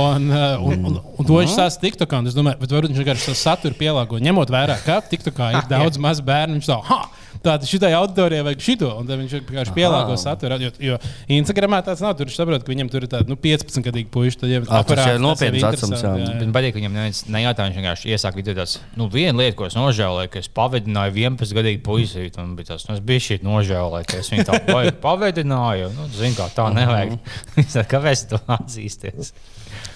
un, 0.00 0.30
uh, 0.32 0.64
un, 0.72 0.88
un, 0.88 0.96
un 1.20 1.28
to 1.28 1.36
viņš 1.42 1.52
stāsta 1.52 1.84
TikTokā, 1.84 2.22
un 2.24 2.32
es 2.32 2.38
domāju, 2.38 2.62
bet 2.64 2.72
varbūt 2.72 2.94
viņš 2.94 3.02
vienkārši 3.04 3.28
to 3.28 3.36
saturu 3.44 3.76
pielāgo, 3.76 4.22
ņemot 4.24 4.56
vērā, 4.56 4.80
ka 4.88 5.02
TikTokā 5.12 5.52
ir 5.60 5.68
daudz 5.68 6.00
maz 6.00 6.24
bērnu, 6.24 6.56
viņš 6.62 6.72
tā, 6.72 6.80
ha! 6.88 7.02
Tātad 7.44 7.68
šitai 7.68 7.92
auditorijai 7.98 8.44
vajag 8.46 8.62
šito, 8.64 8.88
un 8.96 9.08
tad 9.08 9.20
viņš 9.20 9.34
vienkārši 9.36 9.74
pielāgo 9.76 10.16
saturu. 10.20 10.56
Jo, 10.64 10.70
jo 10.80 10.98
Instagramā 11.36 11.82
tāds 11.84 12.00
nav. 12.04 12.14
Tur 12.16 12.30
viņš 12.30 12.38
saprot, 12.38 12.64
ka 12.64 12.72
viņam 12.72 12.90
tur 12.92 13.04
ir 13.04 13.10
tāda 13.12 13.28
nu, 13.28 13.36
15 13.40 13.84
gadīga 13.84 14.08
puiša. 14.14 14.40
Tad 14.42 14.52
jau 14.54 14.62
ir 14.62 15.20
nopietns 15.20 15.66
vecums. 15.66 16.04
Man 16.40 16.54
patīk, 16.56 16.72
ka 16.72 16.80
viņam 16.80 16.96
neviens 16.96 17.20
nejautā, 17.28 17.68
viņš 17.68 17.80
vienkārši 17.80 18.14
iesāk 18.14 18.38
video 18.40 18.56
tāds, 18.56 18.78
nu, 18.96 19.08
viena 19.12 19.36
lieta, 19.42 19.56
ko 19.58 19.68
es 19.68 19.76
nožēloju, 19.76 20.32
ka 20.32 20.40
es 20.40 20.48
pavadināju 20.56 21.16
11 21.20 21.56
gadīgu 21.58 21.82
puisīti, 21.84 22.40
un 22.40 22.54
bija 22.58 22.72
tas, 22.72 22.86
nu, 22.88 22.96
es 22.96 23.04
biju 23.04 23.26
šī 23.28 23.40
nožēloju, 23.44 24.08
ka 24.08 24.22
es 24.22 24.32
viņu 24.32 24.48
tā 24.48 24.60
baigi 24.70 24.94
pavadināju, 25.04 25.90
nu, 25.98 26.08
zinu, 26.16 26.38
kā 26.38 26.48
tā 26.56 26.70
nevajag. 26.74 27.18
Saka, 27.74 27.88
kāpēc 27.98 28.24
tu 28.32 28.40
atzīsties? 28.56 29.34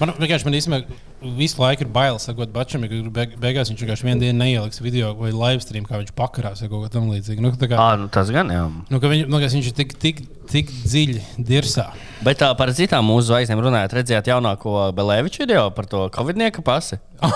Man 0.00 0.12
vienkārši 0.18 0.46
man 0.46 0.56
īstenībā 0.58 1.34
visu 1.38 1.60
laiku 1.62 1.84
ir 1.86 1.90
bail 1.92 2.18
sakot 2.22 2.52
Bačam, 2.54 2.84
ka 2.88 3.00
beig 3.14 3.36
beigās 3.42 3.70
viņš 3.72 3.82
vienkārši 3.84 4.06
vienu 4.06 4.22
dienu 4.22 4.38
neieliks 4.42 4.82
video 4.84 5.12
vai 5.18 5.32
live 5.34 5.64
stream, 5.64 5.86
kā 5.88 5.98
viņš 6.02 6.14
pakarās 6.18 6.62
vai 6.64 6.68
kaut 6.70 6.84
ko 6.86 6.92
tamlīdzīgu. 6.98 7.42
Nu, 7.44 7.52
tā 7.58 7.70
kā, 7.70 7.78
Ah, 7.78 7.96
nu 7.98 8.06
tas 8.12 8.30
gan 8.34 8.52
jā. 8.54 8.64
nu, 8.90 9.00
ka 9.02 9.10
viņ, 9.10 9.26
man 9.26 9.40
liekas, 9.40 9.56
viņš 9.58 9.70
ir 9.72 9.76
tik, 9.80 9.96
tik 10.02 10.22
tik 10.50 10.70
dziļi 10.84 11.22
dirsā. 11.48 11.90
Bet 12.24 12.40
tā 12.40 12.48
par 12.58 12.72
citām 12.74 13.06
mūsu 13.06 13.28
zvaigznēm 13.28 13.60
runājot, 13.62 13.92
redzējāt 13.94 14.26
jaunāko 14.32 14.88
Belēviču 14.96 15.44
video 15.44 15.68
par 15.70 15.86
to 15.86 16.06
Covid-19 16.14 16.64
pasi. 16.66 16.96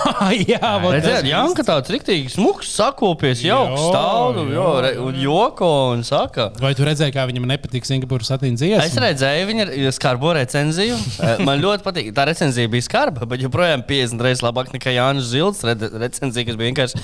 Jā, 0.51 0.59
Redzējāt, 0.79 1.21
tas- 1.23 1.27
Janka 1.29 1.63
tāds 1.67 1.91
riktīgi 1.91 2.31
smuks, 2.33 2.69
sakopies, 2.75 3.41
jauks 3.43 3.79
stāv 3.89 4.35
nu, 4.37 4.43
jo, 4.51 4.65
re- 4.83 4.93
un 5.03 5.17
joko 5.19 5.69
un 5.93 6.03
saka. 6.07 6.49
Vai 6.63 6.73
tu 6.75 6.83
redzēji, 6.87 7.15
kā 7.15 7.23
viņam 7.29 7.47
nepatīk 7.51 7.87
Singapūras 7.87 8.31
satīna 8.33 8.59
dziesma? 8.59 8.83
Es 8.87 8.95
redzēju 8.99 9.47
viņa 9.51 9.93
skarbo 9.95 10.33
recenziju. 10.39 10.99
Man 11.47 11.63
ļoti 11.63 11.83
patīk. 11.87 12.11
Tā 12.15 12.27
recenzija 12.31 12.71
bija 12.71 12.87
skarba, 12.87 13.27
bet 13.27 13.43
joprojām 13.43 13.83
50 13.87 14.23
reizes 14.27 14.43
labāk 14.43 14.71
nekā 14.75 14.95
Jānis 14.97 15.31
Zilts 15.31 15.63
re 15.67 15.75
recenzija, 16.05 16.47
kas 16.47 16.59
bija 16.59 16.71
vienkārši 16.73 17.03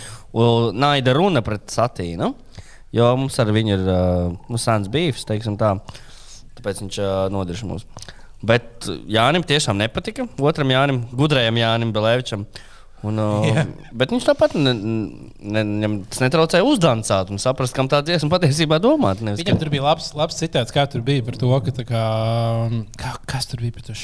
naida 0.79 1.15
runa 1.15 1.43
pret 1.45 1.67
satīnu. 1.71 2.33
Jo 2.95 3.11
mums 3.19 3.35
ar 3.41 3.51
viņu 3.53 3.75
ir 3.75 3.83
uh, 3.85 4.31
nu, 4.49 4.57
sens 4.57 4.87
bijis, 4.89 5.21
tā. 5.61 5.75
Tāpēc 6.57 6.81
viņš 6.83 6.95
uh, 7.03 7.11
nodirž 7.33 7.61
mums. 7.69 7.85
Bet 8.41 8.87
Jānim 9.11 9.43
tiešām 9.45 9.77
nepatika. 9.77 10.25
Otram 10.41 10.71
Jānim, 10.73 11.03
gudrajam 11.13 11.57
Jānim 11.59 11.91
Belēvičam. 11.95 12.47
Un, 13.05 13.15
uh, 13.21 13.45
Jā. 13.47 13.61
bet 13.95 14.11
viņš 14.11 14.25
tāpat 14.27 14.57
ne, 14.59 14.73
ne, 15.63 15.89
tas 16.11 16.19
netraucēja 16.19 16.65
uzdancāt 16.67 17.29
un 17.31 17.39
saprast, 17.39 17.71
kam 17.77 17.87
tā 17.87 18.01
dziesma 18.03 18.27
patiesībā 18.33 18.75
domāta. 18.83 19.23
nevis 19.23 19.39
Viņam 19.39 19.53
kam- 19.55 19.61
tur 19.61 19.71
bija 19.71 19.85
labs, 19.85 20.09
labs 20.19 20.35
citāts, 20.41 20.73
kā 20.75 20.83
tur 20.91 21.05
bija 21.07 21.23
par 21.23 21.37
to, 21.39 21.47
ka 21.63 21.71
kā, 21.87 22.03
kā, 22.99 23.13
kas 23.29 23.47
tur 23.47 23.63
bija 23.63 23.77
par 23.77 23.85
to 23.87 23.95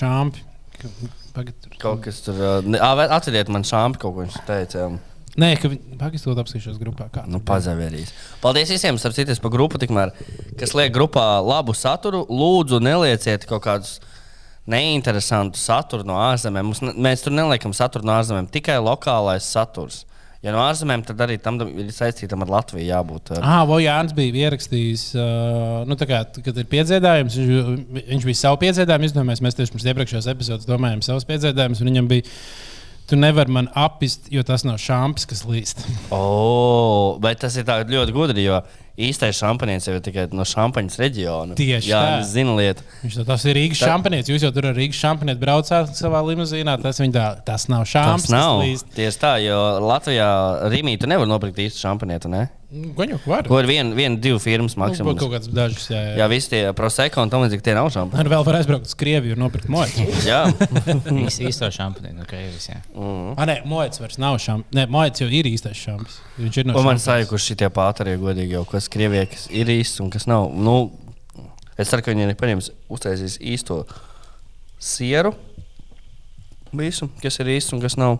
tur. 1.60 1.76
Kaut 1.82 2.06
kas 2.08 2.22
tur. 2.24 2.40
uh, 2.40 2.62
ne- 2.64 2.80
ā, 2.80 2.94
vē- 3.02 3.10
Atceriet 3.18 3.50
man 3.52 3.68
šāpi, 3.68 4.00
kaut 4.00 4.16
ko 4.16 4.24
viņš 4.24 4.40
teica. 4.48 4.86
jā. 4.86 4.88
Nē, 5.36 5.50
ka 5.60 5.68
viņi 5.68 5.98
pagaidot 6.00 6.40
apskatīšos 6.46 6.80
grupā. 6.80 7.10
Kā. 7.12 7.26
Nu, 7.28 7.42
Pazavērīs. 7.44 8.14
Paldies 8.44 8.72
visiem, 8.72 8.96
starp 9.02 9.18
citu, 9.18 9.36
par 9.44 9.52
grupu, 9.52 9.80
tikmēr, 9.82 10.14
kas 10.60 10.72
liek 10.78 10.94
grupā 10.96 11.26
labu 11.44 11.76
saturu. 11.76 12.24
Lūdzu, 12.32 12.80
nelieciet 12.84 13.44
kaut 13.50 13.66
kādus 13.68 13.98
neinteresantu 14.72 15.60
saturu 15.60 16.08
no 16.08 16.18
ārzemēm. 16.24 16.72
Mums, 16.72 16.82
mēs 16.96 17.26
tur 17.26 17.36
neliekam 17.36 17.76
saturu 17.76 18.08
no 18.08 18.16
ārzemēm, 18.16 18.48
tikai 18.54 18.80
lokālais 18.82 19.46
saturs. 19.46 20.04
Ja 20.46 20.52
no 20.54 20.60
ārzemēm, 20.62 21.02
tad 21.08 21.22
arī 21.26 21.40
tam 21.42 21.58
ir 21.66 21.88
saistītam 21.94 22.44
ar 22.46 22.52
Latviju 22.54 22.86
jābūt. 22.86 23.32
uh, 23.34 23.42
Ah, 23.42 23.64
Vojāns 23.66 24.14
bija 24.14 24.46
ierakstījis, 24.46 25.06
uh, 25.18 25.80
nu, 25.90 25.98
tā 25.98 26.06
kā, 26.10 26.20
kad 26.46 26.60
ir 26.62 26.68
piedziedājums, 26.70 27.38
viņš, 27.40 28.04
viņš 28.12 28.28
bija 28.30 28.40
savu 28.44 28.60
piedziedājumu 28.62 29.10
izdomājis. 29.10 29.42
Mēs 29.42 29.58
tieši 29.58 29.74
pirms 29.74 29.88
iepriekšējās 29.90 30.30
epizodes 30.36 30.70
domājām 30.70 31.02
savus 31.06 31.26
piedziedājumus, 31.26 31.82
un 31.82 31.90
viņam 31.90 32.12
bija, 32.12 32.30
tu 33.10 33.18
nevari 33.20 33.54
man 33.54 33.70
apist, 33.78 34.30
jo 34.34 34.44
tas 34.46 34.66
nav 34.66 34.80
šāpes, 34.82 35.28
kas 35.30 35.46
līst. 35.50 35.86
Oh, 36.16 37.18
bet 37.22 37.44
tas 37.44 37.58
ir 37.60 37.70
ļoti 37.70 38.16
gudri, 38.16 38.48
jo 38.48 38.62
īstais 38.98 39.36
šampanietis 39.42 39.88
jau 39.90 39.96
ir 39.98 40.04
tikai 40.06 40.28
no 40.32 40.46
šampaņas 40.48 41.00
reģiona. 41.02 41.56
Tieši 41.60 41.90
Jā, 41.92 42.02
tā. 42.02 42.24
zina 42.30 42.56
lietu. 42.56 42.84
Viņš 43.04 43.16
to- 43.20 43.26
tas 43.28 43.46
ir 43.46 43.56
Rīgas 43.60 43.82
Tā- 43.84 43.90
šampanietis. 43.92 44.32
Jūs 44.32 44.46
jau 44.48 44.52
tur 44.56 44.68
ar 44.72 44.76
Rīgas 44.76 45.00
šampanieti 45.04 45.40
braucāt 45.42 45.96
savā 46.00 46.22
limuzīnā. 46.24 46.78
Tas, 46.82 47.00
tā, 47.00 47.44
tas 47.46 47.68
nav 47.68 47.84
šāpes. 47.84 48.28
Tas 48.28 48.30
nav. 48.32 48.62
līst. 48.64 48.86
Tieši 48.96 49.20
tā, 49.20 49.34
jo 49.44 49.60
Latvijā 49.84 50.30
Rīgā 50.72 51.00
tu 51.00 51.08
nevari 51.08 51.28
nopirkt 51.28 51.58
īstu 51.60 51.84
šampanietu. 51.84 52.30
Ne? 52.30 52.48
Goņu, 52.76 53.20
var. 53.30 53.44
Ko 53.48 53.60
ir 53.62 53.68
viena, 53.70 53.94
viena 53.96 54.18
divu 54.20 54.40
firmas 54.42 54.74
Nu, 54.76 54.82
maksimums? 54.84 55.20
Kaut 55.22 55.32
kāds 55.32 55.48
dažs, 55.48 55.86
jā, 55.88 56.00
jā. 56.02 56.16
Jā, 56.18 56.26
visi 56.28 56.50
tie 56.50 56.74
proseko 56.76 57.22
un 57.24 57.30
tam 57.30 57.44
līdzīgi 57.46 57.62
tie 57.64 57.76
nav 57.78 57.88
šampani. 57.94 58.20
Ar 58.20 58.26
vēl 58.28 58.44
var 58.44 58.56
aizbraukt 58.58 58.90
uz 58.90 58.96
Krieviju 59.00 59.38
un 59.38 59.44
nopirkt 59.46 59.70
moju. 59.72 60.08
Jā, 60.26 60.42
Īsti 60.90 61.46
īsto 61.48 61.70
šampaniņu 61.72 62.18
no 62.20 62.26
Krievijas. 62.28 62.68
jā. 62.74 62.82
Ah, 63.38 63.46
nē, 63.48 63.62
mojets 63.70 64.02
vairs 64.02 64.18
nav 64.20 64.36
šāpes. 64.42 64.66
Nē, 64.76 64.88
mojets 64.92 65.22
jau 65.24 65.30
ir 65.30 65.46
īstais 65.46 65.78
šāpes. 65.78 66.18
Viņš 66.42 66.58
ir 66.58 66.66
no 66.68 66.76
un 66.82 66.84
man 66.90 66.98
sajūta, 67.00 67.30
ka 67.30 67.38
šie 67.46 67.70
pāteri 67.72 68.18
godīgi 68.20 68.58
jau 68.58 68.66
kas 68.68 68.85
Krievijai, 68.92 69.28
kas 69.32 69.48
ir 69.54 69.70
īsts 69.74 70.02
un 70.04 70.12
kas 70.14 70.28
nav. 70.30 70.50
Nu, 70.54 70.76
es 71.78 71.90
ceru, 71.92 72.04
ka 72.06 72.14
viņi 72.14 72.28
ir 72.30 72.38
paņēmis 72.40 72.72
uztaisījis 72.92 73.40
īsto 73.56 73.82
sieru. 74.82 75.34
Visu, 76.76 77.08
kas 77.22 77.40
ir 77.44 77.54
īsts 77.56 77.76
un 77.76 77.84
kas 77.84 77.96
nav. 78.00 78.18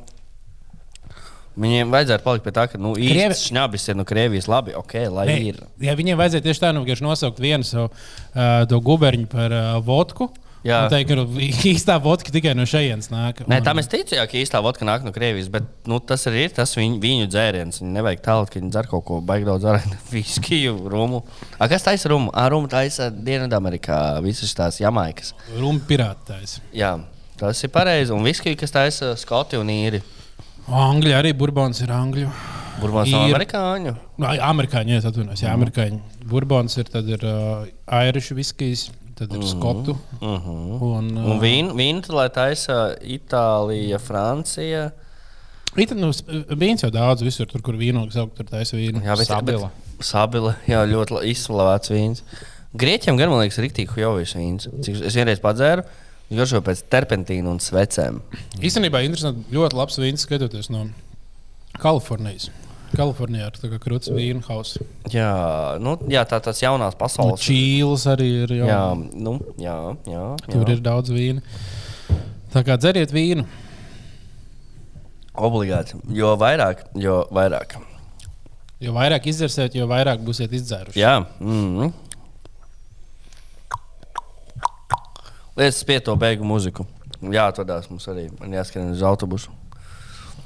Viņiem 1.56 1.92
vajadzētu 1.94 2.24
palikt 2.26 2.44
pie 2.44 2.52
tā, 2.56 2.66
ka 2.68 2.80
nu, 2.82 2.94
Krievi- 2.98 3.30
īsts 3.30 3.48
šņabis 3.50 3.86
ir 3.92 3.96
no 3.96 4.04
Krievijas. 4.08 4.50
Labi, 4.52 4.74
ok, 4.76 4.96
lai 5.16 5.26
Nē, 5.30 5.36
ir. 5.54 5.62
Jā, 5.80 5.94
viņiem 5.96 6.20
vajadzēja 6.20 6.44
tieši 6.50 6.64
tā, 6.66 6.72
nu, 6.76 6.82
vienkārši 6.84 7.06
nosaukt 7.06 7.40
vienu 7.40 7.64
savu 7.68 7.88
uh, 7.94 8.82
guberņu 8.90 9.30
par 9.32 9.56
uh, 9.56 9.70
vodku. 9.84 10.28
Jā. 10.66 10.80
Un 10.88 10.90
teikt, 10.90 11.12
ka 11.12 11.16
nu, 11.20 11.26
īstā 11.70 11.96
vodka 12.02 12.34
tikai 12.34 12.56
no 12.58 12.64
šejienes 12.66 13.12
nāk. 13.14 13.44
Nē, 13.52 13.60
tam 13.66 13.78
es 13.78 13.90
ticu, 13.92 14.16
jā, 14.18 14.24
ka 14.26 14.40
īstā 14.40 14.62
vodka 14.66 14.88
nāk 14.88 15.04
no 15.06 15.12
Krievijas, 15.14 15.50
bet 15.54 15.68
nu, 15.86 16.00
tas 16.02 16.26
arī 16.32 16.48
ir 16.48 16.56
tas 16.58 16.74
viņu, 16.74 16.98
viņu 17.04 17.28
dzēriens. 17.30 17.84
Viņi 17.84 17.94
nevajag 18.00 18.24
tālāk, 18.26 18.50
ka 18.50 18.60
viņi 18.60 18.72
dzer 18.74 18.90
kaut 18.90 19.06
ko 19.06 19.20
baigi 19.22 19.46
daudz 19.46 19.68
ar 19.70 19.78
viskiju, 20.16 20.74
rumu. 20.90 21.22
A, 21.60 21.68
kas 21.70 21.86
taisa 21.86 22.10
rumu? 22.10 22.34
A, 22.34 22.48
rumu 22.50 22.72
taisa 22.72 23.12
Dienvidamerikā, 23.14 24.00
visas 24.26 24.58
tās 24.58 24.82
jamaikas. 24.82 25.36
Ruma 25.54 25.86
pirātais. 25.86 26.58
Jā, 26.74 26.96
tas 27.38 27.62
ir 27.62 27.70
pareizi. 27.76 28.16
Un 28.18 28.26
viskiju, 28.26 28.58
kas 28.58 28.74
taisa 28.74 29.14
Skoti 29.22 29.62
un 29.62 29.70
īri. 29.70 30.02
Angļi 30.66 31.14
arī 31.14 31.38
burbons 31.38 31.86
ir 31.86 31.94
angļu. 31.94 32.34
Burbons 32.82 33.08
Ir. 33.08 33.22
amerikāņu. 33.22 33.94
Ai, 34.26 34.36
Amerikāņi, 34.44 34.98
jā, 34.98 35.02
atvainojos, 35.08 35.46
jā, 35.46 35.54
amerikāņi. 35.56 36.00
Burbons 36.28 36.76
ir, 36.82 36.90
tad 36.92 37.08
ir 37.08 37.22
uh, 37.24 37.68
airišu 38.02 38.36
viskijs, 38.36 38.90
tad 39.16 39.34
ir 39.34 39.44
skotu. 39.48 39.98
Uh 40.22 40.28
-huh. 40.28 40.82
Un, 40.98 41.10
uh, 41.18 41.32
Un 41.32 41.40
vīnu, 41.40 41.74
vīnu 41.76 42.14
lai 42.14 42.30
taisa 42.30 42.96
Itālija, 43.02 44.00
Francija. 44.00 44.92
It, 45.76 45.92
nu, 45.92 46.08
vīns 46.56 46.84
jau 46.84 46.90
daudz, 46.92 47.22
visur, 47.22 47.46
tur, 47.48 47.62
kur 47.62 47.76
vīnogs 47.76 48.16
aug, 48.18 48.32
tur 48.36 48.46
taisa 48.46 48.78
vīnu. 48.78 49.04
Jā, 49.04 49.18
bet, 49.18 49.28
Sabila. 49.28 49.70
Bet, 49.98 50.06
sabila 50.06 50.56
jā, 50.68 50.86
ļoti 50.88 51.12
la- 51.12 51.24
izslavēts 51.24 51.92
vīns. 51.92 52.22
Grieķiem 52.76 53.18
gan, 53.18 53.30
man 53.30 53.40
liekas, 53.40 53.58
ir 53.58 53.70
rīktīgi 53.70 53.94
hujovis 53.96 54.36
vīns. 54.36 54.68
Cik 54.84 55.02
es 55.06 55.16
vienreiz 55.16 55.40
padzēru, 55.40 55.84
garšo 56.32 56.62
pēc 56.62 56.84
terpentīna 56.92 57.48
un 57.48 57.60
svecēm. 57.60 58.22
Īstenībā 58.60 59.04
interesanti, 59.06 59.46
ļoti 59.52 59.74
labs 59.76 60.00
vīns 60.00 60.26
skatoties 60.28 60.70
no 60.70 60.90
Kalifornijas. 61.80 62.50
Kalifornijā 62.96 63.50
ir 63.50 63.58
tā 63.60 63.70
kā 63.72 63.80
krūtis 63.82 64.12
vīnu 64.16 64.44
hausa. 64.48 64.84
Jā, 65.12 65.32
nu, 65.84 65.98
jā 66.12 66.24
tā 66.30 66.40
tas 66.44 66.62
jaunās 66.64 66.96
Un 66.96 67.00
pasaules. 67.00 67.44
Čīles 67.44 68.06
arī 68.12 68.30
ir. 68.46 68.56
Jā, 68.62 68.70
jā, 68.72 68.82
nu, 69.28 69.36
jā, 69.62 69.76
jā, 70.08 70.16
jā. 70.16 70.26
Tur 70.48 70.72
ir 70.74 70.84
daudz 70.86 71.14
vīna. 71.14 71.44
Tā 72.56 72.64
kā 72.66 72.78
dzeriet 72.80 73.12
vīnu. 73.16 73.46
obligāti. 75.36 76.00
Jo 76.16 76.36
vairāk, 76.40 76.86
jo 76.96 77.26
vairāk. 77.36 77.78
Jo 78.80 78.96
vairāk 78.96 79.28
izdzersiet, 79.32 79.76
jo 79.76 79.88
vairāk 79.88 80.24
būsiet 80.24 80.54
izdzēruši. 80.56 81.00
Jā, 81.00 81.20
mm 81.40 81.78
-hmm. 81.78 81.94
Lietas 85.56 85.84
pie 85.84 86.00
to 86.00 86.16
beigu 86.16 86.44
mūziku. 86.44 86.86
Jā, 87.22 87.48
atvadās 87.48 87.90
mums 87.90 88.08
arī. 88.08 88.28
Man 88.40 88.52
jāskrien 88.52 88.92
uz 88.92 89.04
autobusu. 89.04 89.52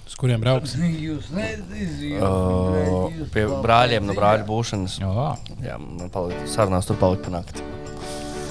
Uz 0.09 0.15
kuriem 0.17 0.41
brauks? 0.41 0.71
Jūs 0.73 1.27
nezināt, 1.29 3.19
pie 3.29 3.43
brāļiem 3.61 4.07
no 4.09 4.15
brāļa 4.17 4.45
būšanas. 4.47 4.95
Jā. 5.03 5.25
Jā, 5.61 5.75
man 5.77 6.09
palika 6.09 6.47
sarunās, 6.49 6.89
tur 6.89 6.97
palika 6.97 7.27
panākt. 7.27 7.61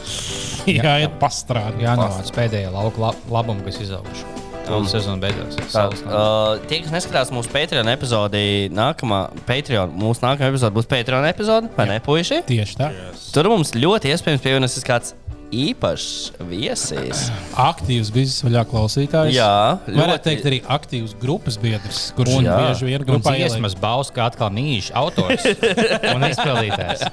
Jā, 0.79 0.99
iet 1.03 1.17
pastrādāt. 1.19 1.81
Jā, 1.83 1.97
novāc 1.99 2.31
pēdējā 2.37 2.71
lauka 2.71 3.03
la 3.03 3.11
labumu, 3.33 3.65
kas 3.67 3.81
izauguši. 3.83 4.27
Tūlīt 4.69 4.93
sezona 4.93 5.31
nāk. 5.33 6.03
uh, 6.05 6.59
tie, 6.69 6.83
kas 6.85 6.93
neskatās 6.93 7.33
mūsu 7.33 7.51
Patreon 7.51 7.89
epizodi, 7.91 8.69
nākamā 8.77 9.23
Patreon, 9.49 9.95
mūsu 9.99 10.23
nākamā 10.27 10.53
epizode 10.53 10.77
būs 10.77 10.89
Patreon 10.91 11.25
epizode, 11.27 11.73
vai 11.75 11.89
ne, 11.89 11.97
puiši? 12.05 12.43
Tieši 12.49 12.77
tā. 12.79 12.91
Tur 13.33 13.49
mums 13.51 13.73
ļoti 13.75 14.13
iespējams 14.13 14.45
pievienosies 14.45 14.85
kāds 14.87 15.17
īpašs 15.55 16.35
viesis. 16.49 17.23
Aktīvs 17.57 18.11
biznesa 18.13 18.47
vaļā 18.49 18.63
klausītājs. 18.69 19.33
Jā, 19.33 19.79
Varētu 19.89 20.25
teikt, 20.27 20.47
arī 20.51 20.59
aktīvs 20.77 21.15
grupas 21.23 21.57
biedrs, 21.61 22.01
kurš 22.19 22.35
Un- 22.37 22.49
bieži 22.49 22.89
vien 22.91 23.05
grupā 23.09 23.33
dziesmas 23.39 23.77
Bauska 23.81 24.27
atkal 24.29 24.53
mīļš 24.53 24.91
autors 24.99 25.47
un 26.15 26.27
izpildītājs. 26.29 27.07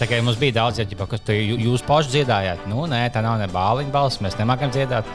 Tā 0.00 0.08
kā 0.10 0.18
mums 0.26 0.40
bija 0.40 0.58
daudz, 0.58 0.82
ja, 0.82 0.88
ģipa, 0.90 1.06
kas 1.14 1.22
tu, 1.26 1.36
jū- 1.36 1.60
jūs 1.68 1.86
paši 1.86 2.16
dziedājāt, 2.16 2.66
nu 2.70 2.88
nē, 2.90 3.04
tā 3.14 3.22
nav 3.22 3.38
ne 3.38 3.46
bāliņa 3.54 3.94
balss, 3.94 4.18
mēs 4.24 4.38
nemākam 4.40 4.74
dziedāt. 4.74 5.06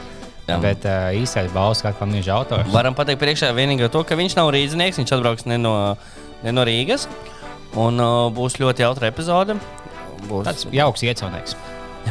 Jā. 0.46 0.60
Bet 0.62 0.84
uh, 0.86 1.10
īstais 1.18 1.50
Bauska 1.50 1.90
atkal 1.90 2.06
mīļš 2.06 2.28
autors. 2.30 2.68
Varam 2.70 2.94
pateikt 2.94 3.18
priekšā 3.18 3.48
vienīgi 3.50 3.88
to, 3.90 4.04
ka 4.06 4.14
viņš 4.14 4.36
nav 4.38 4.52
rīznieks, 4.54 5.00
viņš 5.02 5.12
atbrauks 5.16 5.48
ne 5.50 5.58
no, 5.58 5.72
ne 6.46 6.52
no 6.54 6.62
Rīgas. 6.64 7.08
Un 7.74 7.98
uh, 7.98 8.28
būs 8.32 8.60
ļoti 8.62 8.86
jautra 8.86 9.10
epizode. 9.10 9.58
Būs 10.30 10.46
Tāds 10.46 10.68
jauks 10.70 11.02
iecaunieks. 11.02 11.58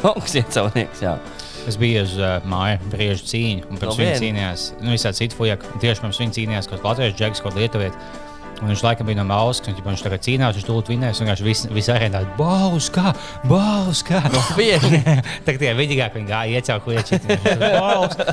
Jauks 0.01 0.37
iecaunieks. 0.41 1.03
Jā. 1.05 1.17
Es 1.65 1.79
biju 1.81 2.03
uz 2.05 2.13
uh, 2.19 2.37
māju 2.45 2.77
cīņu, 3.25 3.65
un 3.71 3.79
pirms 3.81 3.95
No 3.95 4.03
viņa 4.03 4.19
cīnījās, 4.21 4.67
nu, 4.83 4.93
visādi 4.93 5.23
citu 5.23 5.39
fujaki. 5.39 5.71
un 5.73 5.81
Tieši 5.81 6.03
pirms 6.03 6.21
viņa 6.21 6.37
cīnījās 6.37 6.69
kaut 6.69 6.77
kāds 6.79 6.91
latviešu 6.91 7.17
džeks, 7.21 7.41
kaut 7.41 7.55
kāda 7.55 7.63
lietuvieta. 7.65 8.21
Un 8.61 8.69
viņš 8.71 8.83
laikam 8.85 9.09
bija 9.09 9.19
no 9.19 9.25
Mauskas, 9.27 9.73
un 9.75 9.83
viņš 9.83 10.03
tagad 10.05 10.23
cīnās, 10.23 10.55
viņš 10.55 10.67
tūlīt 10.69 10.91
vinēs, 10.93 11.19
un 11.19 11.27
viņš 11.27 11.41
viss 11.43 11.67
vis 11.75 11.89
arēnā- 11.91 12.21
Bauska! 12.39 13.11
Bauska! 13.49 14.21
viena. 14.55 15.17
Tagad 15.47 15.59
tie 15.65 15.73
vidīgāk 15.75 16.15
viņi 16.15 16.29
gāja 16.29 16.61
iecaukt 16.61 16.87
lietas. 16.87 17.19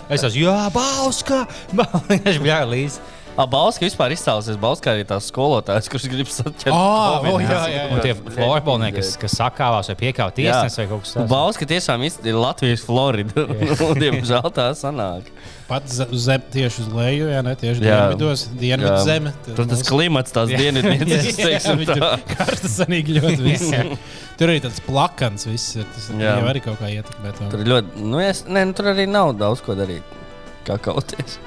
Es 0.06 0.22
esmu, 0.22 0.44
jā, 0.44 0.58
Bauska! 0.76 1.42
Bauska!" 1.78 2.20
Viņš 2.28 2.38
bija 2.44 2.62
līdzi. 2.70 3.02
Balska 3.32 3.86
vispār 3.86 4.12
izcēlusies. 4.12 4.58
Balska 4.60 4.92
arī 4.92 5.06
tās 5.08 5.30
skolotājas, 5.32 5.86
kurš 5.88 6.04
grib 6.12 6.28
saķert. 6.28 6.68
Ā, 6.68 6.80
Covid. 7.24 7.30
o, 7.32 7.38
jā, 7.40 7.60
jā, 7.72 7.84
Un 7.88 7.96
jā. 7.96 8.02
tie 8.04 8.34
florbolnieki, 8.36 8.98
kas, 8.98 9.12
kas 9.22 9.36
sakāvās 9.40 9.88
vai 9.88 9.96
piekāpja 10.02 10.36
tiesnesis 10.36 10.80
vai 10.82 10.86
kaut 10.90 11.04
kas 11.06 11.14
tāds. 11.16 11.30
Balska 11.32 11.68
tiešām 11.70 12.04
ir 12.04 12.36
Latvijas 12.36 12.84
Florida. 12.84 13.46
Un, 13.88 13.94
Diemžēl 14.02 14.48
tā 14.52 14.66
sanāk. 14.76 15.30
Pat 15.70 15.88
zem, 15.88 16.42
tieši 16.52 16.82
uz 16.84 16.88
leju, 16.92 17.30
jā, 17.32 17.38
ne 17.46 17.54
tieši 17.56 17.80
Jā. 17.86 18.00
dienvidos, 18.02 18.42
dienvidu 18.60 18.90
Jā. 18.90 18.98
zeme. 19.06 19.32
Tur 19.46 19.64
tas 19.70 19.84
klimats, 19.88 20.34
tās 20.34 20.52
dienvidnieces, 20.52 21.38
teiksim 21.40 21.80
tā. 21.88 22.10
karstasanīgi 22.34 23.16
ļoti 23.16 23.38
viss. 23.46 23.70
Tur 24.36 24.52
arī 24.52 24.60
tāds 24.66 24.82
plakans 24.84 25.46
viss 25.48 25.78
ir. 25.80 25.86
Tas 25.94 26.10
Jā. 26.12 26.34
jau 26.36 26.50
arī 26.52 26.60
kaut 26.66 26.76
kā 26.82 26.90
ietekmē 26.92 27.32
to. 27.38 27.48
Tur 27.54 27.64
ir 27.64 27.72
ļoti, 27.72 28.04
nu, 28.04 28.20
es, 28.20 28.44
ne, 28.50 28.66
nu, 28.68 28.76
tur 28.76 28.92
arī 28.92 29.08
nav 29.08 29.32
daudz 29.40 29.64
ko 29.64 29.78
darīt. 29.78 30.04
Kā 30.68 30.76
kauties. 30.82 31.38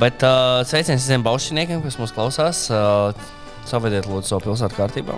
Bet 0.00 0.24
uh, 0.26 0.60
sveiciens 0.66 1.04
visiem 1.04 1.22
baušiniekiem, 1.24 1.82
kas 1.84 1.98
mūs 2.00 2.14
klausās. 2.14 2.66
Uh, 2.72 3.14
Savediet, 3.64 4.04
lūdzu, 4.10 4.28
savu 4.28 4.44
pilsētu 4.44 4.76
kārtībā. 4.76 5.14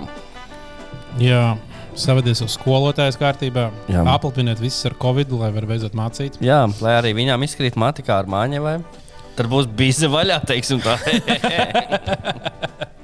Jā, 1.19 1.57
savadies 1.99 2.45
uz 2.45 2.55
skolotājas 2.55 3.19
kārtībā. 3.19 3.71
Jā. 3.91 4.05
Aplapiniet 4.13 4.61
visus 4.63 4.87
ar 4.87 4.95
covid, 5.03 5.33
lai 5.35 5.51
varētu 5.51 5.73
beidzot 5.73 5.97
mācīt. 5.99 6.39
Jā, 6.45 6.61
lai 6.85 6.95
arī 7.01 7.15
viņām 7.19 7.43
izkrīt 7.49 7.79
matikā 7.81 8.21
ar 8.23 8.31
vai. 8.63 8.77
Tad 9.37 9.51
būs 9.53 9.67
bijusi 9.67 10.09
vaļā, 10.09 10.39
teiksim 10.49 10.81
tā. 10.85 10.95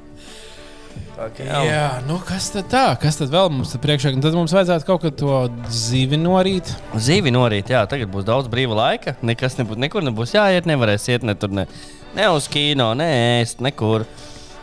Tā 1.22 1.28
kā 1.36 1.44
jā. 1.46 1.82
Nu 2.08 2.16
kas 2.26 2.48
tad 2.50 2.66
tā? 2.72 2.82
Kas 2.98 3.20
tad 3.20 3.30
vēl 3.30 3.46
mums 3.54 3.70
ir 3.76 3.82
priekšā? 3.84 4.10
Tad 4.24 4.34
mums 4.34 4.50
vajadzētu 4.56 4.86
kaut 4.88 5.04
kā 5.04 5.12
to 5.14 5.36
zīvi 5.70 6.18
norīt. 6.18 6.72
Zīvi 6.98 7.30
norīt, 7.30 7.70
jā, 7.70 7.84
tagad 7.86 8.10
būs 8.10 8.26
daudz 8.26 8.50
brīva 8.50 8.74
laika. 8.74 9.14
Nekas 9.22 9.54
nebūs, 9.60 9.78
nekur 9.78 10.02
nebūs 10.02 10.34
jāiet, 10.34 10.66
nevarēs 10.66 11.06
iet 11.12 11.22
ne 11.22 11.36
tur, 11.38 11.54
ne, 11.54 11.68
ne 12.18 12.26
uz 12.34 12.50
kino, 12.50 12.90
ne 12.98 13.06
ēst, 13.38 13.62
nekur. 13.62 14.08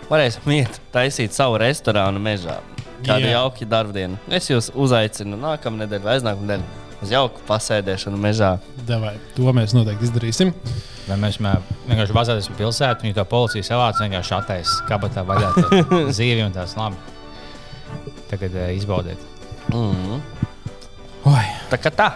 Varēsim 0.09 0.51
iet, 0.57 0.81
taisīt 0.91 1.37
savu 1.37 1.61
restorānu 1.63 2.19
mežā. 2.27 2.59
Kādu 3.05 3.29
Jā. 3.29 3.37
jauku 3.37 3.69
darbdienu. 3.69 4.19
Es 4.27 4.51
jūs 4.51 4.67
uzaicinu 4.75 5.39
nākamā 5.39 5.85
nedēļa 5.85 6.07
vai 6.09 6.17
aiznākamā 6.17 6.49
nedēļa 6.49 7.03
uz 7.05 7.15
jauku 7.15 7.47
pasēdēšanu 7.47 8.19
mežā. 8.19 8.57
Davai, 8.89 9.15
to 9.37 9.55
mēs 9.55 9.77
noteikti 9.77 10.09
izdarīsim. 10.09 10.57
Vai 11.09 11.17
mēs 11.17 11.39
mē, 11.41 11.55
vienkārši 11.89 12.13
bazēties 12.15 12.47
pie 12.51 12.57
pilsētas, 12.61 13.01
un 13.03 13.09
ja 13.09 13.15
tā 13.17 13.23
policija 13.29 13.65
savāc 13.65 13.97
vienkārši 14.03 14.33
attais 14.37 14.73
kabatā 14.89 15.23
vaļā 15.25 15.49
zīvi 16.17 16.43
un 16.45 16.53
tās 16.53 16.75
labi. 16.77 16.99
Tagad 18.29 18.53
uh, 18.59 18.67
izbaudiet. 18.77 19.21
Mm. 19.73 20.19
Oi, 21.29 21.45
Tā 21.71 21.77
kā 21.81 21.91
tā. 21.93 22.09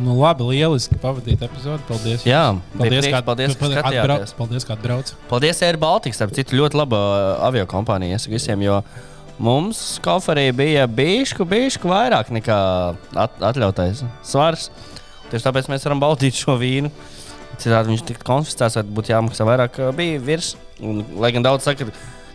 nu 0.00 0.14
labi, 0.20 0.44
lieliski 0.52 0.96
pavadīt 1.00 1.42
epizodi. 1.44 1.82
Paldies. 1.88 2.22
Jā, 2.28 2.42
Paldies, 2.78 3.08
ka 3.12 3.22
paldies, 3.26 3.56
ka 3.56 3.66
atbrauc. 3.66 3.80
skatījāties. 3.88 4.36
Paldies, 4.38 4.64
ka 4.68 4.76
atbrauc. 4.76 5.10
Paldies, 5.32 5.62
Air 5.66 5.80
Baltica. 5.80 6.16
Starp 6.16 6.32
citu, 6.36 6.56
ļoti 6.60 6.78
laba 6.78 7.00
avio 7.48 7.64
kompānija. 7.68 8.16
Iesaku 8.18 8.36
visiem, 8.36 8.62
jo 8.64 8.78
mums 9.42 9.80
koferī 10.04 10.46
bija 10.56 10.86
bijuši, 10.88 11.48
bijuši 11.50 11.82
vairāk 11.90 12.30
nekā 12.36 12.58
at, 13.24 13.40
atļautais 13.50 14.04
svars. 14.24 14.68
Tieši 15.32 15.48
tāpēc 15.48 15.68
mēs 15.72 15.84
varam 15.88 16.00
baudīt 16.04 16.36
šo 16.38 16.54
vīnu. 16.60 16.92
Citādi 17.60 17.92
viņš 17.94 18.04
tiktu 18.10 18.26
konfiscēts, 18.28 18.76
vai 18.80 18.84
būtu 18.98 19.12
jāmaksā 19.14 19.46
vairāk, 19.48 19.78
bija 19.96 20.20
virs. 20.24 20.54
Un, 20.82 21.04
lai 21.22 21.30
gan 21.34 21.44
daudz 21.46 21.64
saka, 21.68 21.86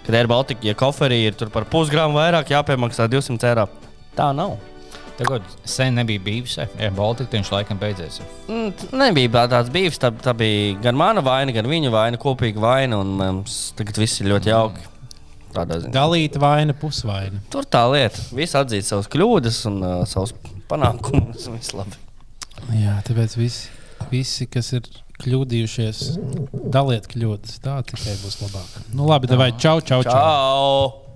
ka 0.05 0.15
Air 0.15 0.28
Baltica, 0.32 0.63
ja 0.65 0.74
koferī 0.78 1.24
ir 1.28 1.36
tur 1.38 1.51
par 1.53 1.67
pusgrāmu 1.70 2.15
vairāk, 2.17 2.49
jāpiemaksā 2.55 3.09
200 3.11 3.49
eiro. 3.51 3.67
Tā 4.17 4.32
nav. 4.36 4.57
Tagad 5.20 5.43
sen 5.67 5.97
nebija 5.99 6.22
bijusi. 6.24 6.63
Ja 6.80 6.89
Baltika 6.95 7.36
viņš 7.36 7.49
laikam 7.51 7.80
beidzies. 7.82 8.22
Mm, 8.47 8.70
Nebija 8.95 9.30
tā- 9.34 9.47
tāds 9.51 9.72
bijis. 9.74 9.99
Tā, 9.99 10.13
tā 10.15 10.32
bija 10.34 10.78
gan 10.82 10.95
mana 10.95 11.20
vaina, 11.22 11.51
gan 11.51 11.67
viņa 11.67 11.91
vaina, 11.91 12.17
kopīga 12.17 12.61
vaina. 12.63 13.01
Un 13.03 13.17
mums 13.20 13.74
tagad 13.76 13.99
viss 13.99 14.22
ir 14.22 14.30
ļoti 14.32 14.47
jauki. 14.53 14.86
Tādā 15.53 15.82
ziņā. 15.84 15.91
Dalīta 15.91 16.39
vaina, 16.39 16.74
pusvaina. 16.78 17.41
Tur 17.51 17.63
tā 17.67 17.84
lieta. 17.91 18.22
Visi 18.32 18.55
atzīt 18.55 18.86
savas 18.88 19.07
kļūdas 19.11 19.65
un 19.67 19.84
uh, 19.84 20.05
savus 20.07 20.32
panākumus. 20.70 21.49
Viss 21.51 21.74
labi. 21.76 21.97
Jā, 22.80 22.95
tāpēc 23.03 23.36
visi, 23.39 23.67
visi 24.11 24.47
kas 24.47 24.72
ir 24.78 24.88
kļūdījušies, 25.24 26.01
daliet 26.72 27.09
kļūdas. 27.11 27.59
Tā 27.65 27.82
tikai 27.91 28.15
būs 28.24 28.39
labāk. 28.45 28.82
Nu, 28.93 29.09
labi, 29.09 29.32
vai 29.36 29.51
čau, 29.57 29.80
čau, 29.82 30.01
čau. 30.05 30.15
Čau! 30.15 31.09